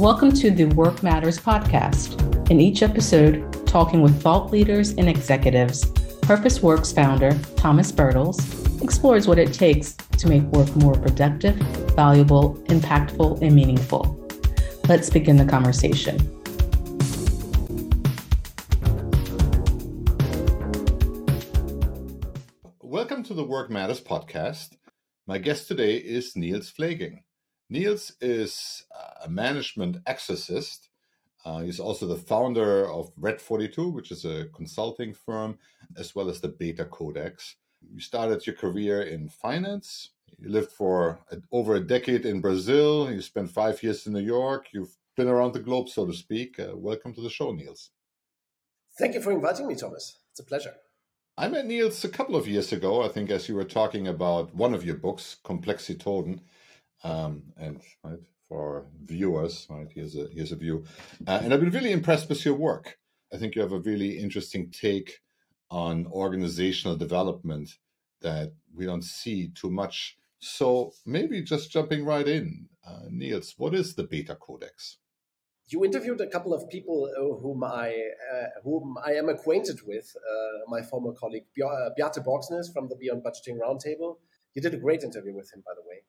Welcome 0.00 0.32
to 0.36 0.50
the 0.50 0.64
Work 0.64 1.02
Matters 1.02 1.38
podcast. 1.38 2.50
In 2.50 2.58
each 2.58 2.82
episode, 2.82 3.66
talking 3.66 4.00
with 4.00 4.22
thought 4.22 4.50
leaders 4.50 4.92
and 4.92 5.06
executives, 5.10 5.84
Purpose 6.22 6.62
Works 6.62 6.90
founder 6.90 7.38
Thomas 7.56 7.92
Bertels 7.92 8.82
explores 8.82 9.28
what 9.28 9.38
it 9.38 9.52
takes 9.52 9.92
to 10.16 10.26
make 10.26 10.42
work 10.44 10.74
more 10.74 10.94
productive, 10.94 11.56
valuable, 11.94 12.54
impactful, 12.68 13.42
and 13.42 13.54
meaningful. 13.54 14.26
Let's 14.88 15.10
begin 15.10 15.36
the 15.36 15.44
conversation. 15.44 16.16
Welcome 22.80 23.22
to 23.24 23.34
the 23.34 23.44
Work 23.44 23.68
Matters 23.68 24.00
podcast. 24.00 24.78
My 25.26 25.36
guest 25.36 25.68
today 25.68 25.96
is 25.96 26.34
Niels 26.36 26.72
Pflaeging. 26.72 27.18
Niels 27.70 28.12
is 28.20 28.84
a 29.24 29.28
management 29.28 29.98
exorcist. 30.04 30.88
Uh, 31.44 31.60
he's 31.60 31.78
also 31.78 32.04
the 32.04 32.16
founder 32.16 32.90
of 32.90 33.12
Red 33.16 33.40
42, 33.40 33.88
which 33.90 34.10
is 34.10 34.24
a 34.24 34.46
consulting 34.52 35.14
firm, 35.14 35.56
as 35.96 36.12
well 36.12 36.28
as 36.28 36.40
the 36.40 36.48
Beta 36.48 36.84
Codex. 36.84 37.54
You 37.80 38.00
started 38.00 38.44
your 38.44 38.56
career 38.56 39.02
in 39.02 39.28
finance. 39.28 40.10
You 40.36 40.50
lived 40.50 40.72
for 40.72 41.20
over 41.52 41.76
a 41.76 41.80
decade 41.80 42.26
in 42.26 42.40
Brazil. 42.40 43.08
You 43.08 43.22
spent 43.22 43.52
five 43.52 43.80
years 43.84 44.04
in 44.04 44.14
New 44.14 44.20
York. 44.20 44.66
You've 44.72 44.96
been 45.16 45.28
around 45.28 45.54
the 45.54 45.60
globe, 45.60 45.88
so 45.88 46.04
to 46.06 46.12
speak. 46.12 46.58
Uh, 46.58 46.76
welcome 46.76 47.14
to 47.14 47.20
the 47.20 47.30
show, 47.30 47.52
Niels. 47.52 47.90
Thank 48.98 49.14
you 49.14 49.22
for 49.22 49.30
inviting 49.30 49.68
me, 49.68 49.76
Thomas. 49.76 50.18
It's 50.32 50.40
a 50.40 50.44
pleasure. 50.44 50.74
I 51.38 51.46
met 51.46 51.66
Niels 51.66 52.04
a 52.04 52.08
couple 52.08 52.34
of 52.34 52.48
years 52.48 52.72
ago, 52.72 53.02
I 53.02 53.08
think, 53.08 53.30
as 53.30 53.48
you 53.48 53.54
were 53.54 53.64
talking 53.64 54.08
about 54.08 54.54
one 54.56 54.74
of 54.74 54.84
your 54.84 54.96
books, 54.96 55.36
Komplexithoden. 55.44 56.40
Um, 57.02 57.42
and 57.56 57.80
right, 58.04 58.18
for 58.48 58.86
viewers, 59.04 59.66
right, 59.70 59.88
here's 59.94 60.16
a 60.16 60.28
here's 60.32 60.52
a 60.52 60.56
view, 60.56 60.84
uh, 61.26 61.40
and 61.42 61.54
I've 61.54 61.60
been 61.60 61.70
really 61.70 61.92
impressed 61.92 62.28
with 62.28 62.44
your 62.44 62.54
work. 62.54 62.98
I 63.32 63.36
think 63.36 63.54
you 63.54 63.62
have 63.62 63.72
a 63.72 63.78
really 63.78 64.18
interesting 64.18 64.70
take 64.70 65.20
on 65.70 66.06
organizational 66.06 66.96
development 66.96 67.70
that 68.22 68.52
we 68.74 68.84
don't 68.84 69.04
see 69.04 69.50
too 69.54 69.70
much. 69.70 70.16
So 70.40 70.92
maybe 71.06 71.42
just 71.42 71.70
jumping 71.70 72.04
right 72.04 72.26
in, 72.26 72.68
uh, 72.86 73.04
Niels, 73.08 73.54
what 73.56 73.74
is 73.74 73.94
the 73.94 74.04
Beta 74.04 74.34
Codex? 74.34 74.98
You 75.68 75.84
interviewed 75.84 76.20
a 76.20 76.26
couple 76.26 76.52
of 76.52 76.68
people 76.68 77.08
uh, 77.16 77.40
whom 77.40 77.62
I 77.62 77.94
uh, 78.34 78.60
whom 78.64 78.96
I 79.06 79.12
am 79.12 79.28
acquainted 79.28 79.78
with. 79.86 80.12
Uh, 80.16 80.58
my 80.68 80.82
former 80.82 81.12
colleague 81.12 81.46
Bjarte 81.56 82.24
Bogsnes 82.24 82.72
from 82.72 82.88
the 82.88 82.96
Beyond 82.96 83.22
Budgeting 83.22 83.58
Roundtable. 83.58 84.16
You 84.54 84.62
did 84.62 84.74
a 84.74 84.78
great 84.78 85.04
interview 85.04 85.34
with 85.34 85.52
him, 85.54 85.62
by 85.64 85.72
the 85.76 85.88
way 85.88 86.02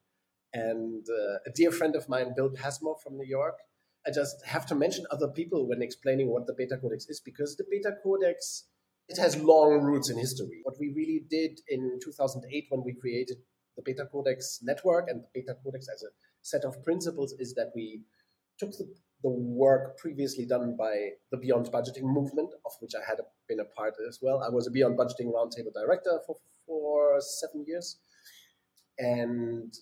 and 0.54 1.06
uh, 1.10 1.38
a 1.46 1.52
dear 1.56 1.72
friend 1.72 1.96
of 1.96 2.10
mine, 2.10 2.34
Bill 2.36 2.50
Pasmore 2.50 2.98
from 3.02 3.18
New 3.18 3.28
York. 3.28 3.56
I 4.06 4.12
just 4.12 4.44
have 4.46 4.66
to 4.68 4.76
mention 4.76 5.06
other 5.12 5.28
people 5.28 5.68
when 5.68 5.82
explaining 5.82 6.30
what 6.30 6.48
the 6.48 6.54
Beta 6.58 6.78
Codex 6.78 7.08
is 7.08 7.22
because 7.24 7.56
the 7.56 7.66
Beta 7.70 7.94
Codex 8.04 8.66
it 9.12 9.18
has 9.18 9.36
long 9.36 9.82
roots 9.82 10.10
in 10.10 10.18
history. 10.18 10.62
What 10.64 10.76
we 10.80 10.94
really 10.96 11.24
did 11.30 11.60
in 11.68 12.00
2008 12.02 12.68
when 12.70 12.84
we 12.86 12.94
created 12.94 13.38
the 13.76 13.84
Beta 13.84 14.08
Codex 14.10 14.60
network 14.62 15.10
and 15.10 15.22
the 15.22 15.28
Beta 15.34 15.56
Codex 15.64 15.88
as 15.94 16.04
a 16.04 16.08
set 16.42 16.64
of 16.64 16.84
principles 16.84 17.34
is 17.38 17.54
that 17.56 17.72
we 17.76 18.04
took 18.58 18.72
the, 18.72 18.86
the 19.24 19.30
work 19.30 19.98
previously 19.98 20.46
done 20.46 20.76
by 20.78 21.10
the 21.32 21.38
Beyond 21.38 21.68
Budgeting 21.68 22.04
movement, 22.04 22.54
of 22.66 22.72
which 22.80 22.94
I 22.96 23.04
had 23.08 23.20
been 23.50 23.60
a 23.60 23.66
part 23.66 23.96
as 24.08 24.20
well. 24.22 24.42
I 24.42 24.50
was 24.50 24.68
a 24.68 24.72
Beyond 24.72 24.98
Budgeting 24.98 25.34
Roundtable 25.34 25.74
director 25.74 26.20
for, 26.26 26.38
for 26.66 27.20
seven 27.20 27.66
years. 27.68 28.00
And 28.98 29.74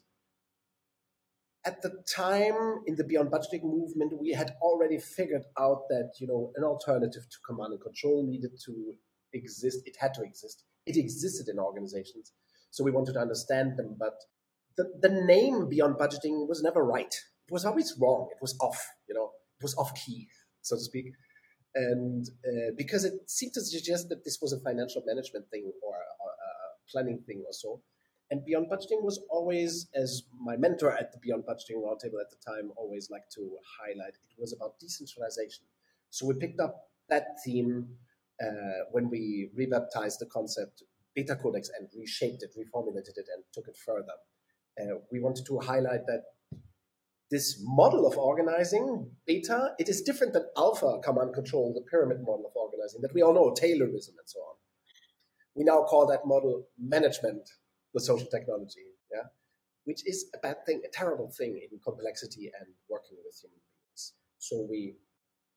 at 1.66 1.82
the 1.82 1.92
time 2.16 2.82
in 2.86 2.96
the 2.96 3.04
beyond 3.04 3.32
budgeting 3.32 3.64
movement 3.64 4.14
we 4.20 4.32
had 4.32 4.52
already 4.62 4.98
figured 4.98 5.44
out 5.58 5.84
that 5.90 6.12
you 6.20 6.28
know 6.28 6.52
an 6.56 6.64
alternative 6.64 7.24
to 7.30 7.38
command 7.46 7.74
and 7.74 7.82
control 7.82 8.26
needed 8.28 8.52
to 8.66 8.96
exist. 9.34 9.80
It 9.86 9.96
had 10.00 10.14
to 10.16 10.24
exist. 10.24 10.64
It 10.86 10.98
existed 10.98 11.48
in 11.50 11.60
organizations. 11.60 12.32
So 12.72 12.84
we 12.84 12.92
wanted 12.92 13.14
to 13.14 13.20
understand 13.20 13.78
them 13.78 13.96
but 14.00 14.16
the, 14.78 14.86
the 15.02 15.10
name 15.10 15.68
beyond 15.68 15.96
budgeting 15.96 16.48
was 16.48 16.62
never 16.64 16.84
right. 16.84 17.14
It 17.48 17.52
was 17.52 17.66
always 17.66 17.96
wrong. 18.00 18.30
It 18.32 18.42
was 18.42 18.58
off 18.62 18.88
you 19.08 19.16
know 19.16 19.32
it 19.60 19.64
was 19.64 19.76
off 19.76 19.94
key 19.96 20.28
so 20.62 20.76
to 20.76 20.82
speak. 20.82 21.12
And 21.76 22.26
uh, 22.48 22.72
because 22.78 23.06
it 23.06 23.14
seemed 23.28 23.54
to 23.54 23.62
suggest 23.62 24.10
that 24.10 24.24
this 24.26 24.40
was 24.42 24.54
a 24.54 24.60
financial 24.60 25.04
management 25.06 25.46
thing 25.52 25.72
or 25.84 25.96
a, 25.96 26.26
a 26.26 26.50
planning 26.92 27.22
thing 27.28 27.44
or 27.46 27.54
so 27.54 27.82
and 28.32 28.46
Beyond 28.46 28.68
Budgeting 28.70 29.02
was 29.02 29.20
always, 29.30 29.88
as 29.96 30.24
my 30.40 30.56
mentor 30.56 30.92
at 30.92 31.12
the 31.12 31.18
Beyond 31.20 31.44
Budgeting 31.46 31.82
Roundtable 31.82 32.22
at 32.22 32.30
the 32.30 32.38
time 32.46 32.72
always 32.78 33.10
liked 33.10 33.32
to 33.34 33.58
highlight, 33.80 34.14
it 34.14 34.38
was 34.38 34.54
about 34.54 34.80
decentralization. 34.80 35.66
So 36.12 36.28
we 36.28 36.36
picked 36.36 36.60
up 36.60 36.76
that 37.10 37.26
theme 37.44 37.88
uh, 38.42 38.86
when 38.92 39.10
we 39.10 39.50
rebaptized 39.58 40.20
the 40.20 40.28
concept 40.32 40.84
Beta 41.16 41.36
Codex 41.36 41.70
and 41.78 41.90
reshaped 41.98 42.44
it, 42.44 42.52
reformulated 42.56 43.18
it, 43.18 43.26
and 43.34 43.44
took 43.52 43.68
it 43.68 43.76
further. 43.76 44.14
Uh, 44.80 45.00
we 45.12 45.20
wanted 45.20 45.46
to 45.48 45.60
highlight 45.60 46.06
that 46.06 46.22
this 47.32 47.62
model 47.64 48.08
of 48.08 48.18
organizing, 48.18 49.12
beta, 49.26 49.72
it 49.78 49.90
is 49.90 50.02
different 50.02 50.34
than 50.34 50.46
alpha, 50.56 51.00
command 51.04 51.34
control, 51.34 51.74
the 51.74 51.86
pyramid 51.90 52.20
model 52.22 52.46
of 52.46 52.54
organizing 52.56 53.02
that 53.02 53.14
we 53.14 53.22
all 53.22 53.34
know, 53.34 53.52
Taylorism 53.52 54.18
and 54.18 54.28
so 54.28 54.40
on. 54.40 54.56
We 55.56 55.64
now 55.64 55.84
call 55.84 56.08
that 56.08 56.26
model 56.26 56.68
management 56.80 57.50
the 57.94 58.02
social 58.02 58.28
technology, 58.28 58.88
yeah, 59.12 59.28
which 59.86 60.02
is 60.06 60.30
a 60.36 60.40
bad 60.40 60.66
thing, 60.66 60.82
a 60.86 60.92
terrible 60.92 61.32
thing 61.38 61.60
in 61.72 61.80
complexity 61.80 62.52
and 62.60 62.70
working 62.90 63.18
with 63.24 63.36
human 63.42 63.60
beings. 63.60 64.14
So 64.38 64.68
we 64.70 64.96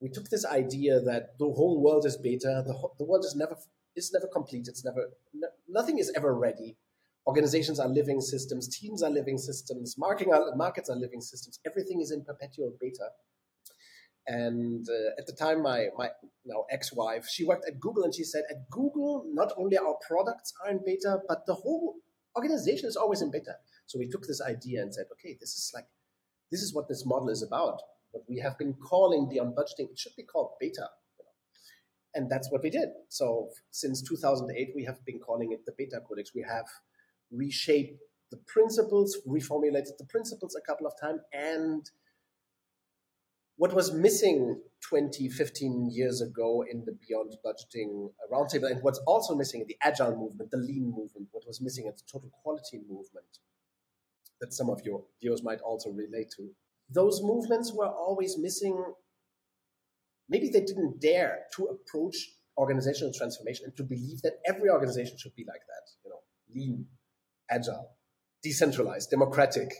we 0.01 0.09
took 0.09 0.29
this 0.29 0.45
idea 0.45 0.99
that 0.99 1.37
the 1.39 1.45
whole 1.45 1.81
world 1.81 2.05
is 2.05 2.17
beta, 2.17 2.63
the, 2.65 2.75
the 2.97 3.05
world 3.05 3.25
is 3.25 3.35
never 3.35 3.57
is 3.95 4.11
never 4.13 4.27
complete, 4.27 4.67
it's 4.67 4.83
never 4.83 5.09
no, 5.33 5.47
nothing 5.67 5.99
is 5.99 6.11
ever 6.15 6.33
ready. 6.33 6.77
Organizations 7.25 7.79
are 7.79 7.87
living 7.87 8.19
systems, 8.19 8.67
teams 8.67 9.01
are 9.01 9.09
living 9.09 9.37
systems, 9.37 9.95
marketing 9.97 10.33
are, 10.33 10.53
markets 10.57 10.89
are 10.89 10.97
living 10.97 11.21
systems. 11.21 11.57
Everything 11.65 12.01
is 12.01 12.11
in 12.11 12.25
perpetual 12.25 12.73
beta. 12.81 13.07
And 14.27 14.85
uh, 14.89 15.11
at 15.17 15.25
the 15.27 15.33
time, 15.33 15.63
my 15.63 15.87
my 15.97 16.09
now 16.45 16.65
ex-wife, 16.69 17.25
she 17.29 17.45
worked 17.45 17.65
at 17.65 17.79
Google, 17.79 18.03
and 18.03 18.13
she 18.13 18.25
said, 18.25 18.43
at 18.49 18.69
Google, 18.69 19.25
not 19.33 19.53
only 19.57 19.77
our 19.77 19.95
products 20.05 20.53
are 20.63 20.71
in 20.71 20.79
beta, 20.85 21.19
but 21.27 21.45
the 21.45 21.53
whole 21.53 21.95
organization 22.35 22.87
is 22.87 22.95
always 22.95 23.21
in 23.21 23.31
beta. 23.31 23.55
So 23.85 23.99
we 23.99 24.07
took 24.07 24.25
this 24.25 24.41
idea 24.41 24.81
and 24.81 24.93
said, 24.93 25.05
okay, 25.13 25.37
this 25.39 25.51
is 25.51 25.71
like, 25.73 25.85
this 26.51 26.61
is 26.61 26.73
what 26.73 26.87
this 26.87 27.05
model 27.05 27.29
is 27.29 27.43
about. 27.43 27.81
What 28.11 28.23
we 28.29 28.39
have 28.39 28.57
been 28.57 28.73
calling 28.73 29.29
the 29.29 29.37
unbudgeting, 29.37 29.91
it 29.91 29.97
should 29.97 30.15
be 30.15 30.23
called 30.23 30.51
beta. 30.59 30.89
You 31.17 31.25
know? 31.25 31.31
And 32.15 32.31
that's 32.31 32.51
what 32.51 32.63
we 32.63 32.69
did. 32.69 32.89
So 33.09 33.49
since 33.71 34.01
2008, 34.01 34.73
we 34.75 34.83
have 34.85 35.03
been 35.05 35.19
calling 35.19 35.51
it 35.51 35.65
the 35.65 35.73
Beta 35.77 35.99
Codex. 36.07 36.31
We 36.35 36.45
have 36.47 36.65
reshaped 37.31 37.99
the 38.31 38.37
principles, 38.47 39.17
reformulated 39.27 39.97
the 39.97 40.05
principles 40.09 40.55
a 40.55 40.61
couple 40.61 40.87
of 40.87 40.93
times, 40.99 41.21
and 41.33 41.89
what 43.63 43.73
was 43.73 43.93
missing 43.93 44.59
20, 44.89 45.29
15 45.29 45.89
years 45.89 46.19
ago 46.19 46.65
in 46.69 46.83
the 46.83 46.91
Beyond 47.07 47.37
Budgeting 47.45 48.09
Roundtable, 48.29 48.69
and 48.69 48.83
what's 48.83 48.99
also 49.07 49.35
missing 49.35 49.61
in 49.61 49.67
the 49.67 49.77
Agile 49.81 50.17
movement, 50.17 50.51
the 50.51 50.57
Lean 50.57 50.91
movement, 50.93 51.29
what 51.31 51.47
was 51.47 51.61
missing 51.61 51.85
in 51.85 51.93
the 51.95 52.03
Total 52.11 52.29
Quality 52.43 52.81
movement, 52.89 53.39
that 54.41 54.51
some 54.51 54.69
of 54.69 54.81
your 54.83 55.05
viewers 55.21 55.43
might 55.43 55.61
also 55.61 55.91
relate 55.91 56.29
to. 56.35 56.49
Those 56.89 57.21
movements 57.23 57.71
were 57.73 57.87
always 57.87 58.37
missing. 58.37 58.83
Maybe 60.27 60.49
they 60.49 60.65
didn't 60.65 60.99
dare 60.99 61.43
to 61.55 61.67
approach 61.67 62.17
organizational 62.57 63.13
transformation 63.13 63.67
and 63.67 63.77
to 63.77 63.83
believe 63.83 64.23
that 64.23 64.39
every 64.45 64.71
organization 64.71 65.15
should 65.17 65.37
be 65.37 65.45
like 65.47 65.61
that, 65.69 65.89
you 66.03 66.09
know, 66.09 66.19
lean, 66.53 66.85
agile, 67.49 67.91
decentralized, 68.43 69.09
democratic, 69.09 69.71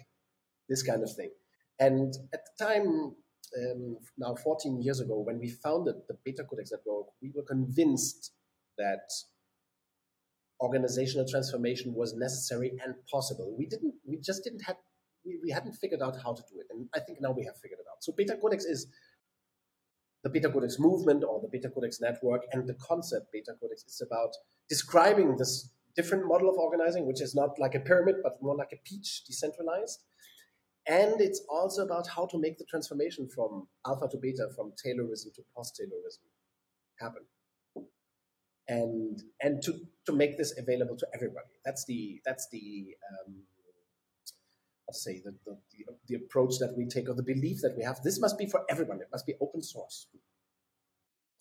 this 0.70 0.84
kind 0.84 1.04
of 1.04 1.14
thing. 1.14 1.32
And 1.80 2.14
at 2.34 2.46
the 2.46 2.66
time, 2.66 3.16
um, 3.58 3.98
now 4.18 4.36
14 4.36 4.82
years 4.82 5.00
ago, 5.00 5.20
when 5.20 5.40
we 5.40 5.50
founded 5.50 5.96
the 6.08 6.18
Beta 6.24 6.44
Codex 6.44 6.72
Network, 6.72 7.08
we 7.22 7.32
were 7.36 7.44
convinced 7.44 8.32
that 8.78 9.10
organizational 10.62 11.28
transformation 11.28 11.94
was 11.94 12.14
necessary 12.14 12.74
and 12.84 12.96
possible. 13.12 13.54
We 13.58 13.66
didn't, 13.66 13.94
we 14.06 14.18
just 14.18 14.44
didn't 14.44 14.62
have, 14.62 14.78
we, 15.26 15.40
we 15.44 15.52
hadn't 15.52 15.74
figured 15.74 16.02
out 16.02 16.16
how 16.24 16.34
to 16.34 16.42
do 16.52 16.60
it. 16.60 16.68
And 16.70 16.88
I 16.96 17.00
think 17.00 17.20
now 17.22 17.32
we 17.32 17.46
have 17.46 17.58
figured 17.62 17.80
it 17.80 17.86
out. 17.92 18.04
So 18.04 18.14
Beta 18.16 18.38
Codex 18.42 18.66
is 18.66 18.88
the 20.24 20.30
Beta 20.30 20.50
Codex 20.50 20.80
movement 20.80 21.24
or 21.24 21.42
the 21.42 21.50
Beta 21.50 21.70
Codex 21.70 22.00
network 22.00 22.44
and 22.54 22.68
the 22.68 22.76
concept 22.76 23.32
Beta 23.32 23.54
Codex 23.60 23.84
is 23.84 24.02
about 24.06 24.32
describing 24.70 25.36
this 25.38 25.70
different 25.96 26.26
model 26.26 26.50
of 26.50 26.56
organizing, 26.58 27.06
which 27.06 27.22
is 27.22 27.36
not 27.36 27.60
like 27.60 27.76
a 27.76 27.80
pyramid, 27.80 28.16
but 28.24 28.42
more 28.42 28.56
like 28.56 28.72
a 28.72 28.78
peach, 28.90 29.24
decentralized 29.26 30.00
and 30.88 31.22
it's 31.22 31.42
also 31.50 31.84
about 31.84 32.08
how 32.08 32.26
to 32.28 32.38
make 32.38 32.58
the 32.58 32.66
transformation 32.66 33.30
from 33.34 33.68
alpha 33.86 34.08
to 34.10 34.18
beta, 34.18 34.50
from 34.56 34.72
Taylorism 34.72 35.34
to 35.36 35.42
post-Taylorism 35.56 36.28
happen. 37.00 37.24
And 38.68 39.22
and 39.42 39.62
to, 39.64 39.74
to 40.06 40.14
make 40.14 40.38
this 40.38 40.58
available 40.58 40.96
to 40.96 41.08
everybody. 41.14 41.60
That's 41.66 41.84
the 41.84 42.22
that's 42.26 42.48
the 42.50 42.96
um, 43.12 43.44
say 44.94 45.22
the, 45.24 45.36
the, 45.46 45.58
the 46.08 46.16
approach 46.16 46.60
that 46.60 46.76
we 46.78 46.86
take 46.86 47.10
or 47.10 47.16
the 47.16 47.24
belief 47.24 47.62
that 47.62 47.76
we 47.78 47.84
have. 47.84 48.02
This 48.04 48.20
must 48.20 48.38
be 48.38 48.46
for 48.46 48.62
everyone. 48.70 49.02
It 49.02 49.08
must 49.12 49.26
be 49.26 49.34
open 49.42 49.62
source. 49.62 50.08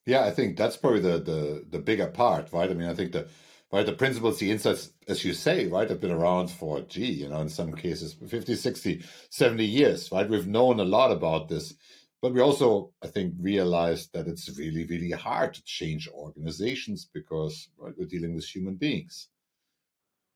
Yeah, 0.07 0.25
I 0.25 0.31
think 0.31 0.57
that's 0.57 0.77
probably 0.77 1.01
the 1.01 1.19
the 1.19 1.67
the 1.71 1.79
bigger 1.79 2.09
part, 2.09 2.53
right? 2.53 2.69
I 2.71 2.75
mean, 2.75 2.89
I 2.89 2.95
think 2.95 3.13
the 3.13 3.29
right 3.73 3.87
the 3.87 3.93
principles, 3.93 4.39
the 4.39 4.51
insights, 4.51 4.93
as 5.09 5.25
you 5.25 5.33
say, 5.33 5.67
right, 5.67 5.89
have 5.89 6.01
been 6.01 6.13
around 6.13 6.49
for 6.51 6.81
gee, 6.83 7.13
you 7.13 7.29
know, 7.29 7.41
in 7.41 7.49
some 7.49 7.75
cases 7.75 8.15
50, 8.29 8.55
60, 8.55 9.03
70 9.31 9.65
years, 9.65 10.13
right? 10.13 10.29
We've 10.29 10.47
known 10.47 10.79
a 10.79 10.85
lot 10.85 11.11
about 11.11 11.49
this. 11.49 11.75
But 12.21 12.35
we 12.35 12.41
also, 12.41 12.93
I 13.03 13.09
think, 13.09 13.35
realized 13.41 14.13
that 14.13 14.29
it's 14.29 14.57
really, 14.57 14.87
really 14.87 15.11
hard 15.11 15.55
to 15.55 15.65
change 15.65 16.09
organizations 16.09 17.09
because 17.13 17.69
right, 17.77 17.93
we're 17.99 18.07
dealing 18.07 18.37
with 18.37 18.45
human 18.45 18.77
beings. 18.77 19.29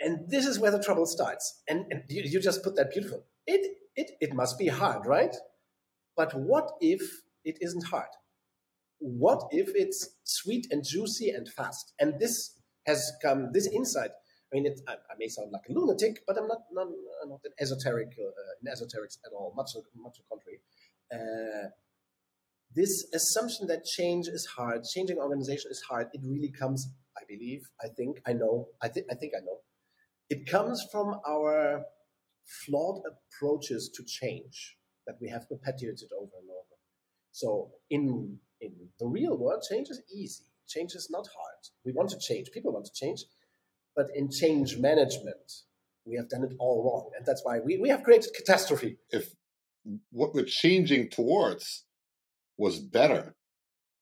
And 0.00 0.28
this 0.28 0.46
is 0.46 0.58
where 0.58 0.72
the 0.72 0.82
trouble 0.82 1.06
starts. 1.06 1.62
And, 1.68 1.86
and 1.90 2.02
you, 2.08 2.22
you 2.24 2.40
just 2.40 2.64
put 2.64 2.74
that 2.74 2.90
beautiful. 2.90 3.24
It, 3.46 3.76
it, 3.94 4.10
it 4.20 4.34
must 4.34 4.58
be 4.58 4.66
hard, 4.66 5.06
right? 5.06 5.34
But 6.16 6.34
what 6.34 6.72
if 6.80 7.22
it 7.44 7.58
isn't 7.60 7.84
hard? 7.84 8.08
What 8.98 9.44
if 9.52 9.70
it's 9.74 10.08
sweet 10.24 10.66
and 10.72 10.84
juicy 10.84 11.30
and 11.30 11.48
fast? 11.48 11.92
And 12.00 12.18
this 12.18 12.55
has 12.86 13.12
come, 13.22 13.50
this 13.52 13.66
insight. 13.66 14.10
I 14.10 14.56
mean, 14.56 14.66
it, 14.66 14.80
I, 14.88 14.92
I, 14.92 15.14
may 15.18 15.28
sound 15.28 15.50
like 15.52 15.62
a 15.68 15.72
lunatic, 15.72 16.20
but 16.26 16.38
I'm 16.38 16.46
not 16.46 16.62
not, 16.72 16.86
not 17.26 17.40
an 17.44 17.52
esoteric 17.60 18.14
uh, 18.18 18.30
in 18.62 18.72
esoterics 18.72 19.18
at 19.26 19.32
all. 19.32 19.52
Much 19.56 19.70
much 19.96 20.16
the 20.16 20.24
contrary. 20.30 20.60
Uh, 21.12 21.70
this 22.74 23.06
assumption 23.14 23.66
that 23.68 23.84
change 23.84 24.26
is 24.28 24.46
hard, 24.56 24.84
changing 24.84 25.16
organization 25.18 25.70
is 25.70 25.82
hard, 25.88 26.08
it 26.12 26.20
really 26.24 26.52
comes, 26.52 26.88
I 27.16 27.22
believe, 27.26 27.62
I 27.82 27.88
think, 27.88 28.20
I 28.26 28.34
know, 28.34 28.68
I, 28.82 28.88
th- 28.88 29.06
I 29.10 29.14
think 29.14 29.32
I 29.34 29.40
know. 29.40 29.60
It 30.28 30.46
comes 30.46 30.84
from 30.92 31.18
our 31.26 31.84
flawed 32.44 33.02
approaches 33.06 33.90
to 33.94 34.04
change 34.04 34.76
that 35.06 35.16
we 35.20 35.28
have 35.30 35.48
perpetuated 35.48 36.10
over 36.20 36.32
and 36.40 36.50
over. 36.50 36.76
So 37.32 37.70
in 37.90 38.38
in 38.60 38.72
the 38.98 39.06
real 39.06 39.36
world, 39.38 39.62
change 39.70 39.88
is 39.88 40.02
easy. 40.14 40.44
Change 40.68 40.94
is 40.94 41.08
not 41.10 41.26
hard. 41.26 41.60
We 41.84 41.92
want 41.92 42.10
to 42.10 42.18
change. 42.18 42.50
People 42.52 42.72
want 42.72 42.86
to 42.86 42.92
change. 42.92 43.24
But 43.94 44.08
in 44.14 44.30
change 44.30 44.76
management, 44.76 45.52
we 46.04 46.16
have 46.16 46.28
done 46.28 46.44
it 46.44 46.54
all 46.58 46.84
wrong. 46.84 47.10
And 47.16 47.26
that's 47.26 47.42
why 47.44 47.60
we, 47.60 47.78
we 47.78 47.88
have 47.88 48.02
created 48.02 48.30
catastrophe. 48.34 48.98
If 49.10 49.30
what 50.10 50.34
we're 50.34 50.44
changing 50.44 51.10
towards 51.10 51.84
was 52.58 52.78
better, 52.78 53.34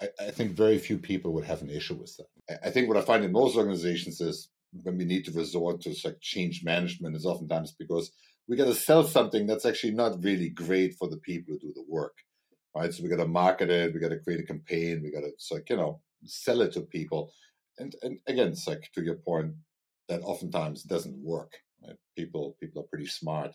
I, 0.00 0.08
I, 0.20 0.30
think 0.30 0.52
very 0.52 0.78
few 0.78 0.98
people 0.98 1.32
would 1.34 1.44
have 1.44 1.62
an 1.62 1.70
issue 1.70 1.94
with 1.94 2.16
that. 2.16 2.26
I, 2.64 2.68
I 2.68 2.70
think 2.70 2.88
what 2.88 2.96
I 2.96 3.02
find 3.02 3.24
in 3.24 3.32
most 3.32 3.56
organizations 3.56 4.20
is 4.20 4.48
when 4.82 4.98
we 4.98 5.04
need 5.04 5.24
to 5.26 5.32
resort 5.32 5.80
to 5.82 5.94
like 6.04 6.20
change 6.20 6.62
management 6.64 7.16
is 7.16 7.26
oftentimes 7.26 7.72
because 7.78 8.10
we 8.48 8.56
got 8.56 8.66
to 8.66 8.74
sell 8.74 9.04
something 9.04 9.46
that's 9.46 9.64
actually 9.64 9.92
not 9.92 10.22
really 10.22 10.50
great 10.50 10.94
for 10.98 11.08
the 11.08 11.16
people 11.16 11.54
who 11.54 11.68
do 11.68 11.72
the 11.74 11.84
work, 11.88 12.16
right? 12.74 12.92
So 12.92 13.02
we 13.02 13.08
got 13.08 13.16
to 13.16 13.28
market 13.28 13.70
it, 13.70 13.94
we 13.94 14.00
got 14.00 14.08
to 14.10 14.18
create 14.18 14.40
a 14.40 14.46
campaign, 14.46 15.00
we 15.02 15.12
got 15.12 15.20
to 15.20 15.28
it's 15.28 15.50
like 15.50 15.70
you 15.70 15.76
know 15.76 16.00
sell 16.26 16.60
it 16.60 16.72
to 16.72 16.80
people, 16.82 17.32
and 17.78 17.94
and 18.02 18.18
again, 18.26 18.54
like 18.66 18.90
to 18.94 19.02
your 19.02 19.16
point 19.16 19.54
that 20.08 20.22
oftentimes 20.22 20.82
doesn't 20.82 21.16
work. 21.16 21.52
Right? 21.82 21.96
People 22.16 22.56
people 22.60 22.82
are 22.82 22.86
pretty 22.90 23.06
smart, 23.06 23.52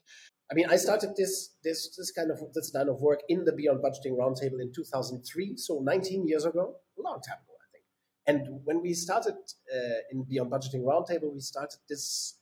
I 0.52 0.56
mean, 0.56 0.66
I 0.70 0.78
started 0.78 1.12
this 1.16 1.56
this 1.64 1.96
this 1.96 2.12
kind 2.12 2.32
of 2.32 2.40
this 2.54 2.74
line 2.74 2.90
of 2.90 3.00
work 3.02 3.22
in 3.30 3.46
the 3.46 3.52
Beyond 3.52 3.84
Budgeting 3.84 4.18
Roundtable 4.18 4.60
in 4.60 4.72
2003, 4.74 5.58
so 5.58 5.80
19 5.84 6.28
years 6.28 6.46
ago, 6.46 6.76
a 6.98 7.02
long 7.02 7.22
time 7.22 7.38
ago, 7.38 7.54
I 7.62 7.68
think. 7.72 7.84
And 8.26 8.62
when 8.64 8.82
we 8.82 8.94
started 8.94 9.36
uh, 9.36 10.00
in 10.12 10.24
Beyond 10.24 10.52
Budgeting 10.52 10.84
Roundtable, 10.84 11.32
we 11.32 11.42
started 11.42 11.78
this 11.88 12.40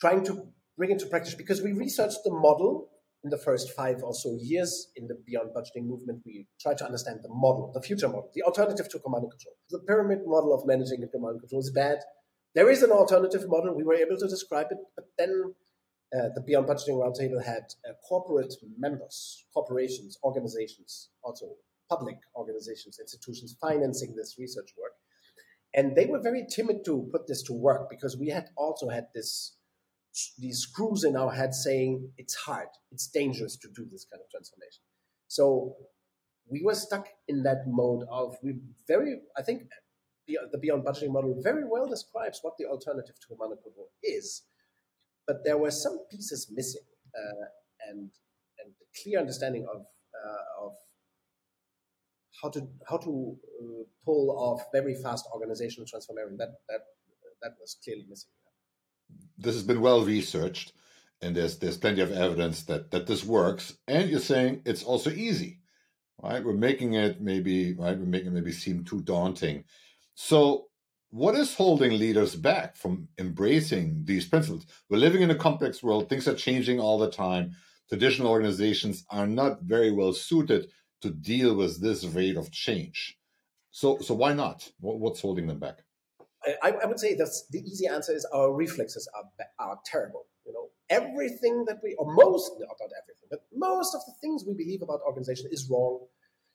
trying 0.00 0.24
to 0.24 0.48
bring 0.78 0.90
into 0.90 1.06
practice 1.06 1.34
because 1.34 1.60
we 1.60 1.72
researched 1.72 2.24
the 2.24 2.32
model 2.32 2.88
in 3.24 3.30
the 3.30 3.38
first 3.38 3.70
five 3.72 4.02
or 4.02 4.14
so 4.14 4.36
years 4.40 4.88
in 4.96 5.06
the 5.06 5.16
Beyond 5.26 5.50
Budgeting 5.54 5.86
movement. 5.86 6.22
We 6.26 6.46
tried 6.60 6.78
to 6.78 6.84
understand 6.84 7.20
the 7.22 7.28
model, 7.28 7.70
the 7.72 7.80
future 7.80 8.08
model, 8.08 8.30
the 8.34 8.42
alternative 8.42 8.88
to 8.90 8.98
command 8.98 9.24
and 9.24 9.30
control. 9.30 9.54
The 9.70 9.78
pyramid 9.80 10.20
model 10.26 10.52
of 10.52 10.66
managing 10.66 11.02
and 11.02 11.10
command 11.10 11.32
and 11.34 11.40
control 11.40 11.60
is 11.60 11.70
bad. 11.70 11.98
There 12.54 12.68
is 12.68 12.82
an 12.82 12.90
alternative 12.90 13.48
model. 13.48 13.74
We 13.74 13.84
were 13.84 13.94
able 13.94 14.16
to 14.18 14.28
describe 14.28 14.66
it, 14.70 14.78
but 14.96 15.06
then 15.16 15.54
uh, 16.14 16.28
the 16.34 16.42
Beyond 16.42 16.66
Budgeting 16.66 17.00
Roundtable 17.00 17.42
had 17.44 17.64
uh, 17.88 17.92
corporate 18.06 18.54
members, 18.76 19.46
corporations, 19.54 20.18
organizations, 20.24 21.10
also 21.22 21.46
public 21.88 22.16
organizations, 22.36 22.98
institutions 23.00 23.56
financing 23.60 24.14
this 24.16 24.36
research 24.38 24.70
work. 24.80 24.92
And 25.74 25.96
they 25.96 26.06
were 26.06 26.20
very 26.20 26.44
timid 26.54 26.84
to 26.84 27.08
put 27.10 27.26
this 27.26 27.42
to 27.44 27.54
work 27.54 27.88
because 27.88 28.16
we 28.16 28.28
had 28.28 28.50
also 28.56 28.88
had 28.88 29.06
this 29.14 29.56
these 30.38 30.60
screws 30.60 31.04
in 31.04 31.16
our 31.16 31.32
head 31.32 31.54
saying 31.54 32.10
it's 32.18 32.34
hard, 32.34 32.68
it's 32.90 33.06
dangerous 33.08 33.56
to 33.56 33.68
do 33.68 33.86
this 33.90 34.06
kind 34.10 34.20
of 34.22 34.30
transformation. 34.30 34.82
So 35.28 35.76
we 36.50 36.62
were 36.62 36.74
stuck 36.74 37.08
in 37.28 37.42
that 37.44 37.64
mode 37.66 38.06
of 38.10 38.36
we 38.42 38.56
very 38.86 39.20
I 39.36 39.42
think 39.42 39.62
the 40.26 40.58
Beyond 40.58 40.84
Budgeting 40.84 41.12
model 41.12 41.40
very 41.42 41.64
well 41.64 41.88
describes 41.88 42.38
what 42.42 42.54
the 42.58 42.66
alternative 42.66 43.16
to 43.28 43.34
a 43.34 43.36
control 43.36 43.88
is 44.02 44.42
but 45.26 45.44
there 45.44 45.58
were 45.58 45.70
some 45.70 45.98
pieces 46.10 46.50
missing, 46.52 46.82
uh, 47.16 47.46
and 47.88 48.10
and 48.58 48.74
clear 49.02 49.20
understanding 49.20 49.66
of 49.72 49.80
uh, 49.80 50.64
of 50.66 50.72
how 52.42 52.48
to 52.50 52.68
how 52.88 52.96
to 52.98 53.36
uh, 53.60 53.82
pull 54.04 54.30
off 54.30 54.62
very 54.72 54.94
fast 54.94 55.26
organizational 55.32 55.86
transformation. 55.86 56.36
That 56.38 56.54
that 56.68 56.82
that 57.42 57.52
was 57.60 57.76
clearly 57.82 58.06
missing. 58.08 58.30
This 59.42 59.54
has 59.54 59.64
been 59.64 59.80
well 59.80 60.04
researched, 60.04 60.72
and 61.20 61.36
there's 61.36 61.58
there's 61.58 61.76
plenty 61.76 62.00
of 62.00 62.12
evidence 62.12 62.62
that 62.64 62.90
that 62.90 63.06
this 63.06 63.24
works. 63.24 63.74
And 63.88 64.08
you're 64.10 64.20
saying 64.20 64.62
it's 64.64 64.84
also 64.84 65.10
easy, 65.10 65.60
right? 66.22 66.44
We're 66.44 66.54
making 66.54 66.94
it 66.94 67.20
maybe 67.20 67.74
right. 67.74 67.98
We're 67.98 68.06
making 68.06 68.28
it 68.28 68.34
maybe 68.34 68.52
seem 68.52 68.84
too 68.84 69.02
daunting. 69.02 69.64
So 70.14 70.68
what 71.12 71.34
is 71.34 71.54
holding 71.54 71.98
leaders 71.98 72.34
back 72.34 72.74
from 72.74 73.08
embracing 73.18 74.06
these 74.06 74.26
principles? 74.26 74.64
We're 74.88 74.96
living 74.96 75.20
in 75.20 75.30
a 75.30 75.34
complex 75.34 75.82
world, 75.82 76.08
things 76.08 76.26
are 76.26 76.34
changing 76.34 76.80
all 76.80 76.98
the 76.98 77.10
time. 77.10 77.52
Traditional 77.90 78.28
organizations 78.28 79.04
are 79.10 79.26
not 79.26 79.62
very 79.62 79.90
well 79.90 80.14
suited 80.14 80.70
to 81.02 81.10
deal 81.10 81.54
with 81.54 81.82
this 81.82 82.04
rate 82.04 82.38
of 82.38 82.50
change. 82.50 83.18
So, 83.70 83.98
so 83.98 84.14
why 84.14 84.32
not? 84.32 84.70
What's 84.80 85.20
holding 85.20 85.48
them 85.48 85.58
back? 85.58 85.84
I, 86.62 86.72
I 86.82 86.86
would 86.86 86.98
say 86.98 87.14
that 87.14 87.30
the 87.50 87.60
easy 87.60 87.86
answer 87.86 88.12
is 88.12 88.24
our 88.32 88.52
reflexes 88.52 89.08
are 89.16 89.24
are 89.58 89.78
terrible. 89.84 90.26
You 90.46 90.52
know, 90.52 90.68
everything 90.90 91.64
that 91.66 91.78
we, 91.82 91.94
or 91.98 92.12
most, 92.12 92.52
not 92.58 92.76
everything, 92.82 93.28
but 93.30 93.40
most 93.54 93.94
of 93.94 94.00
the 94.06 94.12
things 94.20 94.44
we 94.46 94.54
believe 94.54 94.82
about 94.82 95.00
organization 95.06 95.48
is 95.52 95.68
wrong. 95.70 96.00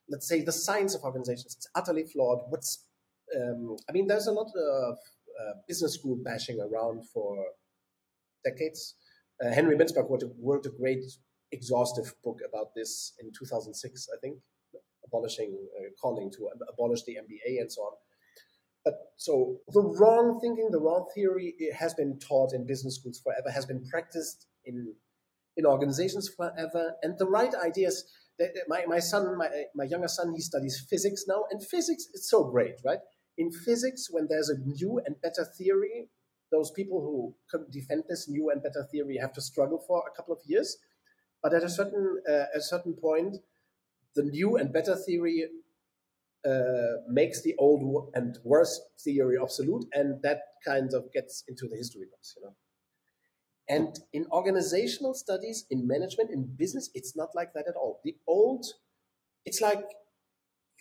Let's 0.09 0.27
say 0.27 0.41
the 0.41 0.51
science 0.51 0.95
of 0.95 1.03
organizations 1.03 1.55
is 1.55 1.67
utterly 1.75 2.03
flawed. 2.03 2.39
What's 2.50 2.85
um, 3.35 3.77
I 3.89 3.91
mean, 3.91 4.07
there's 4.07 4.27
a 4.27 4.31
lot 4.31 4.51
of 4.55 4.97
uh, 5.39 5.53
business 5.67 5.95
school 5.95 6.17
bashing 6.23 6.59
around 6.62 7.07
for 7.07 7.45
decades. 8.43 8.95
Uh, 9.43 9.50
Henry 9.51 9.75
Mintzberg 9.75 10.09
wrote 10.09 10.23
a, 10.23 10.31
wrote 10.41 10.65
a, 10.65 10.69
great, 10.69 11.03
exhaustive 11.51 12.13
book 12.23 12.39
about 12.47 12.73
this 12.75 13.13
in 13.19 13.31
2006, 13.38 14.07
I 14.13 14.17
think, 14.19 14.38
abolishing, 15.05 15.57
uh, 15.77 15.89
calling 16.01 16.31
to 16.31 16.50
abolish 16.71 17.03
the 17.03 17.15
MBA 17.15 17.62
and 17.62 17.71
so 17.71 17.81
on. 17.83 17.93
But 18.88 18.96
so 19.17 19.58
the 19.77 19.86
wrong 20.00 20.39
thinking, 20.41 20.70
the 20.72 20.79
wrong 20.88 21.06
theory, 21.13 21.56
it 21.60 21.74
has 21.84 21.94
been 21.94 22.20
taught 22.20 22.53
in 22.53 22.65
business 22.65 22.96
schools 22.96 23.20
forever, 23.25 23.50
has 23.51 23.65
been 23.65 23.84
practiced 23.94 24.48
in 24.65 24.94
in 25.58 25.65
organizations 25.65 26.29
forever, 26.29 26.84
and 27.03 27.17
the 27.17 27.29
right 27.38 27.53
ideas. 27.70 27.96
My, 28.67 28.86
my 28.86 29.00
son, 29.00 29.36
my, 29.36 29.50
my 29.74 29.86
younger 29.86 30.08
son, 30.08 30.32
he 30.36 30.41
studies 30.41 30.75
physics 30.88 31.25
now, 31.27 31.46
and 31.50 31.60
physics 31.74 32.03
is 32.13 32.29
so 32.29 32.44
great, 32.44 32.75
right? 32.86 33.00
in 33.38 33.51
physics, 33.51 34.08
when 34.10 34.27
there's 34.29 34.50
a 34.50 34.58
new 34.58 35.00
and 35.06 35.22
better 35.22 35.46
theory, 35.46 36.10
those 36.51 36.72
people 36.72 37.01
who 37.01 37.60
defend 37.72 38.03
this 38.10 38.27
new 38.27 38.50
and 38.50 38.63
better 38.63 38.88
theory 38.91 39.17
have 39.17 39.34
to 39.34 39.41
struggle 39.41 39.84
for 39.86 40.03
a 40.08 40.15
couple 40.15 40.34
of 40.34 40.39
years. 40.46 40.77
But 41.44 41.53
at 41.53 41.63
a 41.63 41.70
certain 41.70 42.22
uh, 42.27 42.46
a 42.56 42.62
certain 42.62 42.94
point, 42.94 43.38
the 44.15 44.24
new 44.24 44.58
and 44.58 44.74
better 44.74 44.96
theory 44.96 45.46
uh, 46.46 47.01
makes 47.10 47.41
the 47.41 47.56
old 47.58 48.12
and 48.13 48.38
worse 48.44 48.79
theory 49.03 49.38
obsolete, 49.38 49.86
and 49.94 50.22
that 50.24 50.39
kind 50.65 50.94
of 50.94 51.12
gets 51.12 51.44
into 51.48 51.67
the 51.67 51.75
history 51.75 52.06
books, 52.10 52.34
you 52.38 52.44
know. 52.44 52.56
And 53.70 54.00
in 54.13 54.25
organizational 54.32 55.13
studies, 55.13 55.65
in 55.70 55.88
management, 55.88 56.32
in 56.32 56.56
business, 56.58 56.89
it's 56.94 57.17
not 57.17 57.29
like 57.36 57.53
that 57.53 57.65
at 57.67 57.75
all. 57.75 58.00
The 58.03 58.15
old, 58.25 58.65
it's 59.46 59.60
like 59.60 59.84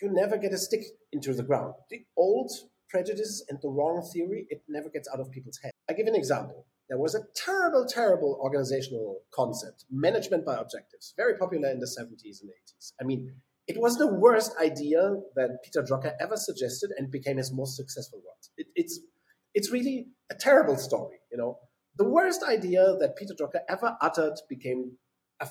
you 0.00 0.10
never 0.12 0.36
get 0.36 0.52
a 0.52 0.58
stick 0.58 0.84
into 1.12 1.34
the 1.34 1.42
ground. 1.42 1.74
The 1.90 2.04
old 2.16 2.52
prejudices 2.88 3.44
and 3.48 3.58
the 3.60 3.68
wrong 3.68 4.08
theory, 4.12 4.46
it 4.50 4.62
never 4.68 4.88
gets 4.88 5.08
out 5.12 5.20
of 5.20 5.32
people's 5.32 5.58
head. 5.62 5.72
I 5.88 5.94
give 5.94 6.06
an 6.06 6.14
example. 6.14 6.66
There 6.88 6.98
was 6.98 7.16
a 7.16 7.24
terrible, 7.34 7.84
terrible 7.84 8.38
organizational 8.40 9.22
concept, 9.34 9.84
management 9.90 10.44
by 10.46 10.54
objectives, 10.56 11.14
very 11.16 11.36
popular 11.36 11.70
in 11.70 11.80
the 11.80 11.86
70s 11.86 12.42
and 12.42 12.50
80s. 12.50 12.92
I 13.00 13.04
mean, 13.04 13.34
it 13.66 13.80
was 13.80 13.96
the 13.96 14.06
worst 14.06 14.52
idea 14.62 15.16
that 15.34 15.58
Peter 15.64 15.82
Drucker 15.82 16.12
ever 16.20 16.36
suggested 16.36 16.90
and 16.96 17.10
became 17.10 17.36
his 17.36 17.52
most 17.52 17.76
successful 17.76 18.20
one. 18.24 18.36
It, 18.56 18.68
it's, 18.74 19.00
it's 19.54 19.70
really 19.72 20.08
a 20.30 20.34
terrible 20.34 20.76
story, 20.76 21.16
you 21.30 21.38
know. 21.38 21.58
The 21.96 22.08
worst 22.08 22.42
idea 22.42 22.96
that 23.00 23.16
Peter 23.16 23.34
Drucker 23.34 23.60
ever 23.68 23.96
uttered 24.00 24.34
became 24.48 24.98
a 25.40 25.48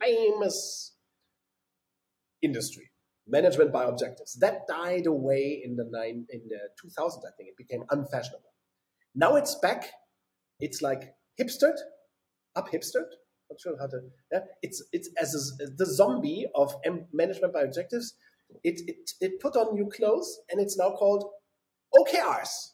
famous 0.00 0.92
industry 2.42 2.90
management 3.26 3.72
by 3.72 3.84
objectives. 3.84 4.34
That 4.40 4.66
died 4.68 5.06
away 5.06 5.60
in 5.64 5.76
the 5.76 5.86
nine 5.90 6.26
in 6.30 6.42
the 6.48 6.58
2000s. 6.84 7.18
I 7.26 7.32
think 7.36 7.48
it 7.48 7.56
became 7.56 7.84
unfashionable. 7.90 8.52
Now 9.14 9.36
it's 9.36 9.56
back. 9.56 9.90
It's 10.60 10.82
like 10.82 11.14
hipstered, 11.40 11.76
up 12.54 12.70
hipstered. 12.70 13.10
Sure 13.58 13.76
how 13.78 13.86
to. 13.86 14.00
Yeah, 14.32 14.40
it's 14.62 14.82
it's 14.92 15.08
as 15.20 15.34
a, 15.60 15.66
the 15.66 15.86
zombie 15.86 16.46
of 16.54 16.74
M 16.84 17.06
management 17.12 17.52
by 17.54 17.62
objectives. 17.62 18.14
It, 18.62 18.80
it 18.86 19.10
it 19.20 19.40
put 19.40 19.56
on 19.56 19.74
new 19.74 19.88
clothes 19.88 20.40
and 20.50 20.60
it's 20.60 20.76
now 20.76 20.90
called 20.90 21.24
OKRs. 21.94 22.72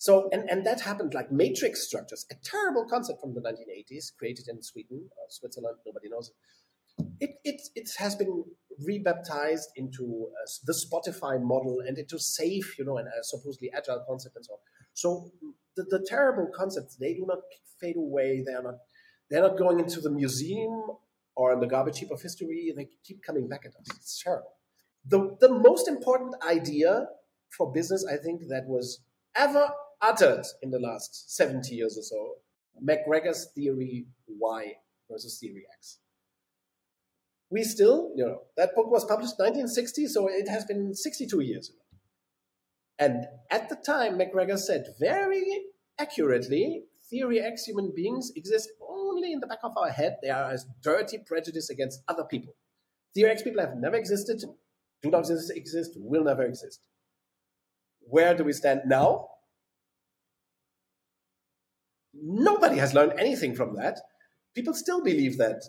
So, 0.00 0.30
and, 0.32 0.48
and 0.48 0.64
that 0.64 0.80
happened 0.80 1.12
like 1.12 1.30
matrix 1.30 1.86
structures, 1.86 2.24
a 2.32 2.34
terrible 2.42 2.86
concept 2.88 3.20
from 3.20 3.34
the 3.34 3.40
1980s, 3.42 4.16
created 4.18 4.48
in 4.48 4.62
Sweden, 4.62 5.10
or 5.18 5.24
Switzerland, 5.28 5.76
nobody 5.84 6.08
knows 6.08 6.30
it. 6.30 7.06
It, 7.20 7.30
it, 7.44 7.60
it 7.74 7.90
has 7.98 8.16
been 8.16 8.44
rebaptized 8.82 9.68
into 9.76 10.28
uh, 10.30 10.48
the 10.64 10.72
Spotify 10.72 11.42
model 11.42 11.80
and 11.86 11.98
into 11.98 12.16
SAFe, 12.16 12.78
you 12.78 12.84
know, 12.86 12.96
and 12.96 13.08
a 13.08 13.22
supposedly 13.22 13.70
agile 13.76 14.02
concept 14.08 14.36
and 14.36 14.46
so 14.46 14.54
on. 14.54 14.58
So 14.94 15.30
the, 15.76 15.84
the 15.90 16.06
terrible 16.08 16.48
concepts, 16.54 16.96
they 16.96 17.12
do 17.12 17.26
not 17.26 17.40
fade 17.78 17.96
away. 17.96 18.42
They 18.46 18.54
are 18.54 18.62
not, 18.62 18.76
they're 19.30 19.42
not 19.42 19.56
going 19.56 19.78
into 19.78 20.00
the 20.00 20.10
museum 20.10 20.82
or 21.36 21.52
in 21.52 21.60
the 21.60 21.66
garbage 21.66 21.98
heap 21.98 22.10
of 22.10 22.20
history. 22.20 22.72
They 22.76 22.88
keep 23.04 23.22
coming 23.22 23.48
back 23.48 23.62
at 23.64 23.72
us. 23.72 23.96
It's 23.96 24.22
terrible. 24.22 24.52
The, 25.06 25.36
the 25.40 25.48
most 25.48 25.88
important 25.88 26.34
idea 26.46 27.06
for 27.56 27.72
business, 27.72 28.04
I 28.04 28.16
think, 28.16 28.42
that 28.48 28.66
was 28.66 29.00
ever 29.36 29.70
uttered 30.02 30.44
in 30.62 30.70
the 30.70 30.78
last 30.78 31.34
70 31.36 31.74
years 31.74 31.96
or 31.96 32.02
so 32.02 32.34
McGregor's 32.82 33.48
theory 33.54 34.06
Y 34.26 34.72
versus 35.10 35.38
theory 35.38 35.64
X 35.76 35.98
we 37.50 37.64
still, 37.64 38.12
you 38.14 38.24
know, 38.24 38.42
that 38.56 38.74
book 38.74 38.90
was 38.90 39.04
published 39.04 39.34
1960, 39.38 40.06
so 40.06 40.28
it 40.28 40.48
has 40.48 40.64
been 40.64 40.94
62 40.94 41.40
years. 41.40 41.68
ago. 41.68 41.78
And 42.98 43.26
at 43.50 43.68
the 43.68 43.76
time, 43.76 44.18
McGregor 44.18 44.58
said 44.58 44.86
very 45.00 45.64
accurately, 45.98 46.84
theory 47.10 47.40
X 47.40 47.64
human 47.64 47.92
beings 47.94 48.30
exist 48.36 48.70
only 49.10 49.32
in 49.32 49.40
the 49.40 49.46
back 49.46 49.60
of 49.62 49.76
our 49.76 49.90
head. 49.90 50.16
They 50.22 50.30
are 50.30 50.50
as 50.50 50.66
dirty 50.82 51.18
prejudice 51.18 51.70
against 51.70 52.02
other 52.08 52.24
people. 52.24 52.54
Theory 53.14 53.32
X 53.32 53.42
people 53.42 53.60
have 53.60 53.76
never 53.76 53.96
existed, 53.96 54.42
do 55.02 55.10
not 55.10 55.28
exist, 55.30 55.94
will 55.96 56.24
never 56.24 56.44
exist. 56.44 56.80
Where 58.00 58.34
do 58.34 58.44
we 58.44 58.52
stand 58.52 58.82
now? 58.86 59.28
Nobody 62.12 62.76
has 62.78 62.94
learned 62.94 63.14
anything 63.18 63.54
from 63.54 63.76
that. 63.76 64.00
People 64.54 64.74
still 64.74 65.02
believe 65.02 65.38
that 65.38 65.62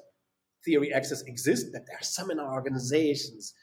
theory 0.65 0.93
X's 0.93 1.23
exist, 1.23 1.71
that 1.73 1.85
there 1.87 1.97
are 1.99 2.03
some 2.03 2.31
in 2.31 2.39
our 2.39 2.53
organizations. 2.53 3.53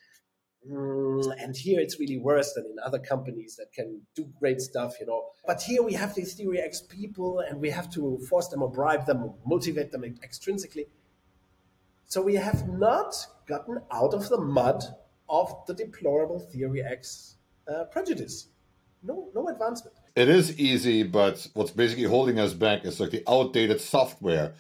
Mm, 0.67 1.33
and 1.39 1.57
here 1.57 1.81
it's 1.81 2.01
really 2.01 2.19
worse 2.19 2.53
than 2.55 2.65
in 2.67 2.77
other 2.85 2.99
companies 2.99 3.57
that 3.57 3.73
can 3.73 4.03
do 4.15 4.29
great 4.39 4.61
stuff, 4.61 4.95
you 5.01 5.07
know. 5.07 5.27
But 5.47 5.63
here 5.63 5.83
we 5.83 5.95
have 5.95 6.15
these 6.15 6.35
theory 6.35 6.61
X 6.61 6.81
people 6.81 7.41
and 7.41 7.61
we 7.61 7.71
have 7.71 7.91
to 7.91 8.19
force 8.29 8.49
them 8.49 8.63
or 8.63 8.71
bribe 8.71 9.07
them 9.07 9.23
or 9.23 9.35
motivate 9.47 9.93
them 9.93 10.03
extrinsically. 10.03 10.87
So 12.07 12.23
we 12.23 12.35
have 12.35 12.69
not 12.69 13.15
gotten 13.47 13.83
out 13.93 14.15
of 14.15 14.29
the 14.29 14.39
mud 14.39 14.83
of 15.29 15.55
the 15.67 15.75
deplorable 15.75 16.41
theory 16.41 16.83
X 16.83 17.37
uh, 17.73 17.85
prejudice. 17.85 18.49
No, 19.03 19.29
no 19.35 19.49
advancement. 19.49 19.97
It 20.17 20.29
is 20.29 20.59
easy, 20.59 21.05
but 21.05 21.47
what's 21.55 21.71
basically 21.71 22.05
holding 22.05 22.41
us 22.41 22.53
back 22.53 22.85
is 22.85 22.99
like 22.99 23.11
the 23.11 23.23
outdated 23.29 23.81
software 23.81 24.55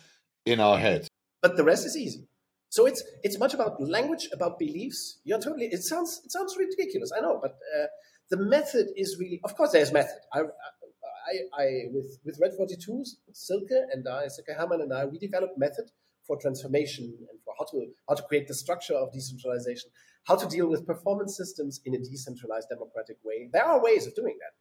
in 0.47 0.61
our 0.61 0.79
heads. 0.79 1.09
But 1.43 1.57
the 1.57 1.65
rest 1.65 1.85
is 1.85 1.97
easy. 1.97 2.28
So 2.71 2.87
it's 2.87 3.03
it's 3.23 3.39
much 3.39 3.55
about 3.55 3.81
language, 3.81 4.29
about 4.33 4.59
beliefs. 4.59 5.19
You're 5.25 5.41
totally. 5.41 5.67
It 5.67 5.83
sounds 5.83 6.21
it 6.25 6.33
sounds 6.33 6.57
ridiculous, 6.59 7.11
I 7.17 7.21
know, 7.21 7.39
but 7.41 7.53
uh, 7.53 7.87
the 8.31 8.37
method 8.37 8.89
is 8.97 9.17
really. 9.19 9.41
Of 9.45 9.57
course, 9.57 9.73
there's 9.73 9.93
method. 9.93 10.19
I, 10.33 10.41
I, 10.41 11.63
I 11.63 11.67
with 11.93 12.19
with 12.25 12.39
Red 12.41 12.53
42s, 12.59 13.09
Silke 13.33 13.79
and 13.93 14.07
I, 14.07 14.29
Silke 14.29 14.57
Hermann 14.57 14.83
and 14.83 14.93
I, 14.93 15.07
we 15.07 15.19
developed 15.19 15.59
method 15.59 15.91
for 16.27 16.37
transformation 16.39 17.05
and 17.07 17.41
for 17.45 17.55
how 17.59 17.65
to 17.71 17.87
how 18.09 18.15
to 18.15 18.23
create 18.23 18.49
the 18.49 18.55
structure 18.55 18.95
of 18.95 19.13
decentralization, 19.13 19.91
how 20.25 20.37
to 20.37 20.47
deal 20.47 20.69
with 20.69 20.87
performance 20.87 21.37
systems 21.37 21.81
in 21.87 21.95
a 21.95 21.99
decentralized 21.99 22.69
democratic 22.69 23.17
way. 23.25 23.49
There 23.51 23.65
are 23.65 23.83
ways 23.83 24.07
of 24.07 24.15
doing 24.15 24.37
that, 24.41 24.53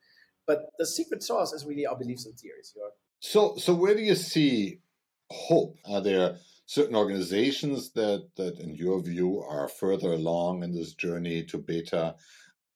but 0.45 0.71
the 0.79 0.87
secret 0.87 1.23
sauce 1.23 1.51
is 1.51 1.65
really 1.65 1.85
our 1.85 1.97
beliefs 1.97 2.25
and 2.25 2.37
theories. 2.39 2.73
You're, 2.75 2.91
so 3.19 3.57
so 3.57 3.73
where 3.73 3.95
do 3.95 4.01
you 4.01 4.15
see 4.15 4.79
hope? 5.29 5.75
Are 5.85 6.01
there 6.01 6.37
certain 6.67 6.95
organizations 6.95 7.93
that, 7.93 8.27
that, 8.35 8.59
in 8.59 8.75
your 8.75 9.01
view, 9.01 9.41
are 9.41 9.69
further 9.69 10.11
along 10.11 10.63
in 10.63 10.75
this 10.75 10.93
journey 10.93 11.43
to 11.45 11.57
beta? 11.57 12.15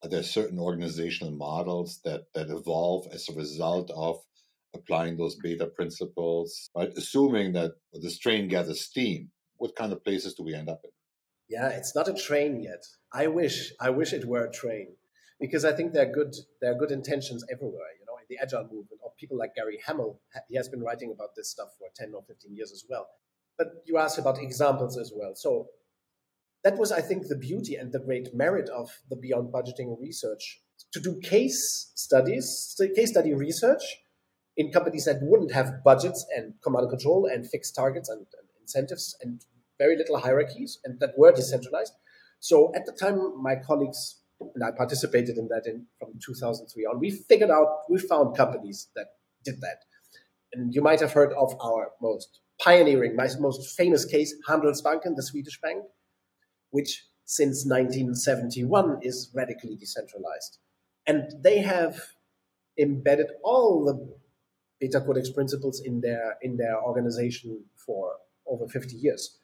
Are 0.01 0.10
there 0.10 0.24
certain 0.24 0.57
organizational 0.57 1.33
models 1.33 2.00
that, 2.05 2.21
that 2.33 2.50
evolve 2.50 3.05
as 3.12 3.29
a 3.29 3.33
result 3.33 3.91
of 3.93 4.19
applying 4.74 5.17
those 5.17 5.36
beta 5.36 5.67
principles? 5.67 6.69
Right? 6.75 6.91
Assuming 6.95 7.51
that 7.53 7.74
the 7.93 8.12
train 8.19 8.48
gathers 8.48 8.81
steam, 8.81 9.29
what 9.57 9.75
kind 9.75 9.91
of 9.91 10.03
places 10.03 10.33
do 10.33 10.43
we 10.43 10.55
end 10.55 10.69
up 10.69 10.81
in? 10.86 10.91
Yeah, 11.50 11.67
it's 11.67 11.93
not 11.93 12.07
a 12.07 12.13
train 12.13 12.62
yet. 12.62 12.86
I 13.12 13.27
wish, 13.27 13.74
I 13.79 13.89
wish 13.89 14.13
it 14.13 14.25
were 14.25 14.45
a 14.45 14.51
train, 14.51 14.95
because 15.38 15.65
I 15.65 15.74
think 15.74 15.91
there 15.91 16.07
are 16.10 16.13
good, 16.13 16.33
there 16.62 16.71
are 16.71 16.79
good 16.79 16.91
intentions 16.91 17.43
everywhere. 17.51 17.91
You 18.00 18.05
know, 18.07 18.15
in 18.21 18.25
the 18.29 18.41
agile 18.41 18.63
movement, 18.63 19.01
or 19.03 19.12
people 19.19 19.38
like 19.38 19.53
Gary 19.53 19.79
Hamel, 19.86 20.21
he 20.48 20.55
has 20.55 20.69
been 20.69 20.81
writing 20.81 21.12
about 21.12 21.36
this 21.36 21.50
stuff 21.50 21.71
for 21.77 21.89
ten 21.93 22.13
or 22.15 22.24
fifteen 22.24 22.55
years 22.55 22.71
as 22.71 22.86
well 22.89 23.07
but 23.58 23.67
you 23.86 23.98
asked 23.98 24.17
about 24.17 24.41
examples 24.41 24.98
as 24.98 25.12
well. 25.15 25.34
So 25.36 25.67
that 26.63 26.77
was, 26.77 26.91
I 26.91 27.01
think, 27.01 27.27
the 27.27 27.38
beauty 27.38 27.75
and 27.75 27.91
the 27.91 28.00
great 28.00 28.34
merit 28.34 28.70
of 28.70 28.89
the 29.10 29.15
Beyond 29.15 29.51
Budgeting 29.51 30.00
research 30.00 30.62
to 30.93 31.00
do 31.00 31.20
case 31.22 31.91
studies, 31.96 32.79
case 32.96 33.12
study 33.12 33.34
research 33.34 33.84
in 34.58 34.72
companies 34.72 35.05
that 35.05 35.20
wouldn't 35.22 35.53
have 35.53 35.84
budgets 35.84 36.25
and 36.36 36.53
command 36.63 36.84
and 36.84 36.91
control 36.91 37.25
and 37.25 37.48
fixed 37.50 37.75
targets 37.75 38.10
and, 38.10 38.20
and 38.20 38.48
incentives 38.62 39.15
and 39.22 39.46
very 39.79 39.98
little 39.98 40.20
hierarchies 40.20 40.79
and 40.84 41.00
that 41.00 41.13
were 41.17 41.31
decentralized. 41.31 41.93
So 42.39 42.72
at 42.75 42.86
the 42.86 42.91
time, 42.91 43.41
my 43.41 43.55
colleagues 43.55 44.22
and 44.55 44.63
I 44.63 44.72
participated 44.72 45.38
in 45.38 45.48
that 45.50 45.65
in, 45.65 45.86
from 46.00 46.13
2003 46.24 46.86
on. 46.86 47.00
We 47.00 47.12
figured 47.12 47.51
out, 47.51 47.81
we 47.89 48.00
found 48.00 48.36
companies 48.36 48.89
that 48.96 49.08
did 49.43 49.62
that. 49.62 49.84
And 50.53 50.74
you 50.74 50.81
might 50.81 51.00
have 51.00 51.13
heard 51.13 51.31
of 51.34 51.55
our 51.62 51.91
most 52.01 52.41
pioneering, 52.62 53.15
my 53.15 53.27
most 53.39 53.75
famous 53.75 54.06
case, 54.06 54.36
Handelsbanken, 54.48 55.15
the 55.15 55.24
Swedish 55.24 55.60
bank, 55.62 55.84
which 56.70 57.06
since 57.25 57.65
1971 57.65 59.00
is 59.01 59.32
radically 59.34 59.75
decentralized. 59.75 60.60
And 61.08 61.32
they 61.44 61.60
have 61.60 62.00
embedded 62.77 63.27
all 63.44 63.86
the 63.86 64.15
Beta 64.80 65.01
Codex 65.01 65.30
principles 65.30 65.82
in 65.84 66.01
their, 66.01 66.38
in 66.41 66.58
their 66.58 66.82
organization 66.82 67.63
for 67.75 68.13
over 68.48 68.68
50 68.68 68.96
years. 68.96 69.38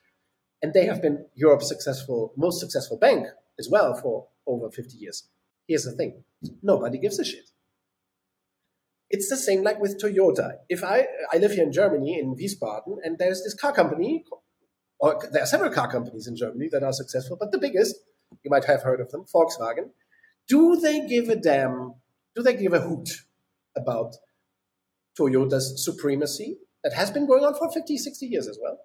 And 0.62 0.72
they 0.72 0.86
have 0.86 1.00
been 1.00 1.26
Europe's 1.34 1.68
successful, 1.68 2.32
most 2.36 2.60
successful 2.60 2.96
bank 2.96 3.26
as 3.58 3.68
well 3.70 3.94
for 3.94 4.26
over 4.46 4.70
50 4.70 4.96
years. 4.96 5.28
Here's 5.66 5.84
the 5.84 5.92
thing 5.92 6.24
nobody 6.62 6.98
gives 6.98 7.18
a 7.18 7.24
shit. 7.24 7.50
It's 9.10 9.30
the 9.30 9.36
same 9.36 9.62
like 9.62 9.80
with 9.80 10.00
Toyota. 10.00 10.52
If 10.68 10.84
I 10.84 11.06
I 11.32 11.38
live 11.38 11.52
here 11.52 11.64
in 11.64 11.72
Germany 11.72 12.18
in 12.18 12.34
Wiesbaden, 12.34 12.98
and 13.02 13.18
there's 13.18 13.42
this 13.42 13.54
car 13.54 13.72
company, 13.72 14.24
or 14.98 15.18
there 15.32 15.42
are 15.42 15.46
several 15.46 15.70
car 15.70 15.90
companies 15.90 16.26
in 16.26 16.36
Germany 16.36 16.68
that 16.72 16.82
are 16.82 16.92
successful, 16.92 17.36
but 17.38 17.52
the 17.52 17.58
biggest, 17.58 17.96
you 18.42 18.50
might 18.50 18.64
have 18.64 18.82
heard 18.82 19.00
of 19.00 19.10
them, 19.10 19.24
Volkswagen. 19.34 19.90
Do 20.46 20.76
they 20.76 21.06
give 21.06 21.28
a 21.28 21.36
damn? 21.36 21.94
Do 22.34 22.42
they 22.42 22.54
give 22.54 22.72
a 22.72 22.80
hoot 22.80 23.08
about 23.76 24.16
Toyota's 25.18 25.84
supremacy 25.84 26.58
that 26.84 26.92
has 26.92 27.10
been 27.10 27.26
going 27.26 27.44
on 27.44 27.54
for 27.54 27.70
50, 27.70 27.96
60 27.96 28.26
years 28.26 28.46
as 28.46 28.58
well? 28.62 28.78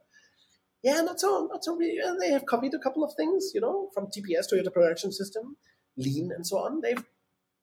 Yeah, 0.83 0.99
not 1.01 1.19
so, 1.19 1.47
not 1.51 1.63
so 1.63 1.75
really. 1.75 1.99
Uh, 2.01 2.15
they 2.19 2.31
have 2.31 2.45
copied 2.45 2.73
a 2.73 2.79
couple 2.79 3.03
of 3.03 3.13
things, 3.15 3.51
you 3.53 3.61
know, 3.61 3.89
from 3.93 4.07
TPS, 4.07 4.51
Toyota 4.51 4.71
Production 4.71 5.11
System, 5.13 5.55
Lean, 5.95 6.31
and 6.35 6.45
so 6.45 6.57
on. 6.57 6.81
They've 6.81 7.03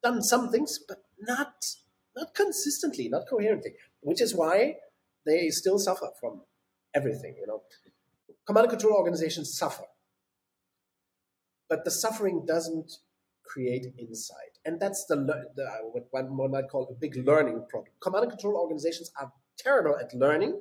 done 0.03 0.23
some 0.23 0.51
things, 0.51 0.79
but 0.87 1.05
not 1.21 1.53
not 2.21 2.35
consistently, 2.35 3.09
not 3.09 3.23
coherently, 3.29 3.73
which 4.01 4.21
is 4.21 4.35
why 4.35 4.77
they 5.27 5.49
still 5.49 5.79
suffer 5.79 6.11
from 6.21 6.43
everything. 6.95 7.37
You 7.41 7.47
know, 7.47 7.63
command 8.47 8.67
and 8.67 8.71
control 8.71 8.95
organizations 8.95 9.57
suffer, 9.57 9.85
but 11.69 11.85
the 11.85 11.91
suffering 11.91 12.45
doesn't 12.47 12.93
create 13.45 13.87
insight, 13.99 14.59
and 14.65 14.79
that's 14.79 15.07
the, 15.07 15.17
the 15.57 15.65
uh, 15.65 15.79
what 15.93 16.07
one 16.11 16.51
might 16.51 16.69
call 16.69 16.89
a 16.91 16.95
big 16.95 17.17
learning 17.27 17.65
problem. 17.69 17.93
Command 18.01 18.25
and 18.25 18.33
control 18.33 18.57
organizations 18.57 19.11
are 19.21 19.33
terrible 19.59 19.97
at 19.99 20.15
learning. 20.15 20.61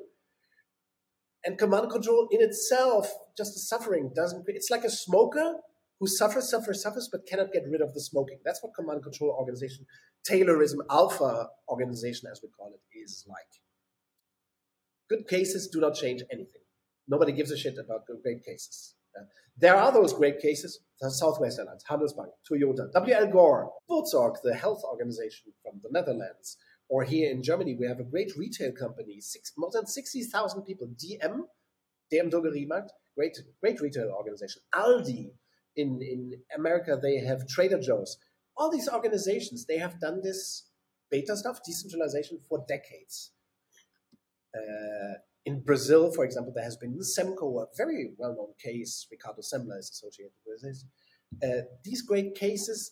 And 1.45 1.57
command 1.57 1.83
and 1.83 1.91
control 1.91 2.27
in 2.31 2.41
itself, 2.41 3.13
just 3.37 3.53
the 3.53 3.61
suffering 3.61 4.11
doesn't. 4.13 4.43
It's 4.47 4.69
like 4.69 4.83
a 4.83 4.89
smoker 4.89 5.55
who 5.99 6.07
suffers, 6.07 6.49
suffers, 6.49 6.81
suffers, 6.81 7.09
but 7.11 7.27
cannot 7.27 7.51
get 7.51 7.63
rid 7.69 7.81
of 7.81 7.93
the 7.93 7.99
smoking. 7.99 8.39
That's 8.45 8.63
what 8.63 8.73
command 8.73 8.97
and 8.97 9.03
control 9.03 9.31
organization 9.31 9.85
Taylorism 10.29 10.79
alpha 10.89 11.47
organization, 11.67 12.29
as 12.31 12.41
we 12.43 12.49
call 12.49 12.73
it, 12.73 12.97
is 12.97 13.25
like. 13.27 13.61
good 15.09 15.27
cases 15.27 15.67
do 15.67 15.79
not 15.79 15.95
change 15.95 16.21
anything. 16.31 16.61
Nobody 17.07 17.31
gives 17.31 17.51
a 17.51 17.57
shit 17.57 17.77
about 17.83 18.03
great 18.23 18.43
cases. 18.45 18.95
Uh, 19.17 19.23
there 19.57 19.75
are 19.75 19.91
those 19.91 20.13
great 20.13 20.39
cases, 20.39 20.79
the 21.01 21.09
Southwest 21.09 21.57
Airlines, 21.57 21.83
Handelsbank, 21.89 22.29
Toyota, 22.49 22.91
WL 22.93 23.31
Gore, 23.31 23.71
Buurtzorg, 23.89 24.35
the 24.43 24.53
health 24.53 24.83
organization 24.83 25.51
from 25.63 25.81
the 25.81 25.89
Netherlands, 25.91 26.57
or 26.89 27.03
here 27.03 27.31
in 27.31 27.41
Germany, 27.41 27.75
we 27.79 27.87
have 27.87 27.99
a 27.99 28.03
great 28.03 28.31
retail 28.37 28.71
company, 28.71 29.19
six, 29.19 29.53
more 29.57 29.71
than 29.73 29.87
60,000 29.87 30.61
people, 30.63 30.87
DM, 30.87 31.41
DM 32.13 32.31
Drogeriemarkt, 32.31 32.89
great, 33.15 33.37
great 33.61 33.81
retail 33.81 34.09
organization. 34.15 34.61
Aldi, 34.73 35.31
in, 35.79 36.01
in 36.01 36.33
America, 36.55 36.99
they 37.01 37.17
have 37.17 37.47
Trader 37.47 37.79
Joe's. 37.79 38.17
All 38.57 38.69
these 38.69 38.89
organizations, 38.89 39.65
they 39.65 39.77
have 39.77 39.99
done 39.99 40.21
this 40.21 40.69
beta 41.09 41.35
stuff, 41.35 41.59
decentralization, 41.65 42.39
for 42.47 42.65
decades. 42.67 43.31
Uh, 44.55 45.13
in 45.45 45.61
Brazil, 45.61 46.11
for 46.11 46.25
example, 46.25 46.51
there 46.53 46.63
has 46.63 46.75
been 46.75 46.99
Semco, 46.99 47.61
a 47.63 47.65
very 47.77 48.11
well-known 48.17 48.53
case. 48.63 49.07
Ricardo 49.09 49.41
Semler 49.41 49.79
is 49.79 49.89
associated 49.89 50.33
with 50.45 50.61
this. 50.61 50.85
Uh, 51.43 51.61
these 51.83 52.01
great 52.01 52.35
cases, 52.35 52.91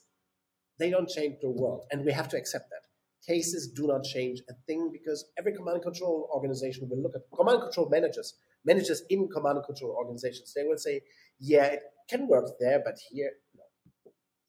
they 0.80 0.90
don't 0.90 1.10
change 1.10 1.36
the 1.42 1.50
world, 1.50 1.86
and 1.92 2.06
we 2.06 2.12
have 2.14 2.30
to 2.30 2.38
accept 2.38 2.70
that. 2.70 2.84
Cases 3.26 3.72
do 3.76 3.88
not 3.88 4.04
change 4.04 4.42
a 4.50 4.54
thing 4.66 4.90
because 4.92 5.26
every 5.38 5.54
command 5.54 5.76
and 5.76 5.84
control 5.84 6.30
organization 6.34 6.88
will 6.90 7.02
look 7.02 7.16
at 7.16 7.24
command 7.36 7.56
and 7.56 7.64
control 7.64 7.90
managers, 7.90 8.36
managers 8.64 9.02
in 9.10 9.28
command 9.28 9.58
and 9.58 9.66
control 9.66 9.92
organizations. 9.92 10.54
They 10.56 10.64
will 10.64 10.78
say, 10.78 11.02
"Yeah, 11.40 11.66
it 11.66 11.82
can 12.10 12.28
work 12.28 12.46
there, 12.60 12.82
but 12.84 12.98
here, 13.10 13.32
no." 13.56 13.64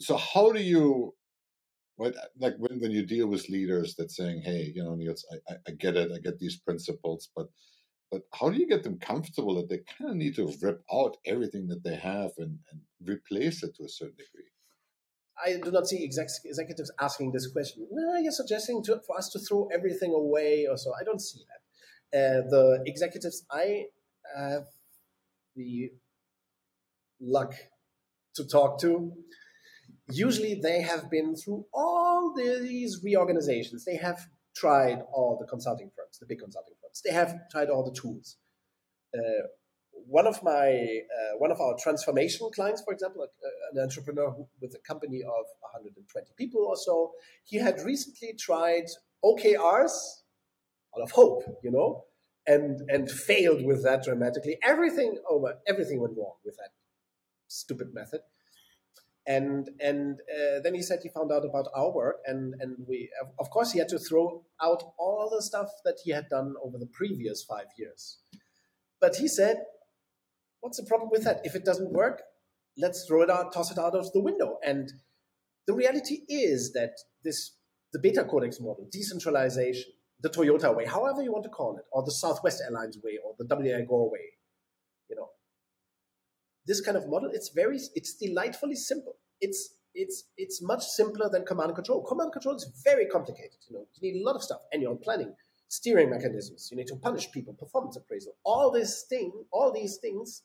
So, 0.00 0.16
how 0.16 0.52
do 0.52 0.61
you 0.61 1.14
like 1.99 2.54
when, 2.59 2.80
when 2.80 2.90
you 2.92 3.04
deal 3.04 3.26
with 3.26 3.49
leaders 3.49 3.95
that 3.97 4.11
saying, 4.11 4.42
"Hey, 4.42 4.73
you 4.75 4.83
know, 4.83 4.95
Niels, 4.95 5.26
I, 5.49 5.54
I 5.66 5.71
get 5.73 5.97
it, 5.97 6.12
I 6.12 6.18
get 6.18 6.38
these 6.38 6.59
principles, 6.59 7.28
but 7.35 7.49
but 8.11 8.23
how 8.33 8.49
do 8.50 8.59
you 8.59 8.66
get 8.66 8.85
them 8.85 8.99
comfortable 8.99 9.54
that 9.57 9.68
they 9.68 9.80
kind 9.99 10.11
of 10.11 10.16
need 10.16 10.35
to 10.37 10.52
rip 10.62 10.83
out 10.92 11.16
everything 11.26 11.68
that 11.68 11.85
they 11.85 11.97
have 11.97 12.30
and, 12.38 12.59
and 12.71 12.80
replace 13.07 13.62
it 13.62 13.75
to 13.76 13.85
a 13.85 13.88
certain 13.88 14.16
degree? 14.16 14.50
I 15.45 15.61
do 15.62 15.71
not 15.71 15.87
see 15.87 16.02
exec- 16.02 16.45
executives 16.45 16.90
asking 17.00 17.33
this 17.33 17.47
question. 17.52 17.87
Well, 17.90 18.21
you're 18.21 18.33
suggesting 18.33 18.83
to, 18.85 19.00
for 19.07 19.16
us 19.18 19.28
to 19.30 19.38
throw 19.38 19.68
everything 19.73 20.12
away 20.12 20.66
or 20.68 20.76
so. 20.76 20.92
I 20.99 21.04
don't 21.04 21.21
see 21.21 21.40
that. 21.49 21.59
Uh, 22.18 22.49
the 22.49 22.83
executives 22.87 23.45
I 23.50 23.85
have 24.37 24.64
the 25.54 25.90
luck 27.21 27.55
to 28.37 28.45
talk 28.45 28.81
to 28.81 29.13
usually 30.11 30.55
they 30.55 30.81
have 30.83 31.11
been 31.11 31.37
through 31.37 31.67
all 31.73 32.35
these 32.37 33.01
reorganizations. 33.03 33.85
They 33.85 33.97
have 33.97 34.27
tried 34.57 35.03
all 35.13 35.39
the 35.39 35.47
consulting 35.47 35.91
firms, 35.97 36.19
the 36.19 36.27
big 36.27 36.41
consulting 36.41 36.75
firms. 36.83 37.03
They 37.05 37.13
have 37.13 37.35
tried 37.51 37.69
all 37.69 37.85
the 37.85 37.99
tools. 37.99 38.37
Uh, 39.17 39.47
one 40.07 40.27
of 40.27 40.43
my 40.43 40.69
uh, 40.71 41.39
one 41.39 41.51
of 41.51 41.61
our 41.61 41.75
transformation 41.79 42.49
clients, 42.55 42.83
for 42.83 42.93
example, 42.93 43.27
an 43.73 43.83
entrepreneur 43.83 44.31
who, 44.31 44.49
with 44.61 44.75
a 44.75 44.79
company 44.87 45.23
of 45.23 45.45
120 45.61 46.33
people 46.37 46.65
or 46.67 46.77
so, 46.77 47.13
he 47.45 47.59
had 47.59 47.81
recently 47.85 48.35
tried 48.39 48.85
OKRs 49.25 49.93
out 50.97 51.03
of 51.03 51.11
hope, 51.11 51.43
you 51.63 51.71
know, 51.71 52.05
and 52.47 52.81
and 52.89 53.11
failed 53.11 53.65
with 53.65 53.83
that 53.83 54.05
dramatically. 54.05 54.57
Everything 54.63 55.19
over, 55.29 55.59
everything 55.67 56.01
went 56.01 56.17
wrong 56.17 56.35
with 56.45 56.57
that 56.57 56.71
stupid 57.49 57.93
method. 57.93 58.21
And 59.26 59.69
and 59.81 60.21
uh, 60.21 60.61
then 60.62 60.75
he 60.75 60.83
said 60.83 61.00
he 61.02 61.11
found 61.11 61.31
out 61.33 61.45
about 61.45 61.67
our 61.75 61.93
work 61.93 62.17
and 62.25 62.55
and 62.61 62.76
we 62.88 63.11
of 63.38 63.50
course 63.50 63.73
he 63.73 63.78
had 63.78 63.88
to 63.88 63.99
throw 63.99 64.45
out 64.62 64.83
all 64.99 65.28
the 65.31 65.43
stuff 65.43 65.69
that 65.85 65.99
he 66.02 66.12
had 66.12 66.28
done 66.31 66.55
over 66.62 66.78
the 66.78 66.87
previous 66.87 67.43
five 67.43 67.67
years. 67.76 68.19
But 69.00 69.17
he 69.17 69.28
said 69.28 69.64
what's 70.61 70.79
the 70.79 70.87
problem 70.87 71.11
with 71.12 71.25
that? 71.25 71.40
If 71.44 71.55
it 71.55 71.64
doesn't 71.64 71.92
work 71.92 72.23
let's 72.79 73.05
throw 73.07 73.23
it 73.23 73.29
out 73.29 73.53
toss 73.53 73.70
it 73.70 73.79
out 73.79 73.94
of 73.94 74.11
the 74.12 74.20
window. 74.20 74.59
And 74.64 74.92
the 75.66 75.75
reality 75.75 76.20
is 76.29 76.73
that 76.73 76.94
this 77.23 77.53
the 77.92 77.99
beta 77.99 78.25
codex 78.25 78.61
model 78.61 78.88
decentralization 78.90 79.92
the 80.20 80.29
toyota 80.29 80.75
way 80.75 80.85
however 80.85 81.23
you 81.23 81.33
want 81.33 81.44
to 81.44 81.51
call 81.51 81.77
it 81.77 81.85
or 81.92 82.03
the 82.03 82.11
southwest 82.11 82.61
airlines 82.64 82.99
way 83.03 83.18
or 83.25 83.35
the 83.38 83.44
WL 83.44 83.87
Gore 83.87 84.11
way 84.11 84.38
this 86.68 86.81
kind 86.83 86.96
of 86.96 87.09
model, 87.09 87.31
it's 87.33 87.48
very, 87.48 87.78
it's 87.94 88.14
delightfully 88.14 88.76
simple. 88.76 89.16
It's 89.40 89.74
it's 89.94 90.24
it's 90.37 90.62
much 90.62 90.85
simpler 90.85 91.28
than 91.31 91.44
command 91.44 91.70
and 91.70 91.74
control. 91.74 92.04
Command 92.04 92.26
and 92.26 92.33
control 92.33 92.54
is 92.54 92.70
very 92.85 93.07
complicated. 93.07 93.59
You 93.68 93.76
know, 93.76 93.87
you 93.94 94.12
need 94.12 94.20
a 94.20 94.24
lot 94.24 94.37
of 94.37 94.42
stuff, 94.42 94.61
annual 94.72 94.96
planning, 94.96 95.35
steering 95.68 96.11
mechanisms. 96.11 96.68
You 96.70 96.76
need 96.76 96.87
to 96.88 96.96
punish 96.96 97.33
people, 97.33 97.54
performance 97.54 97.96
appraisal. 97.96 98.35
All 98.44 98.70
this 98.70 99.07
thing, 99.09 99.33
all 99.50 99.72
these 99.72 99.96
things 99.96 100.42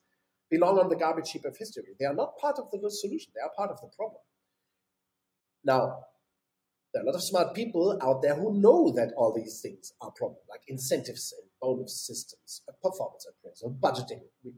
belong 0.50 0.80
on 0.80 0.90
the 0.90 0.96
garbage 0.96 1.32
heap 1.32 1.46
of 1.46 1.58
history. 1.58 1.84
They 2.00 2.06
are 2.06 2.16
not 2.16 2.38
part 2.38 2.58
of 2.58 2.72
the 2.72 2.90
solution. 2.90 3.34
They 3.36 3.42
are 3.42 3.52
part 3.56 3.70
of 3.70 3.82
the 3.82 3.90
problem. 3.96 4.22
Now, 5.64 6.00
there 6.94 7.02
are 7.02 7.06
a 7.06 7.08
lot 7.08 7.16
of 7.16 7.24
smart 7.24 7.56
people 7.56 7.98
out 8.02 8.22
there 8.22 8.36
who 8.36 8.60
know 8.60 8.92
that 8.92 9.14
all 9.18 9.34
these 9.34 9.62
things 9.62 9.94
are 10.00 10.12
problems, 10.12 10.44
like 10.50 10.62
incentives 10.68 11.34
and 11.38 11.50
bonus 11.60 12.06
systems, 12.06 12.62
performance 12.82 13.26
appraisal, 13.28 13.76
budgeting. 13.82 14.22
We 14.44 14.54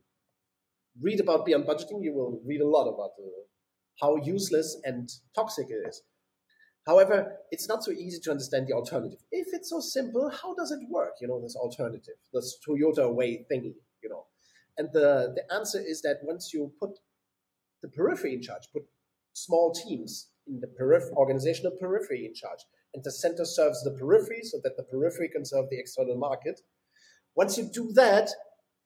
read 1.01 1.19
about 1.19 1.45
beyond 1.45 1.65
budgeting, 1.65 2.01
you 2.01 2.13
will 2.13 2.41
read 2.45 2.61
a 2.61 2.67
lot 2.67 2.87
about 2.87 3.11
the, 3.17 3.29
how 4.01 4.15
useless 4.17 4.77
and 4.83 5.09
toxic 5.35 5.67
it 5.69 5.87
is. 5.87 6.01
However, 6.85 7.37
it's 7.49 7.67
not 7.67 7.83
so 7.83 7.91
easy 7.91 8.19
to 8.23 8.31
understand 8.31 8.67
the 8.67 8.73
alternative. 8.73 9.19
If 9.31 9.47
it's 9.53 9.69
so 9.69 9.79
simple, 9.79 10.29
how 10.29 10.53
does 10.53 10.71
it 10.71 10.79
work? 10.89 11.13
You 11.19 11.27
know, 11.27 11.41
this 11.41 11.55
alternative, 11.55 12.15
this 12.31 12.57
Toyota 12.67 13.13
way 13.13 13.45
thingy, 13.51 13.73
you 14.03 14.09
know. 14.09 14.25
And 14.77 14.89
the, 14.93 15.33
the 15.35 15.53
answer 15.53 15.79
is 15.79 16.01
that 16.03 16.17
once 16.21 16.51
you 16.53 16.71
put 16.79 16.91
the 17.81 17.89
periphery 17.89 18.33
in 18.33 18.41
charge, 18.41 18.63
put 18.71 18.83
small 19.33 19.73
teams 19.73 20.29
in 20.47 20.59
the 20.59 20.67
periph- 20.79 21.11
organizational 21.13 21.71
periphery 21.79 22.25
in 22.25 22.35
charge, 22.35 22.59
and 22.93 23.03
the 23.03 23.11
center 23.11 23.45
serves 23.45 23.83
the 23.83 23.91
periphery 23.91 24.41
so 24.43 24.59
that 24.63 24.77
the 24.77 24.83
periphery 24.83 25.29
can 25.29 25.43
serve 25.43 25.65
the 25.69 25.79
external 25.79 26.17
market. 26.17 26.61
Once 27.35 27.57
you 27.57 27.67
do 27.73 27.91
that, 27.93 28.29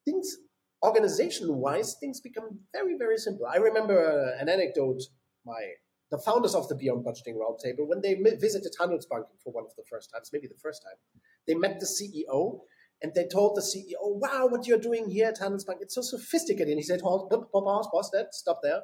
things 0.06 0.38
organization 0.84 1.56
wise, 1.58 1.96
things 2.00 2.22
become 2.22 2.60
very, 2.74 2.98
very 2.98 3.18
simple. 3.18 3.46
I 3.46 3.58
remember 3.58 3.98
uh, 3.98 4.42
an 4.42 4.50
anecdote 4.50 5.02
my 5.46 5.74
the 6.12 6.18
founders 6.18 6.56
of 6.56 6.68
the 6.68 6.76
Beyond 6.76 7.06
Budgeting 7.06 7.36
Roundtable, 7.36 7.88
when 7.88 8.02
they 8.02 8.16
visited 8.16 8.74
Handelsbanken 8.80 9.38
for 9.44 9.54
one 9.54 9.66
of 9.66 9.76
the 9.76 9.84
first 9.90 10.10
times, 10.12 10.32
maybe 10.34 10.48
the 10.48 10.60
first 10.62 10.82
time, 10.82 10.98
they 11.46 11.54
met 11.54 11.80
the 11.80 11.86
CEO 11.86 12.62
and 13.02 13.14
they 13.14 13.28
told 13.28 13.56
the 13.56 13.62
CEO, 13.62 13.98
wow, 14.02 14.48
what 14.48 14.66
you're 14.66 14.80
doing 14.80 15.10
here 15.10 15.28
at 15.28 15.40
Handelsbank, 15.40 15.82
it's 15.82 15.96
so 15.96 16.02
sophisticated. 16.02 16.70
And 16.70 16.80
he 16.80 16.84
said, 16.84 17.02
hold, 17.02 17.30
pause 17.54 18.10
that, 18.12 18.34
stop 18.34 18.62
there. 18.64 18.82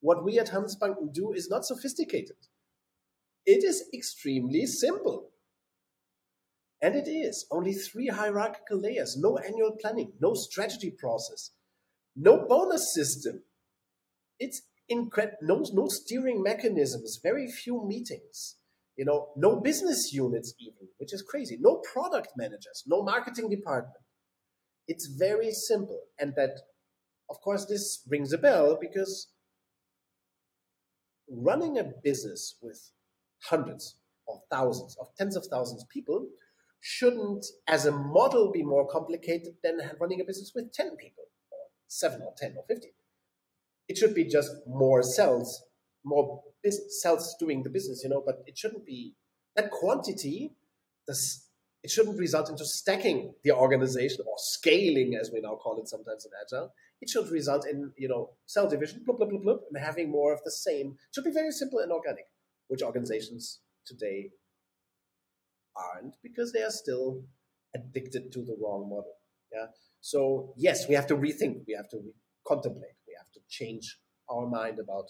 What 0.00 0.24
we 0.24 0.38
at 0.38 0.50
Handelsbanken 0.50 1.14
do 1.14 1.32
is 1.32 1.48
not 1.48 1.64
sophisticated. 1.64 2.36
It 3.46 3.62
is 3.62 3.84
extremely 3.94 4.66
simple. 4.66 5.30
And 6.84 6.96
it 6.96 7.08
is. 7.08 7.46
Only 7.50 7.72
three 7.72 8.08
hierarchical 8.08 8.78
layers, 8.78 9.16
no 9.16 9.38
annual 9.38 9.74
planning, 9.80 10.12
no 10.20 10.34
strategy 10.34 10.90
process, 10.90 11.52
no 12.14 12.44
bonus 12.46 12.92
system. 12.92 13.42
It's 14.38 14.60
incredible, 14.86 15.38
no, 15.40 15.64
no 15.72 15.88
steering 15.88 16.42
mechanisms, 16.42 17.20
very 17.22 17.50
few 17.50 17.82
meetings, 17.86 18.56
you 18.96 19.06
know, 19.06 19.30
no 19.34 19.60
business 19.60 20.12
units 20.12 20.52
even, 20.60 20.88
which 20.98 21.14
is 21.14 21.22
crazy, 21.22 21.56
no 21.58 21.80
product 21.90 22.32
managers, 22.36 22.82
no 22.86 23.02
marketing 23.02 23.48
department. 23.48 24.04
It's 24.86 25.06
very 25.06 25.52
simple. 25.52 26.00
And 26.18 26.34
that, 26.36 26.50
of 27.30 27.40
course, 27.40 27.64
this 27.64 28.02
rings 28.10 28.34
a 28.34 28.38
bell 28.38 28.76
because 28.78 29.28
running 31.30 31.78
a 31.78 31.84
business 32.02 32.56
with 32.60 32.90
hundreds 33.44 33.96
of 34.28 34.40
thousands 34.50 34.98
of 35.00 35.06
tens 35.16 35.34
of 35.34 35.46
thousands 35.50 35.82
of 35.82 35.88
people 35.88 36.26
shouldn't, 36.86 37.46
as 37.66 37.86
a 37.86 37.90
model, 37.90 38.52
be 38.52 38.62
more 38.62 38.86
complicated 38.86 39.54
than 39.62 39.78
running 39.98 40.20
a 40.20 40.24
business 40.24 40.52
with 40.54 40.70
10 40.70 40.96
people, 40.96 41.24
or 41.50 41.58
7 41.88 42.20
or 42.20 42.34
10 42.36 42.56
or 42.58 42.64
15. 42.68 42.90
It 43.88 43.96
should 43.96 44.14
be 44.14 44.26
just 44.26 44.50
more 44.66 45.02
cells, 45.02 45.64
more 46.04 46.42
cells 46.90 47.36
doing 47.40 47.62
the 47.62 47.70
business, 47.70 48.02
you 48.04 48.10
know, 48.10 48.22
but 48.24 48.42
it 48.46 48.58
shouldn't 48.58 48.84
be 48.84 49.14
that 49.56 49.70
quantity, 49.70 50.56
this, 51.08 51.48
it 51.82 51.90
shouldn't 51.90 52.18
result 52.18 52.50
into 52.50 52.66
stacking 52.66 53.32
the 53.44 53.52
organization 53.52 54.20
or 54.26 54.34
scaling, 54.36 55.16
as 55.18 55.30
we 55.32 55.40
now 55.40 55.54
call 55.54 55.80
it 55.80 55.88
sometimes 55.88 56.26
in 56.26 56.32
Agile. 56.38 56.70
It 57.00 57.08
should 57.08 57.30
result 57.30 57.66
in, 57.66 57.92
you 57.96 58.08
know, 58.08 58.32
cell 58.44 58.68
division, 58.68 59.04
blah, 59.06 59.16
blah, 59.16 59.26
blah, 59.26 59.40
blah, 59.40 59.56
and 59.72 59.82
having 59.82 60.10
more 60.10 60.34
of 60.34 60.40
the 60.44 60.50
same. 60.50 60.88
It 60.88 61.14
should 61.14 61.24
be 61.24 61.30
very 61.30 61.50
simple 61.50 61.78
and 61.78 61.90
organic, 61.90 62.26
which 62.68 62.82
organizations 62.82 63.60
today 63.86 64.32
aren't 65.76 66.14
because 66.22 66.52
they 66.52 66.62
are 66.62 66.70
still 66.70 67.22
addicted 67.74 68.32
to 68.32 68.40
the 68.40 68.56
wrong 68.62 68.88
model. 68.88 69.14
Yeah. 69.52 69.66
So 70.00 70.52
yes, 70.56 70.88
we 70.88 70.94
have 70.94 71.06
to 71.08 71.16
rethink. 71.16 71.64
We 71.66 71.74
have 71.76 71.88
to 71.90 71.98
re- 71.98 72.14
contemplate. 72.46 72.96
We 73.06 73.14
have 73.18 73.30
to 73.32 73.40
change 73.48 73.98
our 74.30 74.46
mind 74.46 74.78
about 74.78 75.06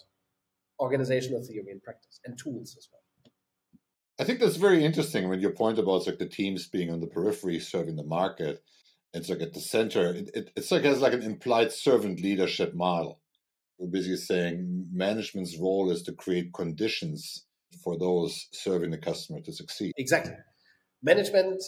organizational 0.81 1.43
theory 1.43 1.71
and 1.71 1.83
practice 1.83 2.21
and 2.25 2.39
tools 2.39 2.77
as 2.79 2.89
well. 2.93 3.01
I 4.19 4.25
think 4.25 4.39
that's 4.39 4.57
very 4.57 4.85
interesting 4.85 5.29
when 5.29 5.41
your 5.41 5.51
point 5.51 5.79
about 5.79 6.07
like 6.07 6.19
the 6.19 6.29
teams 6.29 6.69
being 6.69 6.91
on 6.91 7.01
the 7.01 7.07
periphery 7.07 7.59
serving 7.59 7.97
the 7.97 8.05
market. 8.05 8.63
It's 9.13 9.29
like 9.29 9.43
at 9.43 9.55
the 9.55 9.61
center. 9.61 10.13
It, 10.13 10.31
it, 10.35 10.51
it's 10.57 10.71
like 10.71 10.83
has 10.85 11.01
like 11.01 11.13
an 11.13 11.23
implied 11.23 11.73
servant 11.73 12.21
leadership 12.21 12.75
model. 12.75 13.21
We're 13.79 13.91
basically 13.91 14.17
saying 14.17 14.89
management's 14.93 15.59
role 15.59 15.91
is 15.91 16.03
to 16.03 16.13
create 16.13 16.53
conditions 16.53 17.45
for 17.83 17.99
those 17.99 18.49
serving 18.53 18.91
the 18.91 18.99
customer 18.99 19.41
to 19.41 19.53
succeed. 19.53 19.93
Exactly. 19.97 20.35
Management 21.05 21.63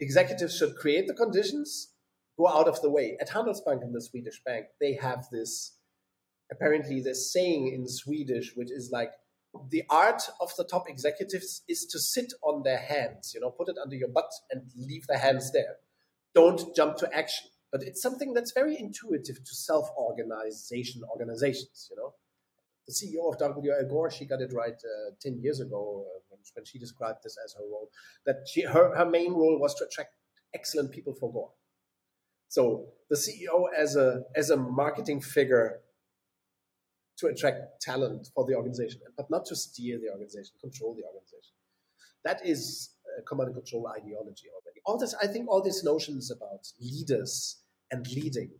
executives 0.00 0.56
should 0.56 0.74
create 0.74 1.06
the 1.06 1.12
conditions, 1.14 1.92
go 2.38 2.48
out 2.48 2.66
of 2.66 2.80
the 2.80 2.90
way. 2.90 3.16
At 3.20 3.28
Handelsbanken, 3.28 3.92
the 3.92 4.00
Swedish 4.00 4.40
bank, 4.44 4.66
they 4.80 4.94
have 4.94 5.26
this 5.30 5.76
apparently 6.50 7.00
this 7.00 7.30
saying 7.30 7.68
in 7.68 7.86
Swedish, 7.86 8.52
which 8.54 8.70
is 8.70 8.90
like 8.90 9.12
the 9.70 9.82
art 9.90 10.22
of 10.40 10.50
the 10.56 10.64
top 10.64 10.88
executives 10.88 11.62
is 11.68 11.84
to 11.86 11.98
sit 11.98 12.32
on 12.42 12.62
their 12.62 12.78
hands, 12.78 13.32
you 13.34 13.40
know, 13.40 13.50
put 13.50 13.68
it 13.68 13.76
under 13.82 13.96
your 13.96 14.08
butt 14.08 14.30
and 14.50 14.62
leave 14.76 15.06
the 15.06 15.18
hands 15.18 15.52
there. 15.52 15.76
Don't 16.34 16.74
jump 16.74 16.96
to 16.96 17.14
action. 17.14 17.50
But 17.70 17.82
it's 17.82 18.00
something 18.00 18.32
that's 18.32 18.52
very 18.52 18.78
intuitive 18.78 19.44
to 19.44 19.54
self-organization 19.54 21.02
organizations, 21.10 21.88
you 21.90 21.96
know. 21.96 22.14
The 22.86 22.92
CEO 22.92 23.32
of 23.32 23.38
WL 23.38 23.88
Gore, 23.88 24.10
she 24.10 24.26
got 24.26 24.40
it 24.40 24.52
right 24.52 24.74
uh, 24.74 25.10
10 25.20 25.40
years 25.42 25.60
ago 25.60 26.04
uh, 26.06 26.20
when, 26.54 26.64
she 26.64 26.78
described 26.78 27.18
this 27.22 27.36
as 27.44 27.54
her 27.54 27.64
role, 27.70 27.90
that 28.26 28.46
she, 28.50 28.62
her, 28.62 28.96
her 28.96 29.08
main 29.08 29.32
role 29.32 29.58
was 29.58 29.74
to 29.76 29.84
attract 29.84 30.10
excellent 30.54 30.92
people 30.92 31.14
for 31.14 31.32
Gore. 31.32 31.52
So 32.48 32.86
the 33.10 33.16
CEO 33.16 33.64
as 33.76 33.96
a, 33.96 34.22
as 34.36 34.50
a 34.50 34.56
marketing 34.56 35.20
figure 35.20 35.80
to 37.18 37.26
attract 37.26 37.80
talent 37.80 38.28
for 38.34 38.44
the 38.44 38.54
organization, 38.54 39.00
but 39.16 39.30
not 39.30 39.44
to 39.46 39.56
steer 39.56 39.98
the 39.98 40.10
organization, 40.10 40.54
control 40.60 40.94
the 40.94 41.04
organization. 41.04 41.54
That 42.24 42.44
is 42.44 42.90
command 43.28 43.48
and 43.48 43.56
control 43.56 43.86
ideology 43.88 44.46
already. 44.48 44.80
All 44.86 44.98
this, 44.98 45.14
I 45.22 45.26
think, 45.26 45.48
all 45.48 45.62
these 45.62 45.84
notions 45.84 46.30
about 46.30 46.66
leaders 46.80 47.60
and 47.90 48.06
leading, 48.08 48.50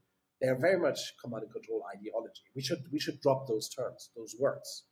they 0.41 0.49
are 0.49 0.59
very 0.59 0.79
much 0.79 1.15
command 1.23 1.45
and 1.45 1.53
control 1.53 1.83
ideology. 1.97 2.43
We 2.55 2.63
should 2.63 2.85
we 2.93 3.01
should 3.01 3.21
drop 3.21 3.49
those 3.49 3.69
terms, 3.69 4.11
those 4.17 4.37
words. 4.39 4.85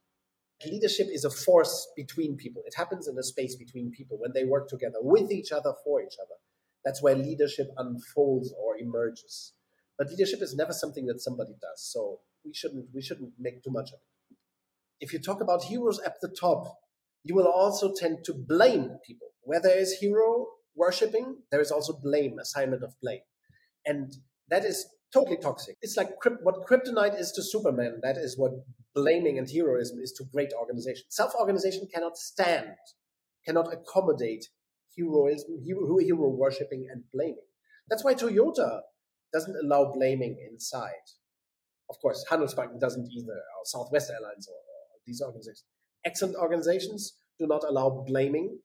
Leadership 0.66 1.08
is 1.10 1.24
a 1.24 1.30
force 1.30 1.88
between 1.96 2.36
people. 2.36 2.62
It 2.66 2.74
happens 2.76 3.08
in 3.08 3.18
a 3.18 3.22
space 3.22 3.56
between 3.56 3.90
people 3.90 4.18
when 4.18 4.32
they 4.32 4.44
work 4.44 4.68
together 4.68 4.98
with 5.00 5.30
each 5.30 5.52
other 5.52 5.72
for 5.84 6.02
each 6.02 6.16
other. 6.20 6.36
That's 6.84 7.02
where 7.02 7.14
leadership 7.14 7.68
unfolds 7.76 8.52
or 8.60 8.76
emerges. 8.78 9.52
But 9.98 10.08
leadership 10.10 10.42
is 10.42 10.54
never 10.54 10.72
something 10.72 11.06
that 11.06 11.20
somebody 11.20 11.52
does. 11.60 11.82
So 11.92 12.20
we 12.44 12.52
shouldn't 12.52 12.86
we 12.94 13.02
shouldn't 13.02 13.32
make 13.38 13.62
too 13.62 13.70
much 13.70 13.90
of 13.90 14.00
it. 14.00 14.36
If 15.00 15.12
you 15.12 15.18
talk 15.18 15.40
about 15.40 15.64
heroes 15.64 16.00
at 16.00 16.20
the 16.20 16.28
top, 16.28 16.78
you 17.24 17.34
will 17.34 17.46
also 17.46 17.92
tend 17.94 18.24
to 18.24 18.34
blame 18.34 18.98
people. 19.06 19.28
Where 19.42 19.60
there 19.60 19.78
is 19.78 19.98
hero 20.00 20.46
worshipping, 20.74 21.38
there 21.50 21.60
is 21.60 21.70
also 21.70 21.98
blame, 22.00 22.38
assignment 22.38 22.82
of 22.82 22.94
blame, 23.00 23.20
and 23.84 24.16
that 24.48 24.64
is 24.64 24.86
totally 25.12 25.36
toxic. 25.36 25.76
It's 25.82 25.96
like 25.96 26.10
what 26.42 26.66
kryptonite 26.66 27.18
is 27.18 27.32
to 27.32 27.42
Superman. 27.42 28.00
That 28.02 28.16
is 28.16 28.38
what 28.38 28.52
blaming 28.94 29.38
and 29.38 29.48
heroism 29.50 29.98
is 30.00 30.12
to 30.12 30.24
great 30.32 30.52
organization. 30.58 31.04
Self-organization 31.08 31.88
cannot 31.92 32.16
stand, 32.16 32.76
cannot 33.44 33.72
accommodate 33.72 34.46
heroism, 34.96 35.58
hero, 35.64 35.98
hero 35.98 36.28
worshipping, 36.28 36.86
and 36.90 37.04
blaming. 37.12 37.46
That's 37.88 38.04
why 38.04 38.14
Toyota 38.14 38.80
doesn't 39.32 39.56
allow 39.62 39.92
blaming 39.92 40.36
inside 40.50 41.08
of 41.92 42.00
course, 42.00 42.24
Handelsbanken 42.30 42.80
doesn't 42.80 43.08
either, 43.12 43.32
or 43.32 43.64
Southwest 43.64 44.10
Airlines 44.10 44.48
or, 44.48 44.56
or 44.56 44.98
these 45.06 45.20
organizations. 45.20 45.64
Excellent 46.04 46.36
organizations 46.36 47.18
do 47.38 47.46
not 47.46 47.62
allow 47.68 48.04
blaming 48.06 48.58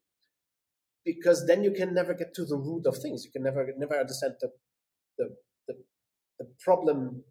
because 1.03 1.45
then 1.45 1.62
you 1.63 1.71
can 1.71 1.93
never 1.93 2.13
get 2.13 2.33
to 2.36 2.45
the 2.45 2.55
root 2.55 2.86
of 2.86 2.97
things. 2.97 3.25
You 3.25 3.31
can 3.31 3.43
never 3.43 3.67
never 3.77 3.95
understand 3.99 4.36
the 4.39 4.51
the, 5.17 5.36
the, 6.39 6.47
problem 6.60 7.23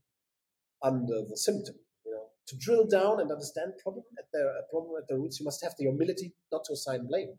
under 0.82 1.22
the 1.28 1.36
symptom. 1.36 1.74
You 2.04 2.12
know, 2.12 2.26
to 2.46 2.56
drill 2.56 2.86
down 2.86 3.20
and 3.20 3.30
understand 3.30 3.72
problem 3.82 4.04
at 4.18 4.26
the 4.32 4.62
problem 4.70 4.92
at 5.00 5.08
the 5.08 5.16
roots, 5.16 5.40
you 5.40 5.44
must 5.44 5.62
have 5.62 5.74
the 5.78 5.84
humility 5.84 6.34
not 6.52 6.64
to 6.66 6.72
assign 6.72 7.06
blame, 7.06 7.38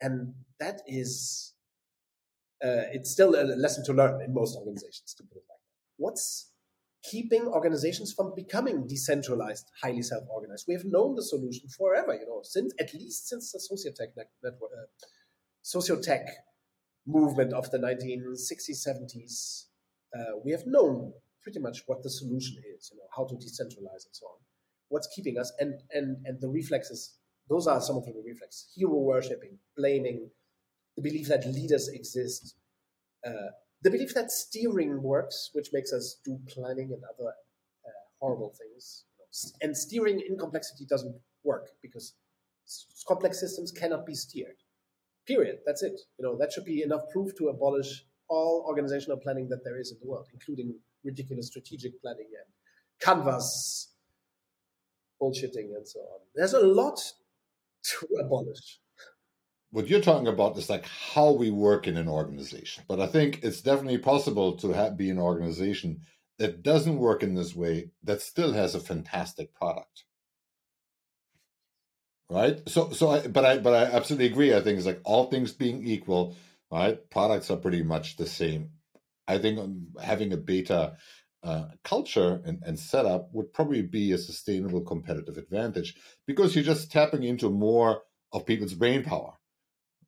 and 0.00 0.34
that 0.58 0.80
is 0.86 1.54
uh, 2.64 2.88
it's 2.92 3.10
still 3.10 3.34
a 3.34 3.44
lesson 3.56 3.84
to 3.84 3.92
learn 3.92 4.22
in 4.22 4.34
most 4.34 4.56
organizations. 4.56 5.14
To 5.16 5.22
put 5.24 5.38
it 5.38 5.44
like 5.48 5.58
that. 5.58 5.76
What's 5.96 6.50
keeping 7.02 7.46
organizations 7.46 8.12
from 8.12 8.32
becoming 8.34 8.86
decentralized, 8.86 9.70
highly 9.82 10.02
self-organized. 10.02 10.66
We 10.68 10.74
have 10.74 10.84
known 10.84 11.14
the 11.14 11.22
solution 11.22 11.68
forever, 11.68 12.14
you 12.14 12.26
know, 12.26 12.40
since 12.42 12.74
at 12.78 12.92
least 12.92 13.28
since 13.28 13.52
the 13.52 13.58
sociotech 13.58 14.12
network, 14.42 14.70
uh, 14.72 14.86
sociotech 15.64 16.26
movement 17.06 17.52
of 17.52 17.70
the 17.70 17.78
1960s, 17.78 18.86
70s. 18.86 19.64
Uh, 20.14 20.38
we 20.44 20.50
have 20.50 20.66
known 20.66 21.12
pretty 21.42 21.58
much 21.58 21.82
what 21.86 22.02
the 22.02 22.10
solution 22.10 22.56
is, 22.76 22.90
you 22.92 22.98
know, 22.98 23.08
how 23.16 23.24
to 23.24 23.34
decentralize 23.34 24.04
and 24.06 24.12
so 24.12 24.26
on. 24.26 24.38
What's 24.88 25.08
keeping 25.14 25.38
us 25.38 25.52
and 25.60 25.74
and 25.92 26.16
and 26.24 26.40
the 26.40 26.48
reflexes. 26.48 27.16
Those 27.48 27.66
are 27.66 27.80
some 27.80 27.96
of 27.96 28.04
the 28.04 28.22
reflexes: 28.24 28.72
hero 28.74 28.94
worshipping, 28.94 29.58
blaming, 29.76 30.30
the 30.96 31.02
belief 31.02 31.28
that 31.28 31.46
leaders 31.46 31.88
exist. 31.88 32.56
Uh, 33.24 33.50
the 33.82 33.90
belief 33.90 34.14
that 34.14 34.30
steering 34.30 35.02
works, 35.02 35.50
which 35.52 35.68
makes 35.72 35.92
us 35.92 36.20
do 36.24 36.38
planning 36.48 36.92
and 36.92 37.02
other 37.04 37.30
uh, 37.86 38.02
horrible 38.18 38.54
things. 38.58 39.04
And 39.62 39.76
steering 39.76 40.20
in 40.28 40.36
complexity 40.36 40.86
doesn't 40.86 41.14
work 41.44 41.68
because 41.82 42.14
complex 43.06 43.40
systems 43.40 43.70
cannot 43.70 44.04
be 44.04 44.14
steered. 44.14 44.56
Period. 45.26 45.58
That's 45.64 45.82
it. 45.82 46.00
You 46.18 46.24
know 46.24 46.36
that 46.38 46.52
should 46.52 46.64
be 46.64 46.82
enough 46.82 47.02
proof 47.12 47.36
to 47.38 47.48
abolish 47.48 48.04
all 48.30 48.64
organizational 48.66 49.18
planning 49.18 49.48
that 49.50 49.62
there 49.64 49.78
is 49.78 49.92
in 49.92 49.98
the 50.00 50.08
world, 50.08 50.28
including 50.32 50.74
ridiculous 51.04 51.48
strategic 51.48 52.00
planning 52.00 52.28
and 52.38 52.48
canvas 53.00 53.92
bullshitting 55.20 55.76
and 55.76 55.86
so 55.86 56.00
on. 56.00 56.20
There's 56.34 56.54
a 56.54 56.60
lot 56.60 56.98
to 57.82 58.06
abolish 58.20 58.80
what 59.70 59.88
you're 59.88 60.00
talking 60.00 60.26
about 60.26 60.56
is 60.56 60.68
like 60.68 60.86
how 60.86 61.30
we 61.30 61.50
work 61.50 61.86
in 61.86 61.96
an 61.96 62.08
organization. 62.08 62.84
But 62.88 63.00
I 63.00 63.06
think 63.06 63.40
it's 63.42 63.60
definitely 63.60 63.98
possible 63.98 64.56
to 64.58 64.72
have, 64.72 64.96
be 64.96 65.10
an 65.10 65.18
organization 65.18 66.00
that 66.38 66.62
doesn't 66.62 66.98
work 66.98 67.22
in 67.22 67.34
this 67.34 67.54
way 67.54 67.90
that 68.02 68.20
still 68.20 68.52
has 68.52 68.74
a 68.74 68.80
fantastic 68.80 69.54
product. 69.54 70.04
Right. 72.28 72.60
So, 72.68 72.90
so 72.90 73.10
I, 73.10 73.26
but 73.26 73.44
I, 73.44 73.58
but 73.58 73.74
I 73.74 73.84
absolutely 73.92 74.26
agree. 74.26 74.54
I 74.54 74.60
think 74.60 74.78
it's 74.78 74.86
like 74.86 75.00
all 75.04 75.26
things 75.26 75.52
being 75.52 75.84
equal, 75.84 76.36
right? 76.70 76.98
Products 77.10 77.50
are 77.50 77.56
pretty 77.56 77.82
much 77.82 78.16
the 78.16 78.26
same. 78.26 78.70
I 79.28 79.38
think 79.38 79.58
um, 79.58 79.88
having 80.02 80.32
a 80.32 80.36
beta 80.36 80.96
uh, 81.42 81.66
culture 81.84 82.40
and, 82.44 82.62
and 82.64 82.78
setup 82.78 83.30
would 83.32 83.52
probably 83.52 83.82
be 83.82 84.12
a 84.12 84.18
sustainable 84.18 84.82
competitive 84.82 85.38
advantage 85.38 85.96
because 86.26 86.54
you're 86.54 86.64
just 86.64 86.92
tapping 86.92 87.22
into 87.24 87.50
more 87.50 88.02
of 88.32 88.46
people's 88.46 88.74
brain 88.74 89.02
power 89.04 89.34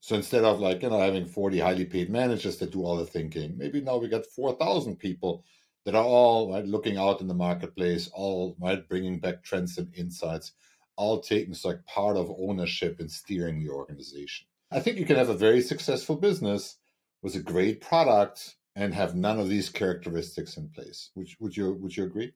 so 0.00 0.16
instead 0.16 0.44
of 0.44 0.58
like, 0.58 0.82
you 0.82 0.90
know, 0.90 0.98
having 0.98 1.26
40 1.26 1.60
highly 1.60 1.84
paid 1.84 2.10
managers 2.10 2.56
that 2.58 2.72
do 2.72 2.84
all 2.84 2.96
the 2.96 3.06
thinking, 3.06 3.56
maybe 3.56 3.80
now 3.80 3.98
we 3.98 4.08
got 4.08 4.26
4,000 4.26 4.96
people 4.96 5.44
that 5.84 5.94
are 5.94 6.04
all 6.04 6.52
right, 6.52 6.66
looking 6.66 6.98
out 6.98 7.20
in 7.20 7.28
the 7.28 7.34
marketplace, 7.34 8.10
all 8.12 8.56
right, 8.60 8.88
bringing 8.88 9.20
back 9.20 9.44
trends 9.44 9.78
and 9.78 9.94
insights, 9.94 10.54
all 10.96 11.20
taking 11.20 11.54
like 11.64 11.86
part 11.86 12.16
of 12.16 12.32
ownership 12.36 12.98
and 12.98 13.12
steering 13.12 13.60
the 13.60 13.70
organization. 13.70 14.48
I 14.74 14.80
think 14.80 14.98
you 14.98 15.04
can 15.04 15.16
have 15.16 15.28
a 15.28 15.34
very 15.34 15.60
successful 15.60 16.16
business 16.16 16.78
with 17.22 17.34
a 17.34 17.40
great 17.40 17.82
product 17.82 18.56
and 18.74 18.94
have 18.94 19.14
none 19.14 19.38
of 19.38 19.50
these 19.50 19.68
characteristics 19.68 20.56
in 20.56 20.70
place. 20.70 21.10
Would, 21.14 21.28
would 21.40 21.56
you 21.56 21.74
would 21.74 21.94
you 21.94 22.04
agree? 22.04 22.32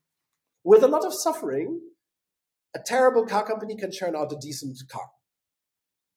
With 0.63 0.83
a 0.83 0.89
lot 0.89 1.07
of 1.07 1.15
suffering, 1.15 1.81
a 2.75 2.79
terrible 2.85 3.25
car 3.25 3.47
company 3.47 3.75
can 3.77 3.91
churn 3.91 4.15
out 4.15 4.33
a 4.33 4.37
decent 4.39 4.77
car. 4.91 5.09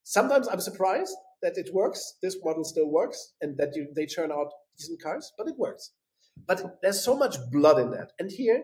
Sometimes 0.04 0.48
I'm 0.50 0.60
surprised 0.60 1.16
that 1.42 1.58
it 1.58 1.70
works. 1.74 2.16
This 2.22 2.36
model 2.44 2.66
still 2.66 2.90
works, 2.90 3.34
and 3.40 3.58
that 3.58 3.76
you, 3.76 3.88
they 3.96 4.06
churn 4.06 4.32
out 4.32 4.52
decent 4.78 5.02
cars, 5.02 5.32
but 5.38 5.48
it 5.48 5.56
works. 5.58 5.92
But 6.46 6.80
there's 6.82 7.02
so 7.02 7.16
much 7.16 7.38
blood 7.50 7.80
in 7.80 7.92
that, 7.92 8.12
and 8.20 8.30
here 8.30 8.64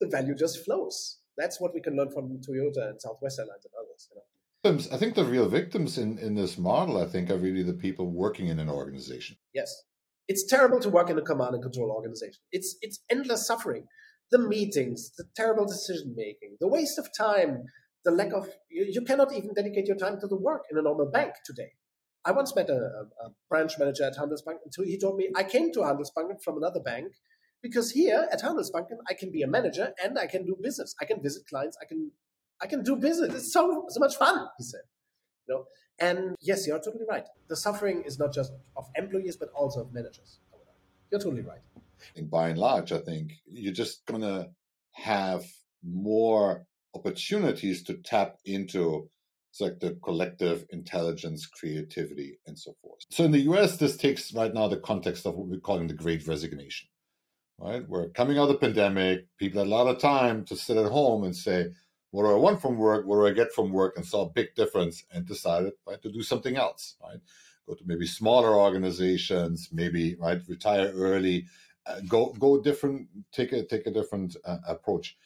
the 0.00 0.06
value 0.06 0.36
just 0.36 0.64
flows. 0.64 1.18
That's 1.36 1.60
what 1.60 1.74
we 1.74 1.80
can 1.80 1.96
learn 1.96 2.12
from 2.12 2.40
Toyota 2.46 2.90
and 2.90 3.00
Southwest 3.00 3.40
Airlines 3.40 3.64
and 3.64 3.74
others. 3.76 4.08
You 4.10 4.16
know? 4.18 4.33
I 4.64 4.96
think 4.96 5.14
the 5.14 5.24
real 5.24 5.48
victims 5.48 5.98
in, 5.98 6.18
in 6.18 6.34
this 6.34 6.56
model, 6.56 6.96
I 6.96 7.06
think, 7.06 7.30
are 7.30 7.36
really 7.36 7.62
the 7.62 7.74
people 7.74 8.10
working 8.10 8.48
in 8.48 8.58
an 8.58 8.70
organization. 8.70 9.36
Yes. 9.52 9.84
It's 10.26 10.46
terrible 10.46 10.80
to 10.80 10.88
work 10.88 11.10
in 11.10 11.18
a 11.18 11.22
command 11.22 11.54
and 11.54 11.62
control 11.62 11.90
organization. 11.90 12.40
It's 12.50 12.76
it's 12.80 13.00
endless 13.10 13.46
suffering. 13.46 13.86
The 14.30 14.38
meetings, 14.38 15.10
the 15.18 15.24
terrible 15.36 15.66
decision 15.66 16.14
making, 16.16 16.56
the 16.60 16.68
waste 16.68 16.98
of 16.98 17.08
time, 17.16 17.64
the 18.06 18.10
lack 18.10 18.32
of 18.32 18.48
you, 18.70 18.86
you, 18.88 19.02
cannot 19.02 19.34
even 19.34 19.52
dedicate 19.52 19.86
your 19.86 19.98
time 19.98 20.18
to 20.20 20.26
the 20.26 20.36
work 20.36 20.62
in 20.70 20.78
a 20.78 20.82
normal 20.82 21.10
bank 21.10 21.34
today. 21.44 21.72
I 22.24 22.32
once 22.32 22.56
met 22.56 22.70
a, 22.70 23.06
a, 23.22 23.30
branch 23.50 23.78
manager 23.78 24.04
at 24.04 24.16
Handelsbanken. 24.16 24.64
And 24.64 24.86
he 24.86 24.98
told 24.98 25.18
me 25.18 25.28
I 25.36 25.44
came 25.44 25.72
to 25.72 25.80
Handelsbanken 25.80 26.42
from 26.42 26.56
another 26.56 26.80
bank 26.80 27.12
because 27.62 27.90
here 27.90 28.26
at 28.32 28.40
Handelsbanken 28.40 28.96
I 29.10 29.12
can 29.12 29.30
be 29.30 29.42
a 29.42 29.46
manager 29.46 29.92
and 30.02 30.18
I 30.18 30.26
can 30.26 30.46
do 30.46 30.56
business. 30.58 30.94
I 31.02 31.04
can 31.04 31.22
visit 31.22 31.46
clients. 31.46 31.76
I 31.82 31.84
can 31.84 32.10
I 32.60 32.66
can 32.66 32.82
do 32.82 32.96
business. 32.96 33.34
It's 33.34 33.52
so 33.52 33.86
so 33.88 34.00
much 34.00 34.16
fun. 34.16 34.48
He 34.58 34.64
said. 34.64 34.80
You 35.46 35.54
know, 35.54 35.64
and 35.98 36.36
yes, 36.40 36.66
you're 36.66 36.78
totally 36.78 37.04
right. 37.08 37.26
The 37.48 37.56
suffering 37.56 38.02
is 38.04 38.18
not 38.18 38.32
just 38.32 38.52
of 38.76 38.86
employees 38.96 39.36
but 39.36 39.50
also 39.54 39.82
of 39.82 39.92
managers. 39.92 40.38
You're 41.10 41.20
totally 41.20 41.42
right. 41.42 41.60
And 42.16 42.30
by 42.30 42.48
and 42.48 42.58
large, 42.58 42.92
I 42.92 42.98
think 42.98 43.32
you're 43.46 43.72
just 43.72 44.06
gonna 44.06 44.48
have 44.92 45.44
more 45.82 46.66
opportunities 46.94 47.82
to 47.84 47.94
tap 47.94 48.38
into 48.44 49.10
it's 49.54 49.60
like 49.60 49.78
the 49.78 49.96
collective 50.02 50.64
intelligence, 50.70 51.46
creativity, 51.46 52.40
and 52.44 52.58
so 52.58 52.74
forth. 52.82 53.02
So 53.10 53.22
in 53.22 53.30
the 53.30 53.42
US, 53.52 53.76
this 53.76 53.96
takes 53.96 54.34
right 54.34 54.52
now 54.52 54.66
the 54.66 54.78
context 54.78 55.26
of 55.26 55.36
what 55.36 55.46
we're 55.46 55.60
calling 55.60 55.86
the 55.86 55.94
great 55.94 56.26
resignation. 56.26 56.88
Right? 57.60 57.88
We're 57.88 58.08
coming 58.08 58.36
out 58.36 58.48
of 58.48 58.48
the 58.48 58.66
pandemic, 58.66 59.26
people 59.38 59.60
had 59.60 59.68
a 59.68 59.70
lot 59.70 59.86
of 59.86 60.00
time 60.00 60.44
to 60.46 60.56
sit 60.56 60.76
at 60.76 60.90
home 60.90 61.22
and 61.22 61.36
say, 61.36 61.68
what 62.14 62.26
do 62.26 62.30
I 62.30 62.36
want 62.36 62.62
from 62.62 62.76
work? 62.76 63.04
What 63.06 63.16
do 63.16 63.26
I 63.26 63.32
get 63.32 63.52
from 63.52 63.72
work? 63.72 63.96
And 63.96 64.06
saw 64.06 64.22
a 64.22 64.30
big 64.30 64.54
difference 64.54 65.02
and 65.10 65.26
decided 65.26 65.72
right, 65.84 66.00
to 66.00 66.12
do 66.12 66.22
something 66.22 66.56
else, 66.56 66.94
right? 67.02 67.18
Go 67.66 67.74
to 67.74 67.82
maybe 67.84 68.06
smaller 68.06 68.54
organizations, 68.54 69.70
maybe 69.72 70.14
right, 70.20 70.40
retire 70.46 70.92
early, 70.94 71.46
uh, 71.86 71.98
go 72.06 72.32
go 72.38 72.62
different, 72.62 73.08
take 73.32 73.50
a 73.52 73.64
take 73.64 73.88
a 73.88 73.90
different 73.90 74.36
uh, 74.44 74.58
approach 74.68 75.16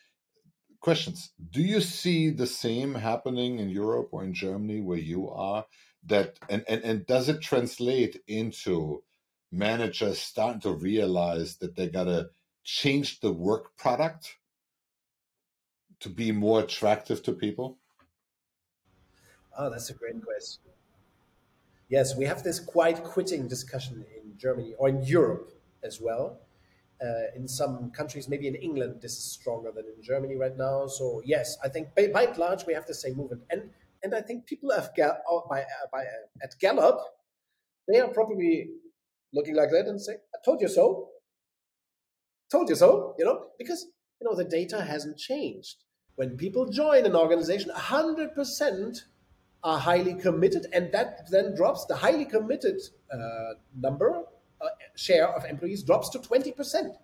questions. 0.81 1.31
Do 1.51 1.61
you 1.61 1.83
see 1.83 2.31
the 2.31 2.46
same 2.46 2.94
happening 2.94 3.59
in 3.59 3.68
Europe 3.68 4.09
or 4.12 4.24
in 4.24 4.33
Germany 4.33 4.81
where 4.81 4.96
you 4.96 5.29
are? 5.29 5.66
That 6.07 6.38
and, 6.48 6.64
and, 6.66 6.83
and 6.85 7.07
does 7.07 7.29
it 7.29 7.42
translate 7.42 8.22
into 8.27 9.03
managers 9.53 10.20
starting 10.20 10.62
to 10.62 10.72
realize 10.72 11.59
that 11.59 11.77
they 11.77 11.88
gotta 11.88 12.31
change 12.64 13.20
the 13.20 13.33
work 13.33 13.77
product 13.77 14.38
to 16.01 16.09
be 16.09 16.33
more 16.33 16.61
attractive 16.61 17.23
to 17.25 17.33
people? 17.33 17.79
Oh, 19.57 19.71
that's 19.71 19.91
a 19.91 19.95
great 19.95 20.23
question. 20.23 20.63
Yes, 21.89 22.17
we 22.17 22.27
have 22.27 22.43
this 22.43 22.61
quiet 22.61 23.03
quitting 23.03 23.49
discussion 23.49 24.05
in 24.17 24.39
Germany 24.39 24.75
or 24.79 24.89
in 24.89 25.03
Europe 25.03 25.53
as 25.83 26.01
well. 26.01 26.39
Uh, 27.01 27.31
in 27.37 27.49
some 27.49 27.91
countries, 27.91 28.29
maybe 28.29 28.49
in 28.49 28.57
England, 28.57 29.01
this 29.01 29.13
is 29.13 29.25
stronger 29.25 29.71
than 29.71 29.85
in 29.87 30.03
Germany 30.03 30.37
right 30.37 30.57
now. 30.57 30.87
So 30.87 31.23
yes, 31.25 31.57
I 31.63 31.69
think 31.69 31.95
by, 31.95 32.09
by 32.09 32.25
and 32.25 32.37
large 32.37 32.67
we 32.67 32.75
have 32.75 32.87
the 32.87 32.95
same 32.95 33.17
movement, 33.17 33.43
and 33.51 33.71
and 34.03 34.15
I 34.15 34.21
think 34.21 34.47
people 34.47 34.71
have 34.73 34.91
oh, 35.29 35.47
by, 35.49 35.63
uh, 35.63 35.87
by 35.93 36.01
uh, 36.01 36.43
at 36.43 36.55
Gallup, 36.61 36.99
they 37.87 38.01
are 38.01 38.09
probably 38.09 38.69
looking 39.33 39.55
like 39.55 39.71
that 39.71 39.87
and 39.87 40.01
saying, 40.01 40.19
"I 40.35 40.39
told 40.45 40.61
you 40.61 40.69
so." 40.69 41.11
Told 42.51 42.69
you 42.69 42.77
so, 42.77 43.15
you 43.19 43.27
know, 43.27 43.49
because 43.59 43.87
you 44.21 44.29
know 44.29 44.35
the 44.35 44.45
data 44.45 44.83
hasn't 44.83 45.19
changed. 45.19 45.85
When 46.18 46.37
people 46.37 46.66
join 46.66 47.07
an 47.07 47.14
organization, 47.14 47.70
hundred 47.70 48.35
percent 48.35 49.04
are 49.62 49.78
highly 49.78 50.14
committed, 50.14 50.66
and 50.72 50.90
that 50.90 51.31
then 51.31 51.54
drops 51.54 51.85
the 51.85 51.94
highly 51.94 52.24
committed 52.24 52.81
uh, 53.12 53.54
number 53.81 54.24
uh, 54.61 54.66
share 54.96 55.28
of 55.28 55.44
employees 55.44 55.85
drops 55.85 56.09
to 56.09 56.18
20%. 56.18 56.96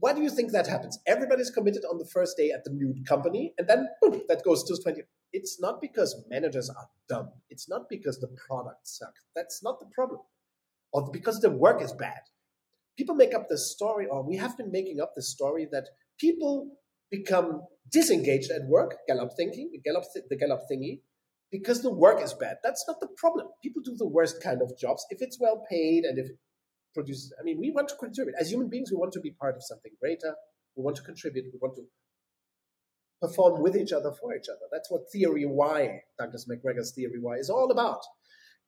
Why 0.00 0.12
do 0.12 0.20
you 0.20 0.30
think 0.30 0.50
that 0.50 0.66
happens? 0.66 0.98
Everybody's 1.06 1.50
committed 1.50 1.84
on 1.84 1.98
the 1.98 2.04
first 2.04 2.36
day 2.36 2.50
at 2.50 2.64
the 2.64 2.70
new 2.70 2.92
company, 3.04 3.54
and 3.56 3.68
then 3.68 3.86
boom, 4.00 4.22
that 4.28 4.42
goes 4.42 4.64
to 4.64 4.76
20. 4.82 5.02
It's 5.32 5.60
not 5.60 5.80
because 5.80 6.24
managers 6.28 6.70
are 6.70 6.88
dumb. 7.08 7.30
It's 7.50 7.68
not 7.68 7.88
because 7.88 8.18
the 8.18 8.34
product 8.48 8.88
suck. 8.88 9.14
That's 9.36 9.62
not 9.62 9.78
the 9.78 9.86
problem. 9.86 10.22
Or 10.92 11.08
because 11.12 11.40
the 11.40 11.50
work 11.50 11.80
is 11.80 11.92
bad. 11.92 12.22
People 12.96 13.14
make 13.14 13.32
up 13.32 13.48
the 13.48 13.58
story, 13.58 14.06
or 14.08 14.24
we 14.24 14.38
have 14.38 14.56
been 14.56 14.72
making 14.72 15.00
up 15.00 15.14
the 15.14 15.22
story 15.22 15.68
that 15.70 15.90
people 16.18 16.72
become 17.08 17.62
disengaged 17.90 18.50
at 18.50 18.66
work, 18.66 18.98
Gallup 19.08 19.32
thinking, 19.36 19.70
the 19.72 19.78
Gallup 19.78 20.04
th- 20.12 20.26
the 20.28 20.36
Gallup 20.36 20.62
thingy, 20.70 21.00
because 21.50 21.82
the 21.82 21.92
work 21.92 22.22
is 22.22 22.32
bad. 22.32 22.56
That's 22.62 22.84
not 22.88 23.00
the 23.00 23.08
problem. 23.16 23.48
People 23.62 23.82
do 23.82 23.94
the 23.96 24.08
worst 24.08 24.42
kind 24.42 24.62
of 24.62 24.76
jobs 24.78 25.04
if 25.10 25.20
it's 25.20 25.38
well 25.40 25.64
paid 25.68 26.04
and 26.04 26.18
if 26.18 26.26
it 26.26 26.38
produces. 26.94 27.32
I 27.38 27.42
mean, 27.42 27.58
we 27.60 27.70
want 27.70 27.88
to 27.88 27.96
contribute. 27.96 28.34
As 28.38 28.50
human 28.50 28.68
beings, 28.68 28.90
we 28.90 28.96
want 28.96 29.12
to 29.12 29.20
be 29.20 29.32
part 29.32 29.56
of 29.56 29.62
something 29.62 29.92
greater. 30.00 30.34
We 30.76 30.82
want 30.82 30.96
to 30.96 31.02
contribute. 31.02 31.44
We 31.52 31.58
want 31.60 31.76
to 31.76 31.82
perform 33.20 33.62
with 33.62 33.76
each 33.76 33.92
other 33.92 34.12
for 34.12 34.34
each 34.34 34.48
other. 34.48 34.66
That's 34.72 34.90
what 34.90 35.02
theory 35.12 35.44
Y, 35.46 36.00
Douglas 36.18 36.46
McGregor's 36.50 36.92
theory 36.92 37.20
Y, 37.20 37.36
is 37.36 37.50
all 37.50 37.70
about. 37.70 38.00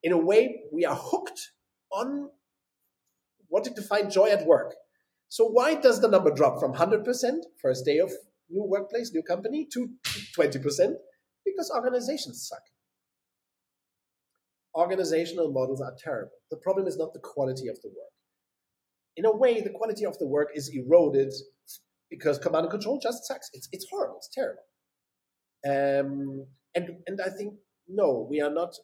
In 0.03 0.13
a 0.13 0.19
way, 0.19 0.61
we 0.73 0.85
are 0.85 0.95
hooked 0.97 1.41
on 1.91 2.31
wanting 3.49 3.75
to 3.75 3.83
find 3.83 4.11
joy 4.11 4.29
at 4.29 4.47
work. 4.47 4.75
So 5.29 5.47
why 5.47 5.75
does 5.75 6.01
the 6.01 6.09
number 6.09 6.31
drop 6.31 6.61
from 6.61 6.75
100% 6.75 7.05
first 7.61 7.85
day 7.85 7.99
of 7.99 8.13
new 8.51 8.65
workplace, 8.65 9.13
new 9.13 9.23
company 9.23 9.67
to 9.73 9.89
20%? 10.37 10.95
Because 11.45 11.71
organizations 11.75 12.47
suck 12.49 12.63
organizational 14.75 15.53
models 15.53 15.81
are 15.81 15.95
terrible. 16.03 16.33
The 16.51 16.57
problem 16.57 16.87
is 16.87 16.97
not 16.97 17.13
the 17.13 17.21
quality 17.21 17.69
of 17.69 17.81
the 17.83 17.89
work. 17.89 18.13
In 19.17 19.25
a 19.25 19.35
way, 19.35 19.61
the 19.61 19.71
quality 19.71 20.05
of 20.05 20.19
the 20.19 20.27
work 20.27 20.49
is 20.55 20.71
eroded 20.75 21.33
because 22.11 22.39
command 22.39 22.65
and 22.65 22.71
control 22.71 22.99
just 23.01 23.25
sucks. 23.27 23.49
It's, 23.53 23.69
it's 23.73 23.87
horrible. 23.91 24.17
It's 24.17 24.31
terrible. 24.35 24.63
Um, 25.67 26.47
and, 26.75 26.97
and 27.07 27.21
I 27.25 27.31
think, 27.31 27.55
no, 27.89 28.27
we 28.29 28.41
are 28.41 28.51
not 28.51 28.75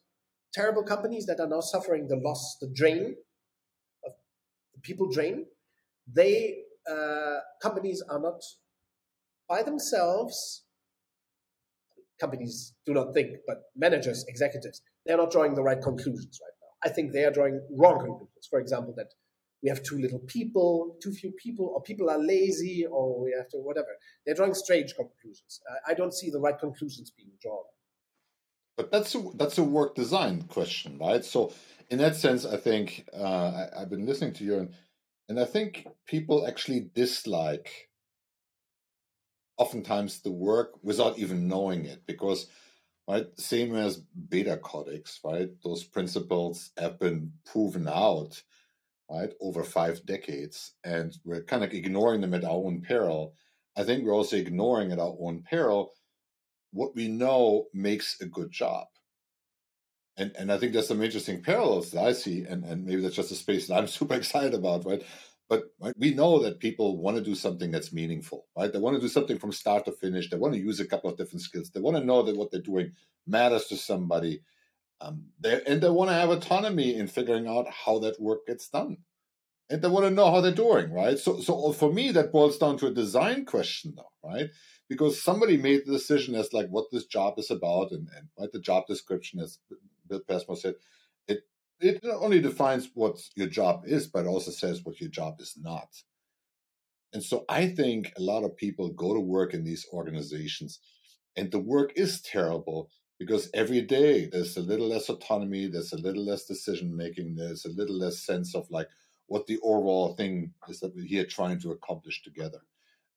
terrible 0.55 0.85
companies 0.85 1.27
that 1.27 1.41
are 1.41 1.49
now 1.49 1.61
suffering 1.61 2.07
the 2.09 2.17
loss, 2.17 2.57
the 2.61 2.71
drain 2.73 3.17
of 4.05 4.13
the 4.75 4.81
people 4.83 5.11
drain. 5.11 5.47
They, 6.13 6.59
uh, 6.91 7.39
companies 7.61 8.03
are 8.09 8.21
not 8.21 8.41
by 9.51 9.63
themselves 9.65 10.63
companies 12.21 12.75
do 12.87 12.95
not 12.95 13.13
think, 13.15 13.31
but 13.47 13.63
managers, 13.75 14.25
executives, 14.29 14.83
they're 15.05 15.17
not 15.17 15.33
drawing 15.33 15.55
the 15.55 15.63
right 15.63 15.83
conclusions 15.83 16.39
right 16.43 16.53
now. 16.61 16.89
I 16.89 16.95
think 16.95 17.13
they 17.13 17.25
are 17.25 17.33
drawing 17.33 17.61
wrong 17.77 17.99
conclusions. 17.99 18.47
For 18.49 18.61
example, 18.61 18.95
that 18.97 19.09
we 19.63 19.69
have 19.69 19.83
too 19.83 19.99
little 19.99 20.21
people, 20.21 20.97
too 21.03 21.13
few 21.13 21.33
people, 21.33 21.73
or 21.75 21.83
people 21.83 22.09
are 22.09 22.19
lazy, 22.19 22.87
or 22.87 23.23
we 23.25 23.35
have 23.37 23.49
to 23.49 23.57
whatever. 23.57 23.89
They're 24.25 24.35
drawing 24.35 24.55
strange 24.55 24.95
conclusions. 24.95 25.61
I 25.87 25.95
don't 25.95 26.15
see 26.15 26.31
the 26.31 26.41
right 26.41 26.59
conclusions 26.59 27.11
being 27.11 27.33
drawn. 27.43 27.65
But 28.77 28.93
that's 28.93 29.15
a, 29.15 29.23
that's 29.35 29.59
a 29.59 29.65
work 29.65 29.95
design 29.95 30.43
question, 30.43 30.99
right? 30.99 31.25
So 31.25 31.53
in 31.91 31.99
that 31.99 32.17
sense, 32.17 32.47
I 32.47 32.57
think 32.57 33.09
uh, 33.13 33.67
I, 33.75 33.81
have 33.81 33.91
been 33.91 34.07
listening 34.07 34.33
to 34.35 34.45
you, 34.45 34.59
and, 34.59 34.75
and 35.29 35.41
I 35.41 35.45
think 35.45 35.87
people 36.07 36.47
actually 36.47 36.91
dislike 36.95 37.90
oftentimes 39.61 40.21
the 40.21 40.33
work 40.33 40.73
without 40.83 41.19
even 41.19 41.49
knowing 41.49 41.85
it 41.85 42.03
because 42.07 42.47
right 43.09 43.27
same 43.37 43.75
as 43.77 44.03
beta 44.29 44.57
codex 44.57 45.21
right 45.25 45.51
those 45.63 45.85
principles 45.85 46.71
have 46.79 46.99
been 46.99 47.33
proven 47.45 47.87
out 47.89 48.43
right 49.11 49.33
over 49.41 49.65
five 49.65 50.05
decades 50.07 50.75
and 50.85 51.17
we're 51.25 51.43
kind 51.43 51.65
of 51.65 51.73
ignoring 51.73 52.21
them 52.21 52.35
at 52.35 52.45
our 52.45 52.53
own 52.53 52.81
peril. 52.81 53.35
I 53.77 53.83
think 53.83 54.05
we're 54.05 54.15
also 54.15 54.37
ignoring 54.37 54.93
at 54.93 54.99
our 54.99 55.17
own 55.21 55.43
peril 55.43 55.93
what 56.73 56.95
we 56.95 57.09
know 57.09 57.67
makes 57.75 58.21
a 58.21 58.27
good 58.27 58.51
job. 58.53 58.87
And 60.17 60.33
and 60.39 60.53
i 60.53 60.59
think 60.59 60.73
there's 60.73 60.89
some 60.89 61.03
interesting 61.03 61.41
parallels 61.43 61.93
that 61.93 62.05
i 62.05 62.13
see 62.13 62.45
and 62.45 62.65
and 62.65 62.85
maybe 62.85 63.01
that's 63.01 63.17
just 63.17 63.31
a 63.31 63.37
space 63.37 63.69
that 63.69 63.79
i'm 63.79 63.87
super 63.99 64.15
excited 64.15 64.55
about 64.55 64.85
right 64.85 65.03
but 65.51 65.65
right, 65.81 65.95
we 65.99 66.15
know 66.15 66.39
that 66.45 66.61
people 66.61 66.97
want 66.97 67.17
to 67.17 67.23
do 67.23 67.35
something 67.35 67.73
that's 67.73 67.93
meaningful, 67.93 68.47
right? 68.57 68.73
They 68.73 68.79
want 68.79 68.95
to 68.95 69.01
do 69.01 69.09
something 69.09 69.37
from 69.37 69.51
start 69.51 69.85
to 69.87 69.93
finish. 69.93 70.31
They 70.31 70.37
want 70.37 70.55
to 70.55 70.61
use 70.61 70.79
a 70.79 70.87
couple 70.87 71.11
of 71.11 71.19
different 71.19 71.43
skills. 71.43 71.71
They 71.71 71.81
want 71.81 71.97
to 71.97 72.05
know 72.05 72.23
that 72.23 72.37
what 72.37 72.53
they're 72.53 72.63
doing 72.63 72.93
matters 73.27 73.67
to 73.67 73.77
somebody. 73.77 74.43
Um, 75.01 75.25
they, 75.41 75.61
and 75.67 75.83
they 75.83 75.91
want 75.91 76.11
to 76.11 76.15
have 76.15 76.31
autonomy 76.31 76.95
in 76.95 77.09
figuring 77.09 77.49
out 77.49 77.67
how 77.69 77.99
that 77.99 78.21
work 78.21 78.47
gets 78.47 78.69
done. 78.69 78.99
And 79.69 79.83
they 79.83 79.89
want 79.89 80.05
to 80.05 80.11
know 80.13 80.31
how 80.31 80.41
they're 80.41 80.53
doing, 80.53 80.93
right? 80.93 81.19
So, 81.19 81.41
so 81.41 81.73
for 81.73 81.93
me, 81.93 82.13
that 82.13 82.33
boils 82.33 82.57
down 82.59 82.77
to 82.79 82.87
a 82.87 82.95
design 82.95 83.45
question, 83.45 83.95
though, 83.97 84.13
right? 84.23 84.51
Because 84.89 85.21
somebody 85.21 85.57
made 85.57 85.85
the 85.85 85.93
decision 85.93 86.37
as 86.37 86.53
like 86.53 86.69
what 86.69 86.87
this 86.93 87.07
job 87.07 87.35
is 87.39 87.51
about, 87.51 87.91
and, 87.91 88.09
and 88.17 88.29
right, 88.39 88.53
the 88.53 88.61
job 88.61 88.87
description, 88.87 89.41
as 89.41 89.59
Bill 90.09 90.21
Pasmore 90.29 90.57
said, 90.57 90.75
it 91.81 92.03
not 92.05 92.23
only 92.23 92.41
defines 92.41 92.91
what 92.95 93.21
your 93.37 93.49
job 93.49 93.85
is, 93.87 94.07
but 94.07 94.27
also 94.27 94.51
says 94.51 94.85
what 94.85 95.01
your 95.01 95.11
job 95.11 95.41
is 95.41 95.55
not. 95.59 95.89
And 97.13 97.23
so 97.23 97.45
I 97.49 97.69
think 97.69 98.13
a 98.17 98.23
lot 98.23 98.45
of 98.45 98.57
people 98.57 98.91
go 98.91 99.15
to 99.15 99.21
work 99.21 99.53
in 99.55 99.65
these 99.65 99.87
organizations 99.93 100.79
and 101.37 101.51
the 101.51 101.59
work 101.59 101.93
is 101.97 102.21
terrible 102.21 102.91
because 103.19 103.51
every 103.55 103.81
day 103.83 104.27
there's 104.27 104.57
a 104.57 104.63
little 104.63 104.89
less 104.89 105.09
autonomy, 105.09 105.67
there's 105.67 105.93
a 105.93 106.01
little 106.01 106.25
less 106.25 106.45
decision 106.45 106.97
making, 106.97 107.35
there's 107.35 107.65
a 107.65 107.71
little 107.71 107.97
less 107.99 108.21
sense 108.21 108.55
of 108.55 108.71
like 108.71 108.89
what 109.27 109.47
the 109.47 109.59
overall 109.63 110.15
thing 110.15 110.53
is 110.69 110.81
that 110.81 110.95
we're 110.95 111.05
here 111.05 111.27
trying 111.27 111.61
to 111.61 111.71
accomplish 111.71 112.23
together. 112.23 112.61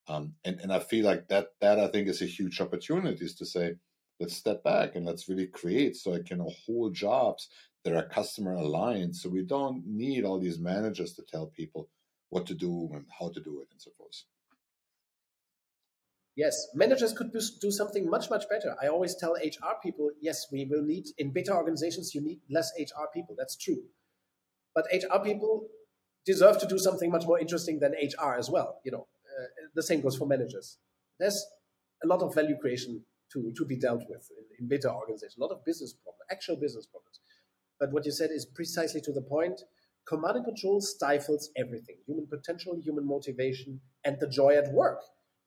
Um, 0.07 0.33
and, 0.43 0.59
and 0.59 0.73
I 0.73 0.79
feel 0.79 1.05
like 1.05 1.27
that 1.29 1.49
that 1.61 1.79
I 1.79 1.87
think 1.87 2.07
is 2.07 2.21
a 2.21 2.25
huge 2.25 2.59
opportunity 2.59 3.23
is 3.23 3.35
to 3.35 3.45
say, 3.45 3.75
let's 4.19 4.35
step 4.35 4.63
back 4.63 4.95
and 4.95 5.05
let's 5.05 5.29
really 5.29 5.47
create 5.47 5.95
so 5.95 6.13
I 6.13 6.19
can 6.19 6.45
hold 6.65 6.93
jobs 6.93 7.47
that 7.83 7.95
are 7.95 8.07
customer 8.07 8.53
aligned. 8.53 9.15
So 9.15 9.29
we 9.29 9.43
don't 9.43 9.85
need 9.85 10.23
all 10.23 10.39
these 10.39 10.59
managers 10.59 11.13
to 11.13 11.23
tell 11.23 11.47
people 11.47 11.89
what 12.29 12.45
to 12.47 12.53
do 12.53 12.89
and 12.93 13.05
how 13.19 13.29
to 13.29 13.39
do 13.39 13.61
it 13.61 13.67
and 13.71 13.81
so 13.81 13.91
forth. 13.97 14.23
Yes, 16.35 16.67
managers 16.73 17.13
could 17.13 17.31
do 17.31 17.71
something 17.71 18.09
much, 18.09 18.29
much 18.31 18.49
better. 18.49 18.75
I 18.81 18.87
always 18.87 19.15
tell 19.15 19.33
HR 19.33 19.75
people, 19.83 20.09
yes, 20.19 20.47
we 20.51 20.65
will 20.65 20.81
need, 20.81 21.05
in 21.19 21.31
better 21.31 21.53
organizations, 21.53 22.15
you 22.15 22.21
need 22.21 22.39
less 22.49 22.71
HR 22.79 23.05
people. 23.13 23.35
That's 23.37 23.55
true. 23.55 23.83
But 24.73 24.85
HR 24.91 25.19
people 25.23 25.67
deserve 26.25 26.57
to 26.59 26.67
do 26.67 26.79
something 26.79 27.11
much 27.11 27.25
more 27.27 27.39
interesting 27.39 27.79
than 27.79 27.91
HR 27.91 28.33
as 28.33 28.49
well. 28.49 28.79
You 28.83 28.93
know, 28.93 29.07
uh, 29.25 29.45
the 29.75 29.83
same 29.83 30.01
goes 30.01 30.17
for 30.17 30.25
managers. 30.25 30.77
There's 31.19 31.45
a 32.03 32.07
lot 32.07 32.23
of 32.23 32.33
value 32.33 32.57
creation 32.59 33.03
to, 33.33 33.53
to 33.55 33.65
be 33.65 33.77
dealt 33.77 34.03
with 34.09 34.27
in, 34.31 34.63
in 34.63 34.67
beta 34.67 34.91
organizations, 34.91 35.37
a 35.37 35.41
lot 35.41 35.51
of 35.51 35.63
business 35.63 35.93
problems, 35.93 36.21
actual 36.31 36.55
business 36.55 36.87
problems. 36.87 37.19
But 37.79 37.91
what 37.91 38.05
you 38.05 38.11
said 38.11 38.31
is 38.31 38.45
precisely 38.45 39.01
to 39.01 39.11
the 39.11 39.21
point. 39.21 39.61
Command 40.07 40.37
and 40.37 40.45
control 40.45 40.81
stifles 40.81 41.49
everything 41.55 41.95
human 42.05 42.27
potential, 42.27 42.77
human 42.81 43.07
motivation, 43.07 43.79
and 44.03 44.17
the 44.19 44.27
joy 44.27 44.55
at 44.55 44.71
work. 44.73 44.99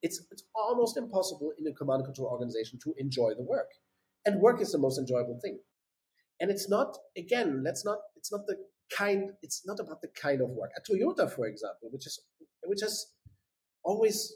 It's, 0.03 0.23
it's 0.31 0.45
almost 0.55 0.97
impossible 0.97 1.53
in 1.59 1.67
a 1.67 1.73
command 1.73 2.01
and 2.01 2.07
control 2.07 2.29
organization 2.29 2.79
to 2.85 2.95
enjoy 2.99 3.35
the 3.37 3.43
work. 3.43 3.71
And 4.25 4.41
work 4.41 4.61
is 4.61 4.73
the 4.73 4.79
most 4.79 4.99
enjoyable 4.99 5.39
thing. 5.43 5.59
And 6.41 6.51
it's 6.51 6.69
not, 6.69 6.97
again, 7.17 7.63
let's 7.65 7.85
not, 7.85 7.99
it's 8.17 8.31
not 8.31 8.47
the 8.47 8.57
kind, 8.95 9.31
it's 9.43 9.67
not 9.67 9.79
about 9.81 10.03
the 10.03 10.09
kind 10.09 10.41
of 10.41 10.51
work. 10.51 10.71
At 10.77 10.87
Toyota, 10.87 11.31
for 11.31 11.47
example, 11.47 11.89
which 11.91 12.07
is, 12.07 12.21
which 12.65 12.83
is 12.83 13.07
always, 13.85 14.35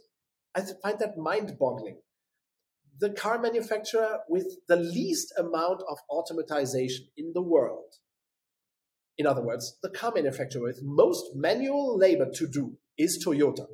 I 0.55 0.63
find 0.83 0.99
that 0.99 1.19
mind 1.19 1.57
boggling. 1.59 1.99
The 3.01 3.11
car 3.11 3.41
manufacturer 3.41 4.19
with 4.29 4.47
the 4.69 4.77
least 4.77 5.33
amount 5.39 5.83
of 5.89 5.99
automatization 6.11 7.09
in 7.17 7.33
the 7.35 7.43
world 7.43 7.95
in 9.21 9.27
other 9.27 9.43
words, 9.43 9.77
the 9.83 9.91
car 9.91 10.13
manufacturer 10.15 10.63
with 10.63 10.81
most 10.83 11.37
manual 11.37 11.99
labor 11.99 12.31
to 12.37 12.47
do 12.49 12.79
is 12.97 13.23
Toyota. 13.23 13.67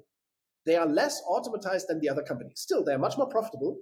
They 0.66 0.74
are 0.74 0.88
less 0.88 1.22
automatized 1.30 1.86
than 1.86 2.00
the 2.00 2.08
other 2.08 2.24
companies. 2.24 2.58
Still, 2.58 2.84
they're 2.84 2.98
much 2.98 3.16
more 3.16 3.28
profitable, 3.28 3.78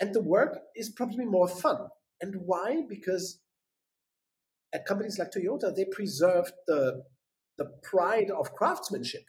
and 0.00 0.14
the 0.14 0.22
work 0.22 0.56
is 0.74 0.88
probably 0.88 1.26
more 1.26 1.48
fun. 1.48 1.76
And 2.22 2.36
why? 2.46 2.80
Because 2.88 3.42
at 4.72 4.86
companies 4.86 5.18
like 5.18 5.32
Toyota, 5.32 5.76
they 5.76 5.84
preserved 5.84 6.52
the, 6.66 7.02
the 7.58 7.66
pride 7.82 8.30
of 8.30 8.54
craftsmanship. 8.54 9.24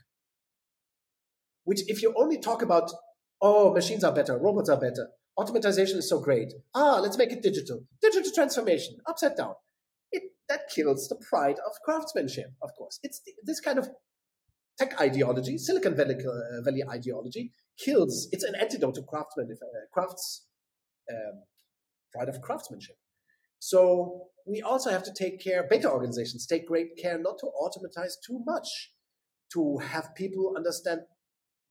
Which, 1.66 1.82
if 1.88 2.02
you 2.02 2.14
only 2.16 2.40
talk 2.40 2.62
about, 2.62 2.94
oh, 3.42 3.74
machines 3.74 4.06
are 4.06 4.16
better, 4.16 4.38
robots 4.38 4.70
are 4.70 4.80
better, 4.80 5.10
automatization 5.38 5.98
is 5.98 6.10
so 6.10 6.20
great, 6.20 6.54
ah, 6.74 7.00
let's 7.00 7.18
make 7.18 7.32
it 7.32 7.42
digital, 7.42 7.84
digital 8.02 8.32
transformation, 8.32 8.98
upside 9.08 9.36
down 9.36 9.54
It, 10.12 10.24
that 10.50 10.70
kills 10.74 11.08
the 11.08 11.16
pride 11.30 11.58
of 11.66 11.74
craftsmanship, 11.86 12.54
of 12.62 12.72
course. 12.78 13.00
It's 13.04 13.22
this 13.44 13.60
kind 13.60 13.78
of 13.78 13.90
tech 14.78 15.00
ideology, 15.00 15.58
Silicon 15.58 15.96
Valley, 15.96 16.16
uh, 16.16 16.62
Valley 16.64 16.84
ideology, 16.90 17.52
kills. 17.78 18.28
It's 18.32 18.44
an 18.44 18.56
antidote 18.56 18.96
to 18.96 19.02
uh, 19.02 19.26
crafts 19.94 20.46
um, 21.12 21.44
pride 22.14 22.30
of 22.30 22.42
craftsmanship. 22.42 22.96
So 23.60 24.28
we 24.46 24.62
also 24.62 24.90
have 24.92 25.04
to 25.04 25.14
take 25.14 25.44
care. 25.44 25.68
Beta 25.70 25.90
organizations 25.90 26.46
take 26.46 26.68
great 26.68 26.96
care 27.02 27.18
not 27.18 27.38
to 27.40 27.48
automatize 27.48 28.18
too 28.26 28.42
much, 28.46 28.92
to 29.54 29.78
have 29.78 30.16
people 30.16 30.54
understand 30.56 31.02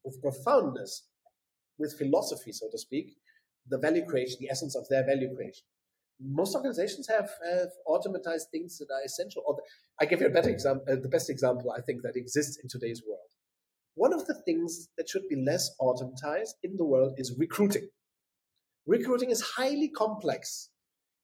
with 0.05 0.21
profoundness, 0.21 1.07
with 1.79 1.97
philosophy, 1.99 2.53
so 2.53 2.69
to 2.71 2.79
speak, 2.79 3.17
the 3.69 3.79
value 3.79 4.05
creation, 4.05 4.39
the 4.41 4.51
essence 4.51 4.77
of 4.77 4.89
their 4.89 5.05
value 5.05 5.35
creation 5.35 5.65
most 6.21 6.55
organizations 6.55 7.09
have, 7.09 7.31
have 7.45 7.69
automatized 7.87 8.49
things 8.51 8.79
that 8.79 8.89
are 8.91 9.05
essential. 9.05 9.43
I 10.01 10.07
give 10.07 10.21
you 10.21 10.27
a 10.27 10.31
better 10.31 10.49
example, 10.49 10.85
uh, 10.91 10.97
the 11.01 11.09
best 11.09 11.29
example 11.29 11.73
I 11.77 11.81
think 11.81 12.03
that 12.03 12.17
exists 12.17 12.59
in 12.63 12.69
today's 12.69 13.03
world. 13.07 13.21
One 13.95 14.13
of 14.13 14.27
the 14.27 14.35
things 14.45 14.89
that 14.97 15.09
should 15.09 15.29
be 15.29 15.37
less 15.37 15.71
automatized 15.81 16.55
in 16.63 16.77
the 16.77 16.85
world 16.85 17.15
is 17.17 17.35
recruiting. 17.39 17.89
Recruiting 18.87 19.31
is 19.31 19.43
highly 19.57 19.89
complex. 19.89 20.71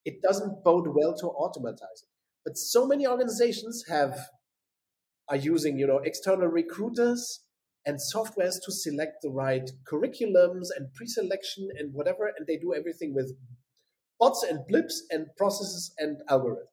It 0.04 0.20
doesn't 0.22 0.64
bode 0.64 0.88
well 0.88 1.14
to 1.18 1.26
automatize 1.26 2.02
it. 2.02 2.08
But 2.44 2.58
so 2.58 2.86
many 2.86 3.06
organizations 3.06 3.84
have 3.88 4.18
are 5.28 5.36
using, 5.36 5.78
you 5.78 5.86
know, 5.86 5.98
external 5.98 6.48
recruiters 6.48 7.44
and 7.84 7.98
softwares 7.98 8.56
to 8.64 8.72
select 8.72 9.22
the 9.22 9.30
right 9.30 9.70
curriculums 9.90 10.68
and 10.76 10.92
pre-selection 10.94 11.68
and 11.78 11.92
whatever, 11.92 12.32
and 12.36 12.46
they 12.46 12.56
do 12.56 12.74
everything 12.74 13.14
with 13.14 13.36
bots 14.18 14.44
and 14.48 14.66
blips 14.68 15.04
and 15.10 15.26
processes 15.36 15.92
and 15.98 16.22
algorithms. 16.30 16.68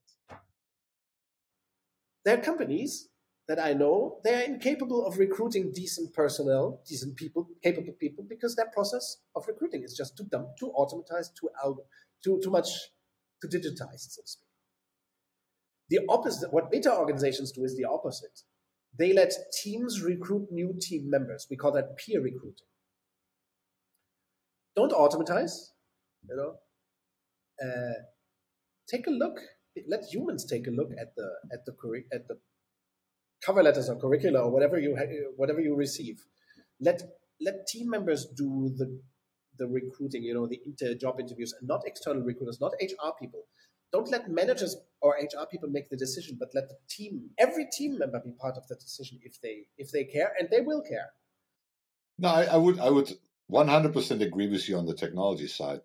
There 2.25 2.37
are 2.37 2.41
companies 2.41 3.09
that 3.47 3.59
I 3.59 3.73
know, 3.73 4.19
they 4.23 4.35
are 4.35 4.43
incapable 4.43 5.07
of 5.07 5.17
recruiting 5.17 5.71
decent 5.73 6.13
personnel, 6.13 6.83
decent 6.87 7.15
people, 7.15 7.47
capable 7.63 7.93
people, 7.93 8.23
because 8.29 8.55
their 8.55 8.69
process 8.71 9.17
of 9.35 9.47
recruiting 9.47 9.81
is 9.83 9.97
just 9.97 10.15
too 10.15 10.25
dumb, 10.31 10.49
too 10.59 10.71
automatized, 10.77 11.31
too 11.39 11.49
algo, 11.65 11.79
too, 12.23 12.39
too 12.43 12.51
much, 12.51 12.69
too 13.41 13.47
digitized, 13.47 14.11
so 14.11 14.21
to 14.21 14.27
speak. 14.27 14.45
The 15.89 16.01
opposite, 16.07 16.53
what 16.53 16.69
beta 16.69 16.95
organizations 16.95 17.51
do 17.51 17.63
is 17.63 17.75
the 17.75 17.85
opposite. 17.85 18.43
They 18.99 19.13
let 19.13 19.31
teams 19.63 20.01
recruit 20.01 20.49
new 20.51 20.75
team 20.79 21.09
members. 21.09 21.47
We 21.49 21.55
call 21.55 21.71
that 21.71 21.97
peer 21.97 22.21
recruiting. 22.21 22.67
Don't 24.75 24.91
automatize, 24.91 25.71
you 26.27 26.35
know, 26.35 26.55
uh, 27.65 27.93
take 28.89 29.07
a 29.07 29.11
look. 29.11 29.39
Let 29.87 30.03
humans 30.11 30.45
take 30.45 30.67
a 30.67 30.71
look 30.71 30.89
at 30.99 31.15
the 31.15 31.29
at 31.53 31.65
the 31.65 31.73
at 32.13 32.27
the 32.27 32.35
cover 33.45 33.63
letters 33.63 33.89
or 33.89 33.95
curricula 33.95 34.41
or 34.41 34.51
whatever 34.51 34.77
you 34.77 34.97
whatever 35.37 35.61
you 35.61 35.75
receive. 35.75 36.17
Let 36.81 37.01
let 37.39 37.67
team 37.67 37.89
members 37.89 38.27
do 38.35 38.73
the 38.77 39.01
the 39.57 39.67
recruiting, 39.67 40.23
you 40.23 40.33
know, 40.33 40.47
the 40.47 40.59
inter 40.65 40.93
job 40.95 41.19
interviews, 41.19 41.53
and 41.57 41.67
not 41.67 41.81
external 41.85 42.23
recruiters, 42.23 42.59
not 42.59 42.73
HR 42.81 43.11
people. 43.19 43.43
Don't 43.91 44.11
let 44.11 44.29
managers 44.29 44.75
or 45.01 45.15
HR 45.17 45.45
people 45.49 45.69
make 45.69 45.89
the 45.89 45.97
decision, 45.97 46.37
but 46.39 46.49
let 46.53 46.69
the 46.69 46.77
team, 46.87 47.29
every 47.37 47.67
team 47.71 47.97
member, 47.97 48.19
be 48.19 48.31
part 48.31 48.57
of 48.57 48.67
the 48.67 48.75
decision 48.75 49.19
if 49.23 49.41
they 49.41 49.65
if 49.77 49.91
they 49.91 50.03
care, 50.03 50.33
and 50.39 50.49
they 50.49 50.61
will 50.61 50.81
care. 50.81 51.09
No, 52.17 52.29
I, 52.29 52.43
I 52.43 52.57
would 52.57 52.79
I 52.79 52.89
would 52.89 53.11
one 53.47 53.67
hundred 53.67 53.93
percent 53.93 54.21
agree 54.21 54.47
with 54.47 54.67
you 54.69 54.77
on 54.77 54.85
the 54.85 54.93
technology 54.93 55.47
side, 55.47 55.81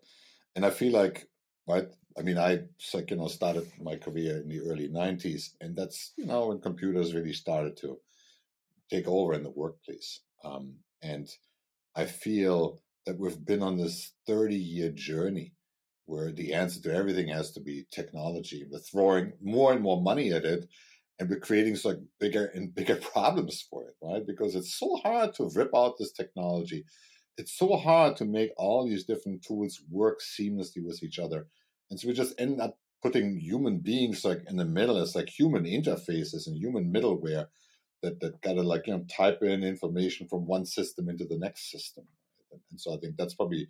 and 0.55 0.65
I 0.65 0.69
feel 0.69 0.93
like 0.93 1.27
right? 1.67 1.87
I 2.17 2.21
mean, 2.21 2.37
I 2.37 2.63
like 2.93 3.11
you 3.11 3.17
know 3.17 3.27
started 3.27 3.71
my 3.81 3.95
career 3.95 4.37
in 4.37 4.49
the 4.49 4.61
early 4.61 4.89
'90s, 4.89 5.51
and 5.61 5.75
that's 5.75 6.13
you 6.17 6.25
know 6.25 6.47
when 6.47 6.59
computers 6.59 7.13
really 7.13 7.33
started 7.33 7.77
to 7.77 7.99
take 8.89 9.07
over 9.07 9.33
in 9.33 9.43
the 9.43 9.49
workplace. 9.49 10.21
Um, 10.43 10.75
and 11.01 11.27
I 11.95 12.05
feel 12.05 12.81
that 13.05 13.19
we've 13.19 13.43
been 13.43 13.63
on 13.63 13.77
this 13.77 14.11
30-year 14.27 14.91
journey 14.91 15.53
where 16.05 16.31
the 16.31 16.53
answer 16.53 16.81
to 16.81 16.93
everything 16.93 17.27
has 17.29 17.51
to 17.53 17.59
be 17.59 17.85
technology. 17.91 18.65
We're 18.69 18.79
throwing 18.79 19.33
more 19.41 19.73
and 19.73 19.81
more 19.81 20.01
money 20.01 20.31
at 20.31 20.45
it, 20.45 20.67
and 21.19 21.29
we're 21.29 21.39
creating 21.39 21.77
like 21.83 21.99
bigger 22.19 22.45
and 22.53 22.73
bigger 22.73 22.95
problems 23.13 23.65
for 23.69 23.87
it, 23.87 23.95
right? 24.01 24.25
Because 24.25 24.55
it's 24.55 24.77
so 24.77 24.97
hard 24.97 25.33
to 25.35 25.49
rip 25.55 25.71
out 25.75 25.95
this 25.97 26.11
technology 26.11 26.85
it's 27.37 27.57
so 27.57 27.75
hard 27.75 28.15
to 28.17 28.25
make 28.25 28.51
all 28.57 28.87
these 28.87 29.05
different 29.05 29.43
tools 29.43 29.81
work 29.89 30.21
seamlessly 30.21 30.83
with 30.83 31.03
each 31.03 31.19
other. 31.19 31.47
And 31.89 31.99
so 31.99 32.07
we 32.07 32.13
just 32.13 32.39
end 32.39 32.61
up 32.61 32.77
putting 33.03 33.37
human 33.37 33.79
beings 33.79 34.23
like 34.25 34.43
in 34.47 34.55
the 34.55 34.65
middle 34.65 34.97
as 34.97 35.15
like 35.15 35.29
human 35.29 35.65
interfaces 35.65 36.47
and 36.47 36.57
human 36.57 36.91
middleware 36.93 37.47
that, 38.01 38.19
that 38.21 38.41
gotta 38.41 38.63
like, 38.63 38.87
you 38.87 38.93
know, 38.93 39.05
type 39.09 39.39
in 39.41 39.63
information 39.63 40.27
from 40.27 40.47
one 40.47 40.65
system 40.65 41.09
into 41.09 41.25
the 41.25 41.37
next 41.37 41.69
system. 41.71 42.05
And 42.51 42.79
so 42.79 42.93
I 42.93 42.97
think 42.97 43.15
that's 43.17 43.35
probably, 43.35 43.67